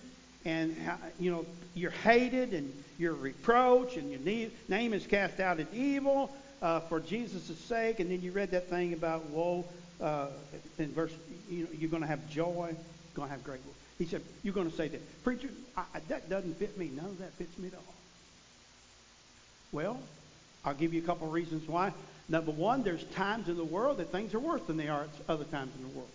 and 0.44 0.76
how, 0.80 0.98
you 1.20 1.32
know 1.32 1.46
you're 1.76 1.92
hated 1.92 2.54
and 2.54 2.72
you're 2.98 3.14
reproached 3.14 3.98
and 3.98 4.12
your 4.12 4.50
name 4.70 4.94
is 4.94 5.06
cast 5.08 5.40
out 5.40 5.60
in 5.60 5.68
evil 5.74 6.36
uh, 6.62 6.80
for 6.82 7.00
Jesus' 7.00 7.58
sake. 7.60 8.00
And 8.00 8.10
then 8.10 8.22
you 8.22 8.32
read 8.32 8.52
that 8.52 8.70
thing 8.70 8.94
about 8.94 9.26
woe 9.30 9.66
uh, 10.02 10.28
in 10.78 10.92
verse. 10.92 11.14
You 11.50 11.64
know, 11.64 11.70
you're 11.78 11.90
going 11.90 12.02
to 12.02 12.08
have 12.08 12.30
joy, 12.30 12.76
going 13.16 13.28
to 13.28 13.32
have 13.32 13.44
great. 13.44 13.60
work. 13.66 13.76
He 13.98 14.06
said, 14.06 14.22
You're 14.44 14.54
going 14.54 14.70
to 14.70 14.76
say 14.76 14.88
that. 14.88 15.24
Preacher, 15.24 15.50
I, 15.78 15.84
that 16.08 16.30
doesn't 16.30 16.58
fit 16.58 16.78
me. 16.78 16.92
None 16.96 17.06
of 17.06 17.20
that 17.20 17.32
fits 17.34 17.58
me 17.58 17.68
at 17.68 17.76
all. 17.76 17.94
Well, 19.72 20.00
I'll 20.66 20.74
give 20.74 20.94
you 20.94 21.02
a 21.02 21.06
couple 21.06 21.28
of 21.28 21.34
reasons 21.34 21.68
why. 21.68 21.94
Number 22.30 22.52
one, 22.52 22.84
there's 22.84 23.04
times 23.16 23.50
in 23.50 23.58
the 23.58 23.64
world 23.64 23.98
that 23.98 24.12
things 24.12 24.34
are 24.34 24.40
worse 24.40 24.62
than 24.64 24.78
they 24.78 24.88
are 24.88 25.04
at 25.04 25.10
other 25.28 25.44
times 25.46 25.72
in 25.76 25.84
the 25.84 25.90
world. 25.90 26.10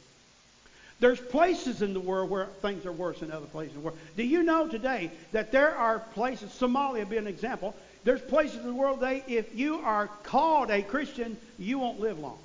There's 1.00 1.20
places 1.20 1.82
in 1.82 1.92
the 1.92 2.00
world 2.00 2.28
where 2.30 2.46
things 2.60 2.84
are 2.86 2.92
worse 2.92 3.20
than 3.20 3.30
other 3.30 3.46
places 3.46 3.74
in 3.74 3.82
the 3.82 3.86
world. 3.86 3.98
Do 4.16 4.24
you 4.24 4.42
know 4.42 4.66
today 4.66 5.10
that 5.32 5.52
there 5.52 5.74
are 5.76 6.00
places, 6.00 6.50
Somalia 6.50 7.08
be 7.08 7.18
an 7.18 7.26
example, 7.26 7.76
there's 8.04 8.20
places 8.20 8.56
in 8.56 8.66
the 8.66 8.74
world 8.74 9.00
today, 9.00 9.22
if 9.28 9.54
you 9.54 9.76
are 9.76 10.08
called 10.24 10.70
a 10.70 10.82
Christian, 10.82 11.36
you 11.58 11.78
won't 11.78 12.00
live 12.00 12.18
long. 12.18 12.38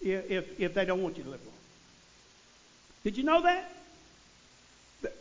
If, 0.00 0.60
if 0.60 0.74
they 0.74 0.84
don't 0.84 1.02
want 1.02 1.16
you 1.16 1.24
to 1.24 1.30
live 1.30 1.44
long. 1.44 1.54
Did 3.04 3.16
you 3.16 3.24
know 3.24 3.42
that? 3.42 3.72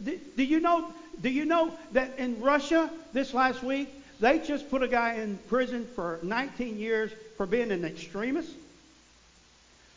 Do, 0.03 0.19
do 0.35 0.43
you 0.43 0.59
know? 0.59 0.91
Do 1.21 1.29
you 1.29 1.45
know 1.45 1.71
that 1.93 2.17
in 2.17 2.41
Russia 2.41 2.89
this 3.13 3.33
last 3.33 3.63
week 3.63 3.89
they 4.19 4.39
just 4.39 4.69
put 4.69 4.83
a 4.83 4.87
guy 4.87 5.15
in 5.15 5.37
prison 5.49 5.87
for 5.95 6.19
19 6.23 6.77
years 6.77 7.11
for 7.37 7.45
being 7.45 7.71
an 7.71 7.85
extremist? 7.85 8.51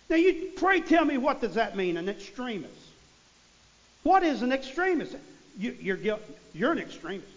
Now, 0.08 0.16
you 0.16 0.52
pray 0.56 0.80
tell 0.80 1.04
me 1.04 1.18
what 1.18 1.40
does 1.40 1.54
that 1.54 1.76
mean, 1.76 1.96
an 1.96 2.08
extremist? 2.08 2.72
What 4.02 4.22
is 4.22 4.42
an 4.42 4.52
extremist? 4.52 5.14
You, 5.58 5.76
you're, 5.80 6.18
you're 6.54 6.72
an 6.72 6.78
extremist. 6.78 7.28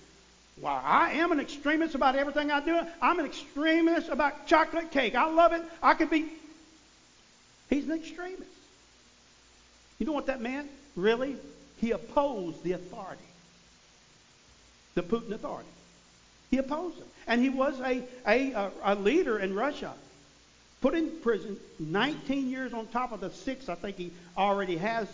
Well, 0.61 0.79
I 0.83 1.13
am 1.13 1.31
an 1.31 1.39
extremist 1.39 1.95
about 1.95 2.15
everything 2.15 2.51
I 2.51 2.63
do. 2.63 2.79
I'm 3.01 3.19
an 3.19 3.25
extremist 3.25 4.09
about 4.09 4.47
chocolate 4.47 4.91
cake. 4.91 5.15
I 5.15 5.29
love 5.29 5.53
it. 5.53 5.63
I 5.81 5.95
could 5.95 6.09
be. 6.09 6.25
He's 7.71 7.85
an 7.85 7.97
extremist. 7.97 8.51
You 9.97 10.05
know 10.05 10.11
what 10.11 10.27
that 10.27 10.41
meant? 10.41 10.69
Really? 10.95 11.37
He 11.79 11.91
opposed 11.91 12.61
the 12.63 12.73
authority, 12.73 13.23
the 14.93 15.01
Putin 15.01 15.31
authority. 15.31 15.69
He 16.51 16.57
opposed 16.57 16.99
them. 16.99 17.07
And 17.27 17.41
he 17.41 17.49
was 17.49 17.79
a, 17.79 18.03
a, 18.27 18.53
uh, 18.53 18.69
a 18.83 18.95
leader 18.95 19.39
in 19.39 19.55
Russia. 19.55 19.93
Put 20.81 20.95
in 20.95 21.11
prison 21.21 21.57
19 21.79 22.49
years 22.49 22.73
on 22.73 22.87
top 22.87 23.13
of 23.13 23.21
the 23.21 23.29
six 23.29 23.69
I 23.69 23.75
think 23.75 23.95
he 23.95 24.11
already 24.37 24.77
has 24.77 25.07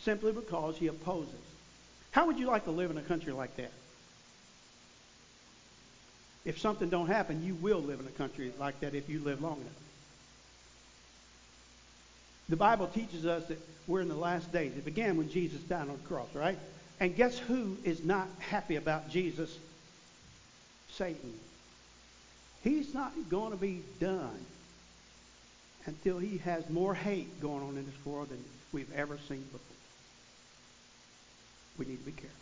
simply 0.00 0.32
because 0.32 0.76
he 0.76 0.88
opposes. 0.88 1.32
How 2.10 2.26
would 2.26 2.38
you 2.38 2.46
like 2.46 2.64
to 2.64 2.70
live 2.70 2.90
in 2.90 2.98
a 2.98 3.02
country 3.02 3.32
like 3.32 3.54
that? 3.56 3.70
If 6.44 6.58
something 6.58 6.88
don't 6.88 7.06
happen, 7.06 7.44
you 7.44 7.54
will 7.54 7.80
live 7.80 8.00
in 8.00 8.06
a 8.06 8.10
country 8.10 8.52
like 8.58 8.80
that 8.80 8.94
if 8.94 9.08
you 9.08 9.20
live 9.20 9.40
long 9.40 9.60
enough. 9.60 9.72
The 12.52 12.56
Bible 12.58 12.86
teaches 12.86 13.24
us 13.24 13.46
that 13.46 13.58
we're 13.86 14.02
in 14.02 14.08
the 14.08 14.14
last 14.14 14.52
days. 14.52 14.72
It 14.76 14.84
began 14.84 15.16
when 15.16 15.30
Jesus 15.30 15.58
died 15.62 15.88
on 15.88 15.96
the 16.02 16.06
cross, 16.06 16.28
right? 16.34 16.58
And 17.00 17.16
guess 17.16 17.38
who 17.38 17.78
is 17.82 18.04
not 18.04 18.28
happy 18.40 18.76
about 18.76 19.08
Jesus 19.08 19.58
Satan. 20.90 21.32
He's 22.62 22.92
not 22.92 23.14
going 23.30 23.52
to 23.52 23.56
be 23.56 23.80
done 24.00 24.44
until 25.86 26.18
he 26.18 26.36
has 26.44 26.68
more 26.68 26.94
hate 26.94 27.40
going 27.40 27.62
on 27.62 27.70
in 27.78 27.86
this 27.86 28.04
world 28.04 28.28
than 28.28 28.44
we've 28.70 28.92
ever 28.94 29.16
seen 29.30 29.44
before. 29.44 29.60
We 31.78 31.86
need 31.86 32.00
to 32.00 32.04
be 32.04 32.12
careful. 32.12 32.36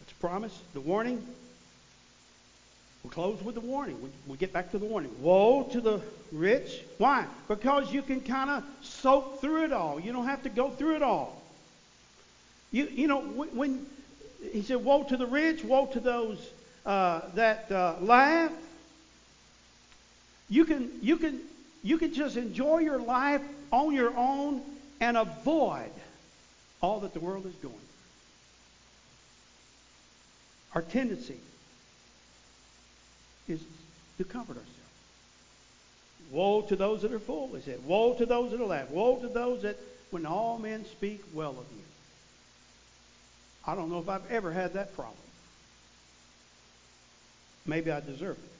Let's 0.00 0.12
promise 0.14 0.58
the 0.74 0.80
warning. 0.80 1.24
We'll 3.02 3.12
close 3.12 3.42
with 3.42 3.54
the 3.54 3.60
warning. 3.60 3.96
We'll 4.26 4.36
get 4.36 4.52
back 4.52 4.70
to 4.72 4.78
the 4.78 4.84
warning. 4.84 5.10
Woe 5.20 5.64
to 5.72 5.80
the 5.80 6.02
rich. 6.32 6.82
Why? 6.98 7.26
Because 7.48 7.92
you 7.92 8.02
can 8.02 8.20
kind 8.20 8.50
of 8.50 8.64
soak 8.82 9.40
through 9.40 9.64
it 9.64 9.72
all. 9.72 9.98
You 9.98 10.12
don't 10.12 10.26
have 10.26 10.42
to 10.42 10.50
go 10.50 10.70
through 10.70 10.96
it 10.96 11.02
all. 11.02 11.40
You, 12.72 12.86
you 12.86 13.08
know, 13.08 13.22
when, 13.22 13.86
he 14.52 14.62
said, 14.62 14.84
Woe 14.84 15.04
to 15.04 15.16
the 15.16 15.26
rich, 15.26 15.64
woe 15.64 15.86
to 15.86 16.00
those 16.00 16.38
uh, 16.84 17.22
that 17.34 17.72
uh, 17.72 17.96
laugh. 18.00 18.52
You 20.50 20.64
can, 20.64 20.90
you, 21.00 21.16
can, 21.16 21.40
you 21.82 21.96
can 21.96 22.12
just 22.12 22.36
enjoy 22.36 22.78
your 22.78 22.98
life 22.98 23.42
on 23.72 23.94
your 23.94 24.14
own 24.16 24.60
and 25.00 25.16
avoid 25.16 25.90
all 26.82 27.00
that 27.00 27.14
the 27.14 27.20
world 27.20 27.46
is 27.46 27.54
doing. 27.54 27.74
Our 30.74 30.82
tendency 30.82 31.36
is 33.50 33.60
to 34.18 34.24
comfort 34.24 34.56
ourselves. 34.56 34.70
Woe 36.30 36.62
to 36.62 36.76
those 36.76 37.02
that 37.02 37.12
are 37.12 37.18
full, 37.18 37.50
he 37.54 37.60
said. 37.60 37.84
Woe 37.84 38.14
to 38.14 38.26
those 38.26 38.52
that 38.52 38.60
are 38.60 38.66
laugh. 38.66 38.88
Woe 38.90 39.16
to 39.16 39.28
those 39.28 39.62
that, 39.62 39.76
when 40.10 40.26
all 40.26 40.58
men 40.58 40.84
speak 40.84 41.22
well 41.34 41.50
of 41.50 41.66
you. 41.76 41.82
I 43.66 43.74
don't 43.74 43.90
know 43.90 43.98
if 43.98 44.08
I've 44.08 44.30
ever 44.30 44.52
had 44.52 44.74
that 44.74 44.94
problem. 44.94 45.16
Maybe 47.66 47.90
I 47.90 48.00
deserve 48.00 48.36
it. 48.36 48.50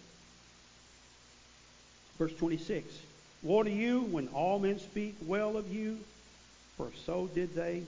Verse 2.19 2.35
26 2.35 2.87
Woe 3.43 3.63
to 3.63 3.71
you 3.71 4.03
when 4.03 4.29
all 4.29 4.59
men 4.59 4.79
speak 4.79 5.17
well 5.27 5.57
of 5.57 5.73
you, 5.73 5.99
for 6.77 6.89
so 7.07 7.29
did 7.35 7.55
they, 7.55 7.83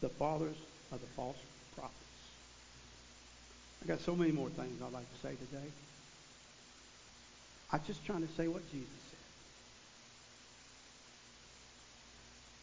the 0.00 0.08
fathers 0.08 0.56
of 0.92 1.00
the 1.00 1.06
false 1.08 1.36
prophets. 1.74 1.94
I 3.82 3.88
got 3.88 4.00
so 4.00 4.14
many 4.14 4.30
more 4.30 4.48
things 4.50 4.80
I'd 4.80 4.92
like 4.92 5.12
to 5.12 5.26
say 5.26 5.34
today. 5.34 5.68
I'm 7.74 7.80
just 7.88 8.06
trying 8.06 8.24
to 8.24 8.32
say 8.34 8.46
what 8.46 8.62
Jesus 8.70 8.86
said. 9.10 9.18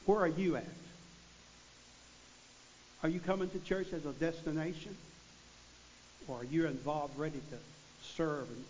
Where 0.06 0.20
are 0.22 0.28
you 0.28 0.56
at? 0.56 0.64
Are 3.04 3.10
you 3.10 3.20
coming 3.20 3.50
to 3.50 3.60
church 3.60 3.88
as 3.92 4.06
a 4.06 4.14
destination? 4.14 4.96
Or 6.30 6.38
are 6.38 6.46
you 6.46 6.66
involved, 6.66 7.20
ready 7.20 7.42
to 7.52 7.58
serve 8.16 8.48
and, 8.48 8.64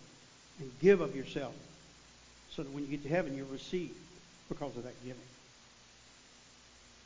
and 0.58 0.70
give 0.80 1.00
of 1.00 1.14
yourself 1.14 1.54
so 2.50 2.64
that 2.64 2.72
when 2.72 2.82
you 2.82 2.90
get 2.90 3.04
to 3.04 3.08
heaven, 3.08 3.36
you'll 3.36 3.46
receive 3.46 3.94
because 4.48 4.76
of 4.76 4.82
that 4.82 5.00
giving? 5.04 5.22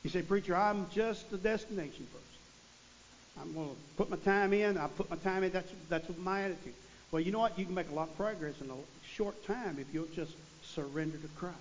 You 0.03 0.09
say, 0.09 0.23
Preacher, 0.23 0.57
I'm 0.57 0.87
just 0.95 1.31
a 1.35 1.37
destination 1.37 2.07
person. 2.07 3.43
I'm 3.43 3.53
going 3.53 3.69
to 3.69 3.77
put 3.99 4.09
my 4.09 4.17
time 4.17 4.55
in. 4.55 4.79
I 4.79 4.87
put 4.87 5.11
my 5.11 5.17
time 5.17 5.45
in. 5.45 5.53
That's, 5.53 5.71
that's 5.91 6.09
my 6.17 6.45
attitude. 6.45 6.73
Well, 7.11 7.23
you 7.23 7.33
know 7.33 7.39
what? 7.39 7.59
You 7.59 7.65
can 7.65 7.75
make 7.75 7.91
a 7.91 7.95
lot 7.95 8.09
of 8.09 8.17
progress 8.17 8.61
in 8.61 8.71
a 8.71 8.75
short 9.15 9.45
time 9.47 9.79
if 9.79 9.87
you'll 9.93 10.07
just 10.07 10.33
surrender 10.63 11.17
to 11.17 11.29
Christ 11.29 11.57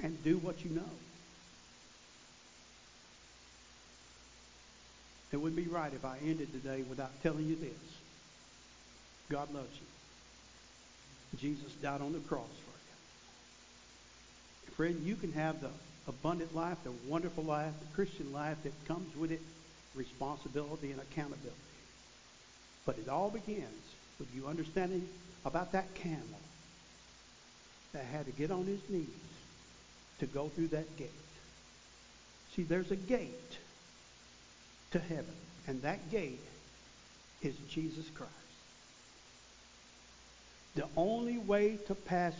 and 0.00 0.22
do 0.22 0.38
what 0.38 0.64
you 0.64 0.70
know. 0.70 0.90
It 5.32 5.36
wouldn't 5.36 5.56
be 5.56 5.70
right 5.70 5.92
if 5.92 6.04
I 6.04 6.18
ended 6.24 6.52
today 6.52 6.82
without 6.88 7.10
telling 7.22 7.46
you 7.46 7.56
this. 7.56 7.70
God 9.28 9.52
loves 9.52 9.68
you. 9.74 11.38
Jesus 11.38 11.72
died 11.82 12.00
on 12.00 12.12
the 12.12 12.20
cross 12.20 12.48
for 12.48 12.78
you. 14.70 14.74
Friend, 14.74 15.06
you 15.06 15.16
can 15.16 15.32
have 15.32 15.60
the 15.60 15.68
abundant 16.06 16.54
life, 16.54 16.78
the 16.84 16.92
wonderful 17.06 17.44
life, 17.44 17.74
the 17.80 17.94
Christian 17.94 18.32
life 18.32 18.56
that 18.62 18.72
comes 18.86 19.14
with 19.16 19.32
it, 19.32 19.42
responsibility 19.94 20.92
and 20.92 21.00
accountability. 21.00 21.52
But 22.86 22.96
it 22.96 23.08
all 23.10 23.28
begins 23.28 23.87
with 24.18 24.34
you 24.34 24.46
understanding 24.46 25.08
about 25.44 25.72
that 25.72 25.94
camel 25.94 26.40
that 27.92 28.04
had 28.04 28.26
to 28.26 28.32
get 28.32 28.50
on 28.50 28.64
his 28.64 28.80
knees 28.88 29.06
to 30.18 30.26
go 30.26 30.48
through 30.48 30.68
that 30.68 30.96
gate 30.96 31.10
See, 32.58 32.64
there's 32.64 32.90
a 32.90 32.96
gate 32.96 33.56
to 34.90 34.98
heaven, 34.98 35.34
and 35.68 35.80
that 35.82 36.10
gate 36.10 36.40
is 37.40 37.54
Jesus 37.70 38.04
Christ. 38.10 38.32
The 40.74 40.88
only 40.96 41.38
way 41.38 41.78
to 41.86 41.94
pass 41.94 42.34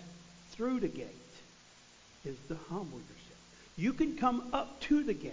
through 0.51 0.81
the 0.81 0.89
gate 0.89 1.07
is 2.25 2.37
to 2.49 2.57
humble 2.69 2.99
yourself. 2.99 3.39
You 3.77 3.93
can 3.93 4.17
come 4.17 4.49
up 4.53 4.81
to 4.83 5.05
the 5.05 5.15
gate. 5.15 5.33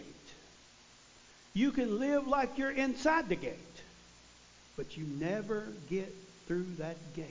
You 1.56 1.72
can 1.72 1.98
live 1.98 2.28
like 2.28 2.60
you're 2.60 2.70
inside 2.70 3.28
the 3.28 3.36
gate. 3.36 3.58
But 4.78 4.98
you 4.98 5.06
never 5.20 5.70
get 5.90 6.14
through 6.48 6.66
that 6.78 6.98
gate 7.16 7.28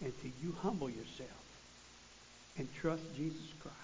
until 0.00 0.30
you 0.42 0.54
humble 0.62 0.88
yourself 0.88 1.30
and 2.58 2.68
trust 2.74 3.02
Jesus 3.16 3.52
Christ. 3.60 3.76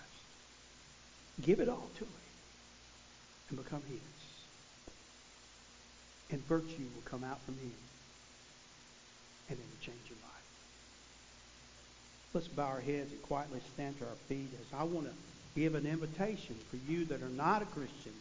Give 1.43 1.61
it 1.61 1.69
all 1.69 1.89
to 1.99 2.05
him 2.05 2.11
and 3.51 3.63
become 3.63 3.83
his. 3.89 4.01
And 6.31 6.43
virtue 6.47 6.87
will 6.95 7.03
come 7.05 7.23
out 7.25 7.41
from 7.43 7.55
him. 7.55 7.73
And 9.49 9.59
it 9.59 9.63
will 9.63 9.85
change 9.87 10.01
your 10.09 10.19
life. 10.23 10.33
Let's 12.35 12.49
bow 12.49 12.67
our 12.67 12.81
heads 12.81 13.13
and 13.13 13.23
quietly 13.23 13.61
stand 13.75 13.99
to 13.99 14.05
our 14.07 14.15
feet 14.29 14.49
as 14.61 14.79
I 14.79 14.85
want 14.85 15.07
to 15.07 15.13
give 15.55 15.75
an 15.75 15.87
invitation 15.87 16.57
for 16.71 16.77
you 16.91 17.05
that 17.07 17.23
are 17.23 17.29
not 17.29 17.63
a 17.63 17.67
Christian. 17.67 18.13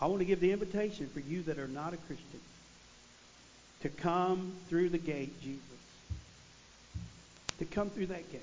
I 0.00 0.06
want 0.06 0.20
to 0.20 0.24
give 0.24 0.40
the 0.40 0.52
invitation 0.52 1.08
for 1.08 1.20
you 1.20 1.42
that 1.44 1.58
are 1.58 1.68
not 1.68 1.94
a 1.94 1.96
Christian 1.98 2.40
to 3.82 3.88
come 3.88 4.52
through 4.68 4.88
the 4.88 4.98
gate, 4.98 5.40
Jesus. 5.40 5.62
To 7.58 7.64
come 7.64 7.90
through 7.90 8.06
that 8.06 8.30
gate 8.30 8.42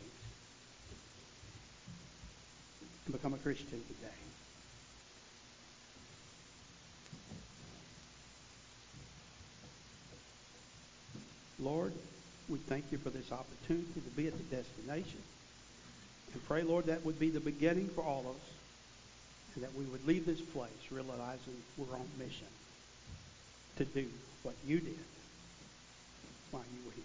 and 3.06 3.14
become 3.14 3.34
a 3.34 3.38
Christian 3.38 3.68
today. 3.68 4.12
Lord, 11.60 11.94
we 12.50 12.58
thank 12.58 12.92
you 12.92 12.98
for 12.98 13.10
this 13.10 13.32
opportunity 13.32 14.02
to 14.02 14.10
be 14.16 14.28
at 14.28 14.34
the 14.38 14.56
destination. 14.56 15.22
And 16.34 16.46
pray, 16.48 16.64
Lord, 16.64 16.86
that 16.88 17.06
would 17.06 17.20
be 17.20 17.30
the 17.30 17.40
beginning 17.40 17.88
for 17.90 18.04
all 18.04 18.22
of 18.22 18.28
us. 18.28 18.42
And 19.56 19.64
that 19.64 19.74
we 19.74 19.86
would 19.86 20.06
leave 20.06 20.26
this 20.26 20.42
place 20.42 20.70
realizing 20.92 21.56
we're 21.78 21.96
on 21.96 22.06
mission 22.20 22.48
to 23.78 23.86
do 23.86 24.06
what 24.44 24.56
you 24.68 24.80
did 24.80 24.98
while 26.56 26.64
you 26.74 26.80
were 26.86 26.94
here. 26.96 27.04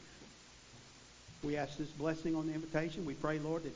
We 1.43 1.57
ask 1.57 1.77
this 1.77 1.89
blessing 1.89 2.37
on 2.37 2.47
the 2.47 2.55
invitation. 2.55 3.05
We 3.05 3.15
pray, 3.15 3.41
Lord, 3.41 3.65
that 3.65 3.75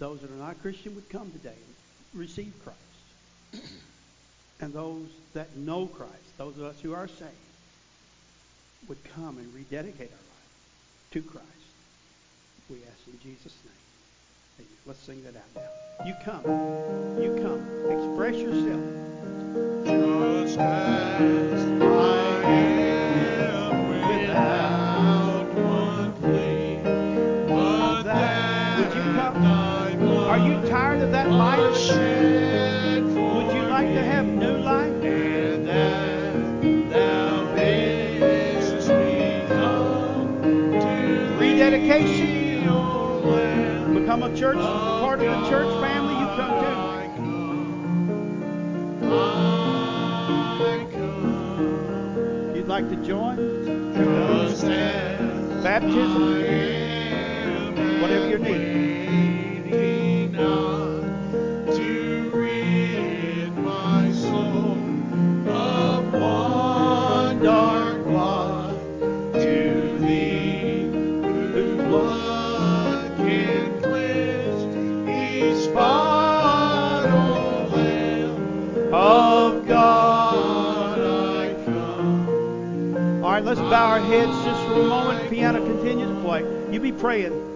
those 0.00 0.20
that 0.20 0.30
are 0.30 0.34
not 0.34 0.60
Christian 0.62 0.96
would 0.96 1.08
come 1.08 1.30
today 1.30 1.54
and 1.54 2.20
receive 2.20 2.52
Christ. 2.64 3.64
and 4.60 4.72
those 4.72 5.06
that 5.34 5.56
know 5.56 5.86
Christ, 5.86 6.36
those 6.38 6.56
of 6.56 6.64
us 6.64 6.80
who 6.80 6.92
are 6.92 7.06
saved, 7.06 7.30
would 8.88 8.98
come 9.14 9.38
and 9.38 9.54
rededicate 9.54 10.10
our 10.10 10.16
life 10.16 11.12
to 11.12 11.22
Christ. 11.22 11.46
We 12.68 12.78
ask 12.78 13.06
in 13.06 13.20
Jesus' 13.22 13.56
name. 13.64 14.66
Amen. 14.66 14.76
Let's 14.86 15.00
sing 15.00 15.22
that 15.22 15.36
out 15.36 15.54
now. 15.54 16.04
You 16.04 16.14
come. 16.24 16.42
You 17.22 17.30
come. 17.40 17.62
Express 17.90 18.36
yourself. 18.40 19.02
Just 19.84 20.58
as 20.58 21.61
Become 43.22 44.24
a 44.24 44.36
church, 44.36 44.56
part 44.56 45.20
of 45.20 45.26
the 45.26 45.48
church 45.48 45.68
family 45.80 46.14
you 46.14 46.26
come 46.36 46.50
to. 46.60 46.66
I 46.66 47.06
come, 47.14 47.42
I 50.60 50.86
come. 50.90 52.52
You'd 52.56 52.66
like 52.66 52.88
to 52.88 52.96
join? 52.96 53.36
Baptism? 55.62 56.22
Whatever 58.02 58.28
your 58.28 58.40
need. 58.40 58.91
Bow 83.72 83.86
our 83.86 84.00
heads 84.00 84.44
just 84.44 84.62
for 84.66 84.82
a 84.82 84.84
moment. 84.84 85.30
Piano 85.30 85.58
continue 85.58 86.06
to 86.06 86.20
play. 86.20 86.42
You 86.70 86.78
be 86.78 86.92
praying. 86.92 87.51